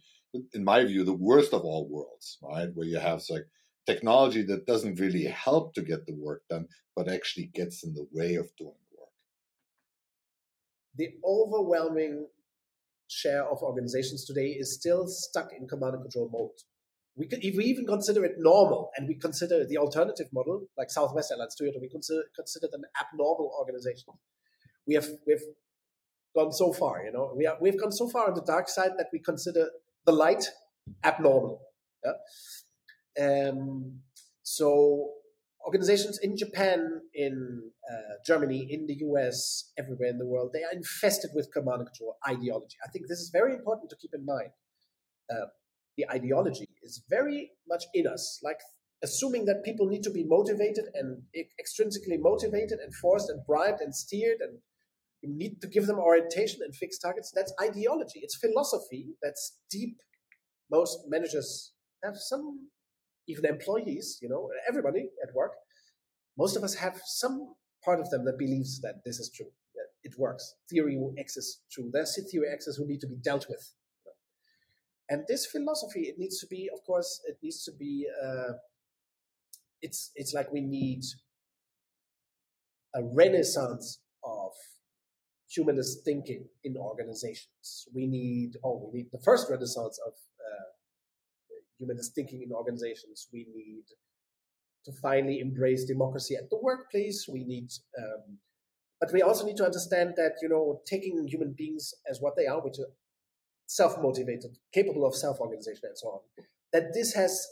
in 0.53 0.63
my 0.63 0.83
view, 0.83 1.03
the 1.03 1.13
worst 1.13 1.53
of 1.53 1.61
all 1.61 1.88
worlds, 1.89 2.38
right? 2.41 2.69
Where 2.73 2.88
you 2.88 2.99
have 2.99 3.23
like 3.29 3.47
technology 3.85 4.43
that 4.43 4.65
doesn't 4.65 4.99
really 4.99 5.25
help 5.25 5.73
to 5.75 5.81
get 5.81 6.05
the 6.05 6.15
work 6.15 6.43
done, 6.49 6.67
but 6.95 7.09
actually 7.09 7.51
gets 7.53 7.83
in 7.83 7.93
the 7.93 8.07
way 8.11 8.35
of 8.35 8.49
doing 8.57 8.73
the 8.91 8.97
work. 8.99 9.09
The 10.95 11.09
overwhelming 11.23 12.27
share 13.07 13.45
of 13.45 13.61
organizations 13.61 14.25
today 14.25 14.47
is 14.47 14.73
still 14.73 15.07
stuck 15.07 15.51
in 15.57 15.67
command 15.67 15.95
and 15.95 16.03
control 16.03 16.29
mode. 16.31 16.51
We 17.17 17.28
could, 17.28 17.43
if 17.45 17.55
we 17.55 17.65
even 17.65 17.86
consider 17.86 18.26
it 18.26 18.34
normal, 18.38 18.89
and 18.97 19.07
we 19.07 19.15
consider 19.15 19.65
the 19.65 19.78
alternative 19.78 20.28
model, 20.34 20.67
like 20.78 20.89
Southwest 20.89 21.32
Airlines, 21.32 21.55
Toyota, 21.59 21.80
we 21.80 21.88
consider, 21.88 22.23
consider 22.36 22.67
them 22.67 22.82
abnormal 23.01 23.53
organizations. 23.57 24.17
We 24.86 24.95
have 24.95 25.07
we've 25.26 25.41
gone 26.36 26.51
so 26.51 26.73
far, 26.73 27.03
you 27.03 27.11
know, 27.11 27.33
we 27.36 27.47
are, 27.47 27.57
we've 27.59 27.79
gone 27.79 27.91
so 27.91 28.07
far 28.09 28.27
on 28.27 28.36
the 28.36 28.41
dark 28.41 28.69
side 28.69 28.91
that 28.97 29.07
we 29.11 29.19
consider 29.19 29.69
the 30.05 30.11
light 30.11 30.45
abnormal. 31.03 31.61
Yeah? 32.03 33.49
Um, 33.49 34.01
so 34.43 35.11
organizations 35.65 36.19
in 36.21 36.38
Japan, 36.38 37.01
in 37.13 37.71
uh, 37.91 38.15
Germany, 38.25 38.67
in 38.69 38.86
the 38.86 38.95
US, 39.07 39.71
everywhere 39.77 40.09
in 40.09 40.17
the 40.17 40.25
world, 40.25 40.51
they 40.53 40.63
are 40.63 40.71
infested 40.71 41.31
with 41.33 41.51
command 41.51 41.79
and 41.79 41.88
control 41.88 42.17
ideology. 42.27 42.77
I 42.86 42.89
think 42.89 43.07
this 43.07 43.19
is 43.19 43.29
very 43.31 43.53
important 43.53 43.89
to 43.89 43.95
keep 43.95 44.11
in 44.13 44.25
mind. 44.25 44.49
Uh, 45.29 45.47
the 45.97 46.05
ideology 46.11 46.67
is 46.83 47.03
very 47.09 47.51
much 47.67 47.86
in 47.93 48.05
us, 48.05 48.39
like 48.43 48.59
assuming 49.01 49.45
that 49.45 49.63
people 49.63 49.88
need 49.88 50.03
to 50.03 50.11
be 50.11 50.23
motivated 50.23 50.86
and 50.93 51.23
extrinsically 51.36 52.19
motivated 52.19 52.79
and 52.79 52.93
forced 52.93 53.29
and 53.29 53.45
bribed 53.45 53.81
and 53.81 53.95
steered 53.95 54.39
and 54.41 54.59
We 55.26 55.34
need 55.34 55.61
to 55.61 55.67
give 55.67 55.88
them 55.88 55.99
orientation 55.99 56.59
and 56.63 56.76
fixed 56.76 57.01
targets. 57.01 57.32
That's 57.34 57.53
ideology. 57.61 58.19
It's 58.21 58.36
philosophy. 58.36 59.15
That's 59.21 59.57
deep. 59.71 59.97
Most 60.71 60.99
managers 61.07 61.73
have 62.03 62.15
some, 62.17 62.69
even 63.28 63.45
employees, 63.45 64.19
you 64.21 64.30
know, 64.30 64.49
everybody 64.69 65.09
at 65.23 65.34
work. 65.34 65.53
Most 66.38 66.55
of 66.55 66.63
us 66.63 66.76
have 66.76 67.01
some 67.05 67.55
part 67.84 67.99
of 67.99 68.09
them 68.09 68.26
that 68.26 68.38
believes 68.38 68.82
that 68.82 68.95
this 69.05 69.19
is 69.19 69.32
true, 69.36 69.51
that 69.76 69.88
it 70.03 70.15
works. 70.17 70.55
Theory 70.69 70.99
X 71.17 71.38
is 71.38 71.61
true. 71.71 71.89
There's 71.91 72.19
theory 72.32 72.47
X's 72.53 72.78
who 72.78 72.88
need 72.88 73.01
to 73.01 73.07
be 73.07 73.15
dealt 73.15 73.47
with. 73.49 73.73
And 75.09 75.23
this 75.28 75.45
philosophy, 75.45 76.01
it 76.01 76.15
needs 76.17 76.39
to 76.39 76.47
be, 76.47 76.69
of 76.73 76.84
course, 76.86 77.21
it 77.28 77.38
needs 77.41 77.63
to 77.65 77.71
be. 77.71 78.07
Uh, 78.23 78.53
it's 79.82 80.11
it's 80.15 80.34
like 80.34 80.51
we 80.51 80.61
need 80.61 81.03
a 82.95 83.03
renaissance 83.03 83.99
of 84.23 84.51
humanist 85.50 86.04
thinking 86.04 86.46
in 86.64 86.78
organizations. 86.78 87.88
We 87.93 88.08
need, 88.08 88.58
oh, 88.64 88.89
we 88.91 89.00
need 89.00 89.10
the 89.12 89.22
first 89.24 89.50
renaissance 89.50 90.00
of 90.06 90.14
uh, 90.14 90.72
humanist 91.78 92.16
thinking 92.16 92.41
in 92.41 92.52
organizations. 92.52 93.28
We 93.32 93.48
need 93.54 93.84
to 94.86 94.91
finally 95.02 95.39
embrace 95.39 95.86
democracy 95.86 96.36
at 96.36 96.50
the 96.50 96.60
workplace. 96.62 97.28
We 97.32 97.43
need, 97.43 97.70
um, 97.98 98.38
but 99.00 99.12
we 99.14 99.22
also 99.22 99.46
need 99.46 99.58
to 99.58 99.66
understand 99.66 100.14
that 100.18 100.34
you 100.41 100.50
know 100.50 100.82
taking 100.88 101.28
human 101.28 101.54
beings 101.58 101.93
as 102.10 102.20
what 102.20 102.36
they 102.36 102.46
are, 102.46 102.64
which 102.64 102.80
are 102.80 102.91
self-motivated, 103.68 104.58
capable 104.74 105.06
of 105.06 105.16
self-organization, 105.16 105.82
and 105.84 105.98
so 105.98 106.08
on. 106.08 106.20
That 106.72 106.93
this 106.93 107.14
has 107.16 107.48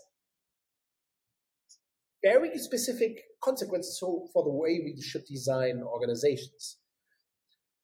very 2.24 2.58
specific 2.58 3.24
consequences 3.44 3.98
for 4.00 4.44
the 4.44 4.52
way 4.52 4.82
we 4.84 5.02
should 5.02 5.26
design 5.26 5.82
organizations. 5.84 6.78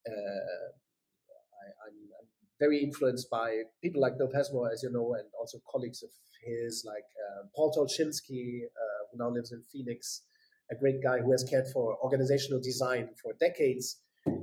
Uh, 0.10 0.70
I, 1.86 1.88
am 1.88 2.28
very 2.60 2.84
influenced 2.84 3.30
by 3.30 3.64
people 3.82 4.02
like 4.02 4.18
Bill 4.18 4.30
Pasmore, 4.34 4.72
as 4.72 4.84
you 4.84 4.92
know, 4.92 5.14
and 5.14 5.28
also 5.40 5.60
colleagues 5.72 6.04
of 6.04 6.10
his 6.44 6.84
like 6.86 7.08
uh, 7.28 7.48
Paul 7.56 7.72
Tolchinsky, 7.72 8.64
uh, 8.66 9.02
who 9.12 9.18
now 9.18 9.30
lives 9.30 9.52
in 9.52 9.62
Phoenix, 9.72 10.24
a 10.72 10.76
great 10.76 11.02
guy 11.04 11.20
who 11.20 11.32
has 11.32 11.44
cared 11.44 11.68
for 11.74 11.98
organizational 12.04 12.62
design 12.62 13.10
for 13.22 13.34
decades. 13.40 14.02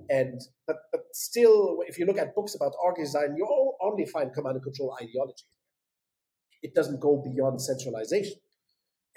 And 0.09 0.41
but 0.67 0.77
but 0.91 1.03
still, 1.12 1.79
if 1.87 1.99
you 1.99 2.07
look 2.07 2.19
at 2.19 2.35
books 2.35 2.55
about 2.55 2.73
org 2.83 2.97
design, 2.97 3.35
you 3.37 3.47
only 3.81 4.07
find 4.07 4.33
command 4.33 4.57
and 4.57 4.64
control 4.64 4.97
ideology. 5.01 5.45
It 6.62 6.75
doesn't 6.75 7.01
go 7.01 7.23
beyond 7.23 7.61
centralization. 7.61 8.39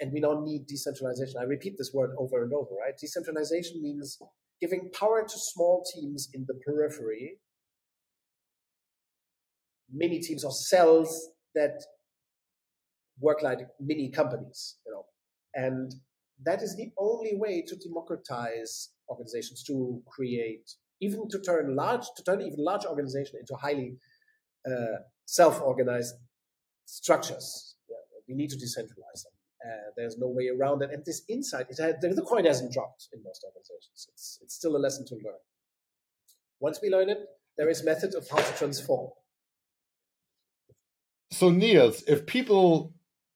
And 0.00 0.12
we 0.12 0.20
now 0.20 0.40
need 0.42 0.66
decentralization. 0.66 1.36
I 1.38 1.44
repeat 1.44 1.74
this 1.76 1.92
word 1.92 2.10
over 2.18 2.42
and 2.42 2.52
over, 2.54 2.74
right? 2.80 2.96
Decentralization 2.98 3.82
means 3.82 4.18
giving 4.60 4.90
power 4.90 5.22
to 5.22 5.38
small 5.38 5.84
teams 5.94 6.28
in 6.34 6.44
the 6.46 6.54
periphery, 6.54 7.38
mini 9.92 10.20
teams 10.20 10.44
or 10.44 10.52
cells 10.52 11.30
that 11.54 11.82
work 13.20 13.42
like 13.42 13.60
mini 13.80 14.10
companies, 14.10 14.76
you 14.86 14.92
know. 14.92 15.04
And 15.54 15.94
that 16.44 16.62
is 16.62 16.76
the 16.76 16.90
only 16.98 17.32
way 17.36 17.62
to 17.66 17.76
democratize 17.76 18.90
organizations, 19.08 19.62
to 19.64 20.02
create, 20.06 20.70
even 21.00 21.28
to 21.28 21.40
turn 21.40 21.74
large, 21.76 22.06
to 22.16 22.22
turn 22.22 22.40
even 22.40 22.64
large 22.64 22.84
organization 22.84 23.36
into 23.40 23.54
highly 23.56 23.96
uh, 24.66 25.00
self-organized 25.26 26.14
structures. 26.86 27.76
Yeah, 27.88 27.96
we 28.28 28.34
need 28.34 28.50
to 28.50 28.56
decentralize 28.56 29.22
them. 29.24 29.32
Uh, 29.64 29.90
there's 29.96 30.16
no 30.18 30.28
way 30.28 30.48
around 30.48 30.82
it. 30.82 30.90
And 30.90 31.04
this 31.04 31.22
insight, 31.28 31.66
it 31.68 31.78
had, 31.78 32.00
the, 32.00 32.08
the 32.14 32.22
coin 32.22 32.46
hasn't 32.46 32.72
dropped 32.72 33.08
in 33.12 33.22
most 33.22 33.44
organizations. 33.44 34.08
It's, 34.12 34.38
it's 34.42 34.54
still 34.54 34.76
a 34.76 34.78
lesson 34.78 35.06
to 35.08 35.14
learn. 35.16 35.40
Once 36.60 36.80
we 36.82 36.90
learn 36.90 37.10
it, 37.10 37.18
there 37.58 37.68
is 37.68 37.84
method 37.84 38.14
of 38.14 38.28
how 38.28 38.38
to 38.38 38.56
transform. 38.56 39.10
So 41.32 41.50
Niels, 41.50 42.02
if 42.06 42.26
people 42.26 42.94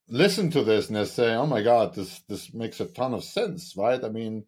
listen 0.09 0.51
to 0.51 0.64
this 0.64 0.89
and 0.89 0.97
they 0.97 1.05
say, 1.05 1.35
"Oh 1.35 1.47
my 1.47 1.62
God, 1.62 1.95
this 1.95 2.20
this 2.29 2.53
makes 2.53 2.81
a 2.81 2.87
ton 2.87 3.14
of 3.14 3.25
sense," 3.25 3.75
right? 3.77 4.03
I 4.03 4.09
mean, 4.09 4.45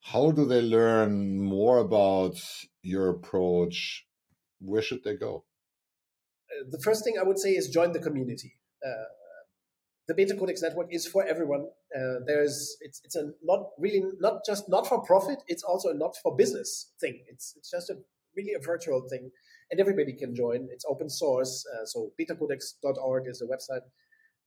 how 0.00 0.30
do 0.30 0.46
they 0.46 0.62
learn 0.62 1.40
more 1.40 1.78
about 1.78 2.36
your 2.82 3.10
approach? 3.10 4.06
Where 4.60 4.82
should 4.82 5.04
they 5.04 5.16
go? 5.16 5.44
Uh, 6.50 6.64
the 6.70 6.80
first 6.80 7.04
thing 7.04 7.18
I 7.18 7.24
would 7.24 7.38
say 7.38 7.50
is 7.50 7.68
join 7.68 7.92
the 7.92 8.00
community. 8.00 8.54
Uh, 8.84 9.04
the 10.08 10.14
Beta 10.14 10.34
Codex 10.34 10.62
network 10.62 10.88
is 10.90 11.06
for 11.06 11.24
everyone. 11.26 11.66
Uh, 11.94 12.20
there's 12.26 12.76
it's 12.80 13.00
it's 13.04 13.14
a 13.14 13.30
not 13.44 13.66
really 13.78 14.02
not 14.20 14.40
just 14.44 14.68
not 14.68 14.86
for 14.86 15.02
profit. 15.02 15.38
It's 15.46 15.62
also 15.62 15.90
a 15.90 15.94
not 15.94 16.16
for 16.22 16.34
business 16.34 16.92
thing. 16.98 17.22
It's 17.28 17.54
it's 17.56 17.70
just 17.70 17.90
a 17.90 17.96
really 18.34 18.54
a 18.54 18.58
virtual 18.58 19.06
thing, 19.08 19.30
and 19.70 19.78
everybody 19.78 20.14
can 20.14 20.34
join. 20.34 20.68
It's 20.72 20.86
open 20.88 21.10
source, 21.10 21.64
uh, 21.74 21.84
so 21.84 22.10
betacodex.org 22.18 23.28
is 23.28 23.38
the 23.38 23.46
website. 23.46 23.84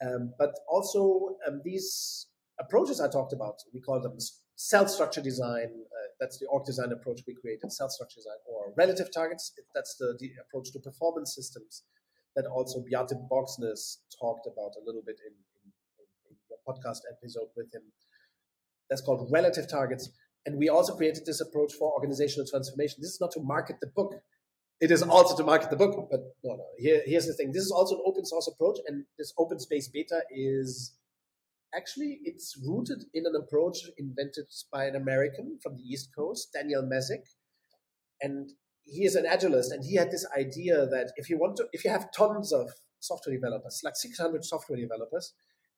Um, 0.04 0.34
but 0.40 0.56
also 0.68 1.36
um, 1.48 1.62
these 1.64 2.26
approaches 2.60 3.00
I 3.00 3.08
talked 3.08 3.34
about, 3.34 3.56
we 3.72 3.82
call 3.82 4.02
them 4.02 4.18
cell 4.56 4.88
structure 4.88 5.22
design. 5.22 5.70
Uh, 5.70 6.08
that's 6.20 6.40
the 6.40 6.48
org 6.48 6.66
design 6.66 6.92
approach 6.92 7.22
we 7.28 7.36
created. 7.36 7.72
Cell 7.72 7.90
structure 7.90 8.18
design 8.18 8.42
or 8.48 8.74
relative 8.76 9.14
targets. 9.14 9.54
That's 9.76 9.96
the, 9.98 10.18
the 10.20 10.32
approach 10.42 10.72
to 10.74 10.80
performance 10.80 11.36
systems 11.36 11.84
that 12.36 12.46
also 12.46 12.80
Bjarte 12.80 13.16
Bogsnes 13.30 13.98
talked 14.20 14.48
about 14.48 14.72
a 14.80 14.86
little 14.86 15.02
bit 15.06 15.20
in, 15.26 15.34
podcast 16.68 17.00
episode 17.12 17.48
with 17.56 17.74
him. 17.74 17.84
That's 18.90 19.02
called 19.02 19.30
Relative 19.32 19.70
Targets. 19.70 20.10
And 20.46 20.58
we 20.58 20.70
also 20.70 20.96
created 20.96 21.26
this 21.26 21.40
approach 21.40 21.74
for 21.74 21.94
organizational 21.94 22.48
transformation. 22.50 23.00
This 23.02 23.12
is 23.12 23.22
not 23.22 23.32
to 23.32 23.42
market 23.42 23.78
the 23.80 23.88
book. 23.88 24.16
It 24.80 24.90
is 24.90 25.04
also 25.04 25.38
to 25.38 25.44
market 25.44 25.70
the 25.70 25.76
book, 25.76 26.08
but 26.10 26.22
no, 26.44 26.56
no. 26.56 26.66
Here, 26.78 27.04
here's 27.06 27.28
the 27.28 27.34
thing. 27.34 27.52
This 27.52 27.64
is 27.64 27.72
also 27.72 27.98
an 27.98 28.02
open 28.06 28.26
source 28.26 28.50
approach, 28.52 28.80
and 28.88 29.06
this 29.20 29.32
open 29.38 29.60
space 29.60 29.88
beta 29.88 30.24
is 30.32 30.98
actually 31.74 32.20
it's 32.24 32.58
rooted 32.68 33.04
in 33.14 33.26
an 33.28 33.34
approach 33.36 33.78
invented 33.98 34.46
by 34.74 34.86
an 34.86 34.96
American 34.96 35.60
from 35.62 35.78
the 35.78 35.84
East 35.84 36.10
Coast, 36.18 36.52
Daniel 36.52 36.82
Mezick, 36.82 37.28
and 38.22 38.54
he 38.84 39.06
is 39.06 39.16
an 39.16 39.26
agilist, 39.26 39.72
and 39.72 39.86
he 39.86 39.96
had 39.96 40.10
this 40.10 40.26
idea 40.36 40.88
that 40.88 41.12
if 41.16 41.30
you 41.30 41.38
want 41.38 41.58
to, 41.58 41.68
if 41.72 41.86
you 41.86 41.92
have 41.92 42.12
tons 42.12 42.52
of 42.52 42.72
software 43.00 43.36
developers, 43.36 43.82
like 43.84 43.96
600 43.96 44.44
software 44.44 44.80
developers, 44.80 45.34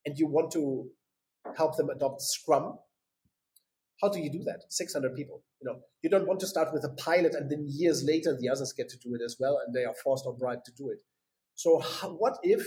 and 0.05 0.17
you 0.17 0.27
want 0.27 0.51
to 0.51 0.87
help 1.55 1.77
them 1.77 1.89
adopt 1.89 2.21
Scrum, 2.21 2.77
how 4.01 4.09
do 4.09 4.19
you 4.19 4.31
do 4.31 4.43
that? 4.43 4.63
600 4.69 5.15
people. 5.15 5.43
You 5.61 5.71
know, 5.71 5.79
you 6.01 6.09
don't 6.09 6.27
want 6.27 6.39
to 6.41 6.47
start 6.47 6.73
with 6.73 6.83
a 6.83 6.89
pilot 6.89 7.35
and 7.35 7.49
then 7.49 7.65
years 7.67 8.03
later 8.03 8.37
the 8.37 8.49
others 8.49 8.73
get 8.73 8.89
to 8.89 8.97
do 8.97 9.15
it 9.15 9.21
as 9.23 9.37
well, 9.39 9.59
and 9.65 9.73
they 9.73 9.85
are 9.85 9.93
forced 10.03 10.25
or 10.25 10.35
bribed 10.35 10.65
to 10.65 10.71
do 10.73 10.89
it. 10.89 10.99
So, 11.55 11.79
what 12.17 12.37
if 12.43 12.65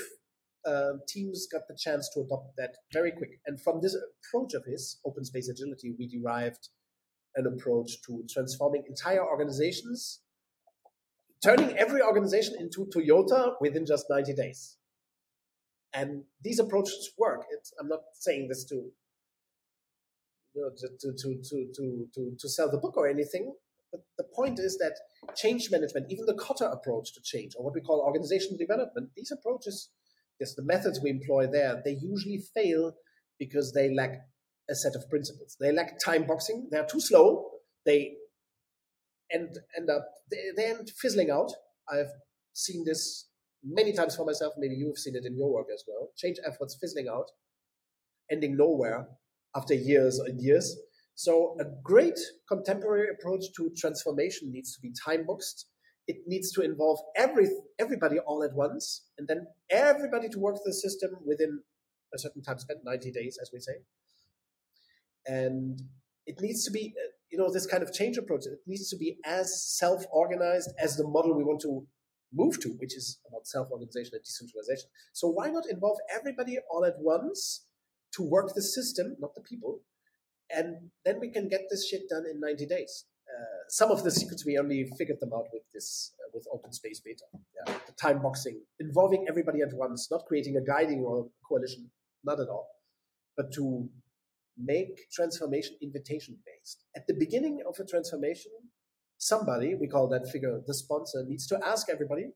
uh, 0.65 0.93
teams 1.07 1.47
got 1.51 1.63
the 1.69 1.77
chance 1.79 2.09
to 2.15 2.21
adopt 2.21 2.57
that 2.57 2.77
very 2.93 3.13
quick? 3.13 3.41
And 3.47 3.61
from 3.61 3.81
this 3.83 3.97
approach 3.97 4.55
of 4.55 4.65
his 4.65 4.99
open 5.05 5.25
space 5.25 5.49
agility, 5.49 5.95
we 5.99 6.09
derived 6.09 6.69
an 7.35 7.47
approach 7.47 8.01
to 8.07 8.25
transforming 8.33 8.85
entire 8.89 9.25
organizations, 9.25 10.21
turning 11.45 11.77
every 11.77 12.01
organization 12.01 12.55
into 12.59 12.87
Toyota 12.87 13.53
within 13.61 13.85
just 13.85 14.07
90 14.09 14.33
days. 14.33 14.79
And 15.97 16.25
these 16.43 16.59
approaches 16.59 17.11
work. 17.19 17.47
It's, 17.51 17.73
I'm 17.81 17.89
not 17.89 18.03
saying 18.13 18.49
this 18.49 18.65
to, 18.67 18.75
you 20.55 20.63
know, 20.63 20.71
to, 20.77 20.89
to, 21.01 21.17
to, 21.17 21.43
to, 21.75 22.07
to, 22.15 22.37
to 22.39 22.49
sell 22.49 22.71
the 22.71 22.77
book 22.77 22.97
or 22.99 23.09
anything. 23.09 23.55
But 23.91 24.03
the 24.19 24.25
point 24.25 24.59
is 24.59 24.77
that 24.77 24.95
change 25.35 25.71
management, 25.71 26.07
even 26.11 26.27
the 26.27 26.35
Kotter 26.35 26.71
approach 26.71 27.15
to 27.15 27.21
change, 27.23 27.53
or 27.57 27.65
what 27.65 27.75
we 27.75 27.81
call 27.81 28.01
organizational 28.01 28.59
development, 28.59 29.11
these 29.17 29.33
approaches, 29.33 29.89
yes, 30.39 30.55
the 30.55 30.65
methods 30.65 31.01
we 31.03 31.09
employ 31.09 31.47
there, 31.47 31.81
they 31.83 31.97
usually 31.99 32.43
fail 32.55 32.93
because 33.39 33.73
they 33.73 33.95
lack 33.95 34.21
a 34.69 34.75
set 34.75 34.95
of 34.97 35.09
principles. 35.09 35.57
They 35.59 35.73
lack 35.73 35.99
time 35.99 36.27
boxing. 36.27 36.69
They 36.71 36.79
are 36.79 36.87
too 36.87 37.01
slow. 37.01 37.51
They 37.87 38.17
end 39.33 39.57
end 39.77 39.89
up 39.89 40.07
they, 40.31 40.39
they 40.57 40.67
end 40.71 40.91
fizzling 40.91 41.31
out. 41.31 41.53
I've 41.89 42.13
seen 42.53 42.85
this 42.85 43.29
many 43.65 43.93
times 43.93 44.17
for 44.17 44.25
myself. 44.25 44.55
Maybe 44.59 44.75
you've 44.75 44.99
seen 44.99 45.17
it 45.17 45.25
in 45.25 45.37
your 45.37 45.53
work 45.53 45.67
as 45.73 45.85
well. 45.87 46.11
Change 46.17 46.37
efforts 46.47 46.77
fizzling 46.81 47.09
out, 47.09 47.31
ending 48.31 48.57
nowhere 48.57 49.09
after 49.55 49.75
years 49.75 50.19
and 50.19 50.41
years. 50.41 50.77
So, 51.15 51.57
a 51.61 51.65
great 51.83 52.19
contemporary 52.49 53.09
approach 53.11 53.45
to 53.57 53.71
transformation 53.77 54.53
needs 54.53 54.75
to 54.75 54.81
be 54.81 54.93
time 55.05 55.25
boxed. 55.27 55.67
It 56.07 56.19
needs 56.27 56.53
to 56.53 56.63
involve 56.63 56.99
every 57.17 57.49
everybody 57.79 58.19
all 58.19 58.45
at 58.45 58.55
once, 58.55 59.07
and 59.19 59.27
then 59.27 59.47
everybody 59.71 60.29
to 60.29 60.39
work 60.39 60.57
the 60.65 60.75
system 60.75 61.13
within 61.25 61.61
a 62.15 62.19
certain 62.19 62.43
time 62.43 62.59
spent, 62.59 62.81
90 62.85 63.11
days, 63.13 63.39
as 63.41 63.51
we 63.53 63.61
say. 63.61 63.73
And 65.27 65.81
it 66.27 66.41
needs 66.41 66.65
to 66.65 66.71
be, 66.71 66.95
you 67.31 67.39
know, 67.39 67.53
this 67.53 67.67
kind 67.67 67.83
of 67.83 67.93
change 67.93 68.17
approach. 68.17 68.47
It 68.47 68.61
needs 68.67 68.89
to 68.91 68.97
be 68.97 69.17
as 69.25 69.77
self-organized 69.79 70.71
as 70.79 70.97
the 70.97 71.07
model 71.07 71.37
we 71.37 71.45
want 71.45 71.61
to 71.63 71.87
move 72.37 72.61
to, 72.61 72.71
which 72.79 72.97
is 72.97 73.19
about 73.29 73.47
self 73.47 73.71
organization 73.71 74.13
and 74.15 74.25
decentralization. 74.25 74.89
So, 75.13 75.29
why 75.29 75.49
not 75.51 75.65
involve 75.71 75.99
everybody 76.15 76.59
all 76.71 76.85
at 76.85 76.99
once 76.99 77.67
to 78.15 78.23
work 78.23 78.55
the 78.55 78.63
system, 78.63 79.17
not 79.19 79.35
the 79.35 79.43
people? 79.43 79.81
And 80.51 80.91
then 81.05 81.19
we 81.21 81.31
can 81.31 81.49
get 81.49 81.63
this 81.71 81.89
shit 81.89 82.09
done 82.09 82.25
in 82.31 82.39
90 82.41 82.67
days. 82.67 83.05
uh, 83.27 83.63
some 83.69 83.91
of 83.91 84.05
the 84.05 84.11
secrets 84.11 84.45
we 84.47 84.59
only 84.59 84.85
figured 84.99 85.19
them 85.21 85.33
out 85.35 85.47
with 85.53 85.63
this 85.75 86.15
uh, 86.21 86.31
with 86.33 86.47
open 86.53 86.73
space 86.73 87.01
beta. 87.01 87.25
Yeah, 87.35 87.75
the 87.87 87.93
time 87.93 88.23
boxing, 88.23 88.61
involving 88.79 89.27
everybody 89.29 89.61
at 89.63 89.73
once, 89.73 90.09
not 90.11 90.27
creating 90.27 90.57
a 90.57 90.65
guiding 90.65 91.01
or 91.01 91.29
coalition, 91.49 91.91
not 92.25 92.41
at 92.41 92.49
all, 92.49 92.69
but 93.37 93.53
to 93.55 93.89
make 94.57 95.11
transformation 95.13 95.77
invitation 95.83 96.39
based. 96.47 96.85
At 96.95 97.07
the 97.07 97.15
beginning 97.15 97.63
of 97.69 97.79
a 97.79 97.85
transformation, 97.85 98.53
somebody, 99.19 99.75
we 99.75 99.89
call 99.89 100.09
that 100.09 100.29
figure 100.29 100.61
the 100.67 100.75
sponsor, 100.75 101.25
needs 101.27 101.47
to 101.49 101.59
ask 101.65 101.89
everybody, 101.89 102.27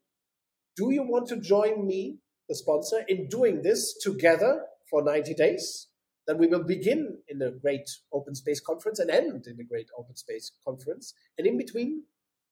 do 0.76 0.90
you 0.92 1.02
want 1.02 1.28
to 1.28 1.40
join 1.40 1.86
me, 1.86 2.18
the 2.48 2.54
sponsor, 2.54 3.04
in 3.08 3.28
doing 3.28 3.62
this 3.62 3.96
together 4.00 4.64
for 4.88 5.02
90 5.02 5.34
days? 5.34 5.88
Then 6.26 6.38
we 6.38 6.46
will 6.46 6.64
begin 6.64 7.18
in 7.28 7.42
a 7.42 7.50
great 7.50 7.88
open 8.12 8.34
space 8.34 8.60
conference 8.60 8.98
and 8.98 9.10
end 9.10 9.46
in 9.46 9.58
a 9.60 9.64
great 9.64 9.88
open 9.98 10.16
space 10.16 10.52
conference. 10.64 11.14
And 11.36 11.46
in 11.46 11.58
between, 11.58 12.04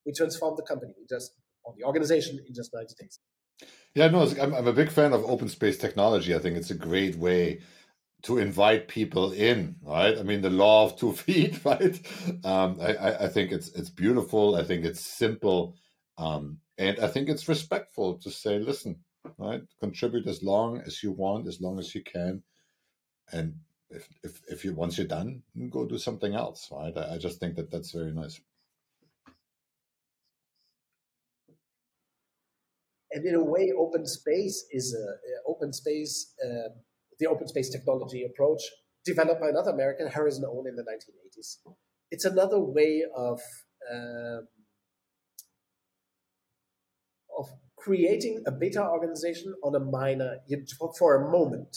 we 0.04 0.12
transform 0.12 0.56
the 0.56 0.62
company 0.62 0.94
just 1.08 1.32
or 1.64 1.74
the 1.76 1.84
organization 1.84 2.40
in 2.46 2.54
just 2.54 2.72
90 2.74 2.94
days. 2.98 3.18
Yeah, 3.94 4.08
no, 4.08 4.22
I'm, 4.40 4.54
I'm 4.54 4.66
a 4.66 4.72
big 4.72 4.90
fan 4.90 5.12
of 5.12 5.24
open 5.24 5.48
space 5.48 5.78
technology. 5.78 6.34
I 6.34 6.38
think 6.38 6.56
it's 6.56 6.70
a 6.70 6.74
great 6.74 7.16
way 7.16 7.60
to 8.22 8.38
invite 8.38 8.88
people 8.88 9.32
in, 9.32 9.76
right? 9.82 10.18
I 10.18 10.22
mean, 10.22 10.42
the 10.42 10.50
law 10.50 10.86
of 10.86 10.96
two 10.96 11.12
feet, 11.24 11.64
right? 11.64 11.98
Um, 12.44 12.78
I, 12.80 12.96
I 12.96 13.28
think 13.28 13.52
it's 13.52 13.68
it's 13.70 13.90
beautiful. 13.90 14.56
I 14.56 14.64
think 14.64 14.84
it's 14.84 15.00
simple, 15.00 15.76
um, 16.18 16.58
and 16.78 16.98
I 17.00 17.08
think 17.08 17.28
it's 17.28 17.48
respectful 17.48 18.18
to 18.18 18.30
say, 18.30 18.58
listen, 18.58 18.96
right? 19.38 19.62
Contribute 19.80 20.26
as 20.26 20.42
long 20.42 20.80
as 20.80 21.02
you 21.02 21.12
want, 21.12 21.48
as 21.48 21.60
long 21.60 21.78
as 21.78 21.94
you 21.94 22.02
can, 22.02 22.42
and 23.32 23.54
if 23.90 24.08
if 24.24 24.42
if 24.48 24.64
you 24.64 24.74
once 24.74 24.98
you're 24.98 25.06
done, 25.06 25.42
go 25.70 25.86
do 25.86 25.98
something 25.98 26.34
else, 26.34 26.68
right? 26.72 26.96
I, 26.96 27.14
I 27.14 27.18
just 27.18 27.40
think 27.40 27.56
that 27.56 27.70
that's 27.70 27.92
very 27.92 28.12
nice. 28.12 28.40
And 33.12 33.26
in 33.26 33.34
a 33.36 33.44
way, 33.44 33.72
open 33.78 34.06
space 34.06 34.66
is 34.72 34.94
a 34.94 35.50
open 35.50 35.72
space. 35.72 36.34
Uh, 36.44 36.70
the 37.18 37.26
open 37.26 37.48
space 37.48 37.70
technology 37.70 38.24
approach 38.24 38.62
developed 39.04 39.40
by 39.40 39.48
another 39.48 39.70
American, 39.70 40.08
Harrison 40.08 40.44
Owen, 40.46 40.66
in 40.68 40.76
the 40.76 40.82
1980s. 40.82 41.58
It's 42.10 42.24
another 42.24 42.58
way 42.58 43.02
of 43.16 43.40
um, 43.92 44.48
of 47.38 47.48
creating 47.76 48.42
a 48.46 48.52
beta 48.52 48.84
organization 48.84 49.54
on 49.62 49.74
a 49.74 49.80
minor 49.80 50.38
for 50.98 51.16
a 51.16 51.30
moment 51.30 51.76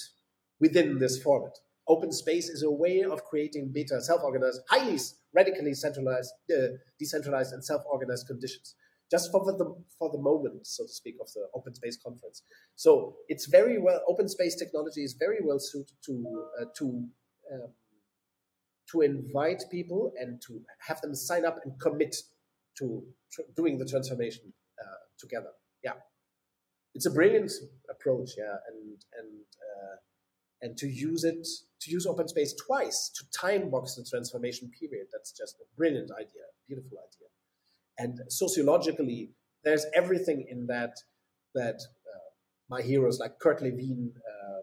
within 0.59 0.99
this 0.99 1.21
format. 1.21 1.53
Open 1.87 2.11
space 2.11 2.49
is 2.49 2.63
a 2.63 2.71
way 2.71 3.03
of 3.03 3.23
creating 3.25 3.71
beta 3.73 4.01
self-organized, 4.01 4.61
highly 4.69 4.97
radically 5.33 5.73
centralized, 5.73 6.31
uh, 6.51 6.67
decentralized, 6.99 7.53
and 7.53 7.63
self-organized 7.63 8.27
conditions 8.27 8.75
just 9.12 9.30
for 9.32 9.43
the 9.43 9.76
for 9.99 10.09
the 10.09 10.18
moment, 10.18 10.66
so 10.66 10.86
to 10.86 10.89
speak, 10.89 11.16
of 11.20 11.28
the 11.34 11.47
open 11.53 11.76
space 11.76 11.97
conference. 12.01 12.43
So 12.76 13.18
it's 13.28 13.45
very 13.45 13.78
well 13.78 14.01
open 14.07 14.30
space 14.30 14.55
technology 14.55 15.03
is 15.03 15.14
very 15.14 15.39
well 15.43 15.59
suited 15.59 15.97
to 16.05 16.45
uh, 16.59 16.66
to 16.78 16.86
um, 17.53 17.68
to 18.91 19.01
invite 19.01 19.64
people 19.70 20.14
and 20.18 20.41
to 20.47 20.62
have 20.88 21.01
them 21.01 21.14
sign 21.14 21.45
up 21.45 21.59
and 21.64 21.74
commit 21.80 22.16
to 22.78 23.03
tr- 23.32 23.41
doing 23.55 23.78
the 23.78 23.86
transformation 23.86 24.53
uh, 24.82 25.03
together. 25.20 25.51
Yeah, 25.84 25.93
it's 26.95 27.05
a 27.05 27.12
brilliant 27.12 27.51
approach. 27.89 28.32
Yeah, 28.38 28.55
and 28.70 28.97
and 29.20 29.32
uh, 29.68 29.95
and 30.62 30.78
to 30.78 30.88
use 30.88 31.26
it 31.26 31.45
to 31.82 31.91
use 31.91 32.05
open 32.05 32.30
space 32.30 32.53
twice 32.66 33.12
to 33.16 33.26
time 33.38 33.70
box 33.70 33.95
the 33.95 34.05
transformation 34.09 34.72
period. 34.80 35.07
That's 35.12 35.34
just 35.34 35.57
a 35.59 35.66
brilliant 35.76 36.12
idea, 36.12 36.47
beautiful 36.66 36.97
idea 36.97 37.28
and 37.97 38.19
sociologically, 38.29 39.31
there's 39.63 39.85
everything 39.93 40.45
in 40.49 40.67
that 40.67 40.95
that 41.53 41.75
uh, 41.75 42.29
my 42.69 42.81
heroes 42.81 43.19
like 43.19 43.39
Kurt 43.39 43.61
Lewin, 43.61 44.13
uh, 44.17 44.61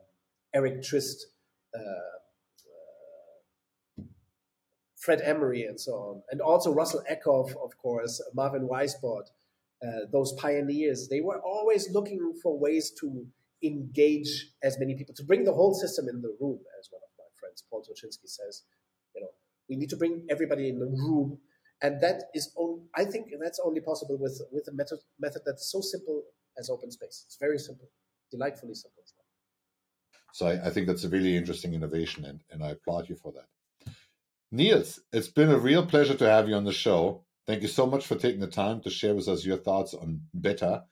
Eric 0.55 0.83
Trist, 0.83 1.27
uh, 1.75 1.81
uh, 3.99 4.05
Fred 4.97 5.21
Emery, 5.23 5.65
and 5.65 5.79
so 5.79 5.93
on, 5.93 6.23
and 6.31 6.41
also 6.41 6.73
Russell 6.73 7.03
Ackoff, 7.11 7.51
of 7.63 7.77
course, 7.77 8.23
Marvin 8.35 8.69
Weisbord, 8.69 9.25
uh, 9.87 10.07
those 10.11 10.33
pioneers. 10.33 11.09
They 11.09 11.21
were 11.21 11.41
always 11.41 11.91
looking 11.93 12.35
for 12.43 12.59
ways 12.59 12.93
to 13.01 13.27
engage 13.63 14.53
as 14.63 14.79
many 14.79 14.95
people, 14.97 15.15
to 15.15 15.25
bring 15.25 15.45
the 15.45 15.53
whole 15.53 15.75
system 15.75 16.09
in 16.09 16.23
the 16.23 16.35
room, 16.41 16.61
as 16.81 16.89
one 16.91 17.03
of 17.05 17.11
my 17.19 17.25
friends, 17.39 17.63
Paul 17.69 17.83
Tolchinsky, 17.83 18.29
says. 18.29 18.63
You 19.15 19.23
know, 19.23 19.29
we 19.69 19.77
need 19.77 19.91
to 19.91 19.97
bring 19.97 20.27
everybody 20.31 20.69
in 20.69 20.79
the 20.79 20.87
room 20.87 21.39
and 21.83 22.01
that 22.01 22.25
is 22.35 22.53
on, 22.57 22.83
I 22.97 23.05
think 23.05 23.33
that's 23.41 23.61
only 23.65 23.81
possible 23.81 24.17
with 24.19 24.41
with 24.51 24.69
a 24.69 24.73
method 24.73 24.99
method 25.19 25.43
that's 25.47 25.71
so 25.71 25.81
simple 25.81 26.23
as 26.59 26.71
open 26.71 26.91
space. 26.91 27.25
It's 27.27 27.37
very 27.39 27.59
simple, 27.59 27.89
delightfully 28.31 28.75
simple. 28.75 28.99
So 30.33 30.47
I, 30.47 30.67
I 30.67 30.71
think 30.71 30.87
that's 30.87 31.05
a 31.05 31.09
really 31.09 31.37
interesting 31.37 31.75
innovation, 31.75 32.25
and, 32.25 32.41
and 32.51 32.63
I 32.63 32.71
applaud 32.71 33.09
you 33.09 33.17
for 33.17 33.33
that. 33.33 33.93
Niels, 34.53 35.01
it's 35.13 35.29
been 35.29 35.51
a 35.51 35.59
real 35.59 35.85
pleasure 35.85 36.15
to 36.15 36.31
have 36.31 36.49
you 36.49 36.55
on 36.55 36.65
the 36.65 36.73
show. 36.73 37.25
Thank 37.47 37.63
you 37.63 37.69
so 37.69 37.87
much 37.87 38.07
for 38.07 38.15
taking 38.15 38.41
the 38.41 38.47
time 38.47 38.81
to 38.83 38.91
share 38.91 39.15
with 39.15 39.29
us 39.29 39.45
your 39.45 39.57
thoughts 39.57 39.95
on 39.95 40.21
beta 40.39 40.85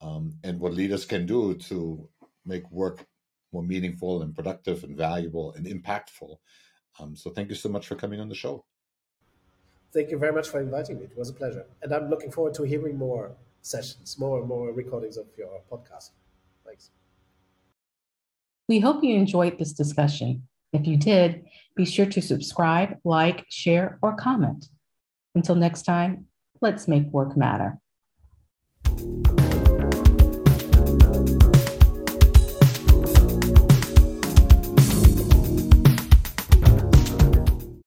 um, 0.00 0.32
and 0.42 0.58
what 0.58 0.74
leaders 0.74 1.04
can 1.04 1.26
do 1.26 1.54
to 1.54 2.08
make 2.44 2.70
work 2.70 3.06
more 3.52 3.62
meaningful 3.62 4.22
and 4.22 4.34
productive 4.34 4.84
and 4.84 4.96
valuable 4.96 5.52
and 5.52 5.66
impactful. 5.66 6.36
Um, 6.98 7.14
so 7.14 7.30
thank 7.30 7.48
you 7.50 7.54
so 7.54 7.68
much 7.68 7.86
for 7.86 7.94
coming 7.94 8.20
on 8.20 8.28
the 8.28 8.34
show. 8.34 8.64
Thank 9.92 10.10
you 10.10 10.18
very 10.18 10.32
much 10.32 10.48
for 10.48 10.60
inviting 10.60 10.98
me. 10.98 11.04
It 11.04 11.16
was 11.16 11.30
a 11.30 11.32
pleasure. 11.32 11.64
And 11.82 11.92
I'm 11.92 12.10
looking 12.10 12.30
forward 12.30 12.54
to 12.54 12.62
hearing 12.62 12.98
more 12.98 13.32
sessions, 13.62 14.18
more 14.18 14.38
and 14.40 14.48
more 14.48 14.72
recordings 14.72 15.16
of 15.16 15.26
your 15.36 15.60
podcast. 15.70 16.10
Thanks. 16.64 16.90
We 18.68 18.80
hope 18.80 19.02
you 19.02 19.14
enjoyed 19.14 19.58
this 19.58 19.72
discussion. 19.72 20.46
If 20.72 20.86
you 20.86 20.98
did, 20.98 21.46
be 21.74 21.86
sure 21.86 22.06
to 22.06 22.20
subscribe, 22.20 22.98
like, 23.04 23.46
share, 23.48 23.98
or 24.02 24.14
comment. 24.14 24.68
Until 25.34 25.54
next 25.54 25.82
time, 25.82 26.26
let's 26.60 26.86
make 26.86 27.06
work 27.06 27.36
matter. 27.36 27.78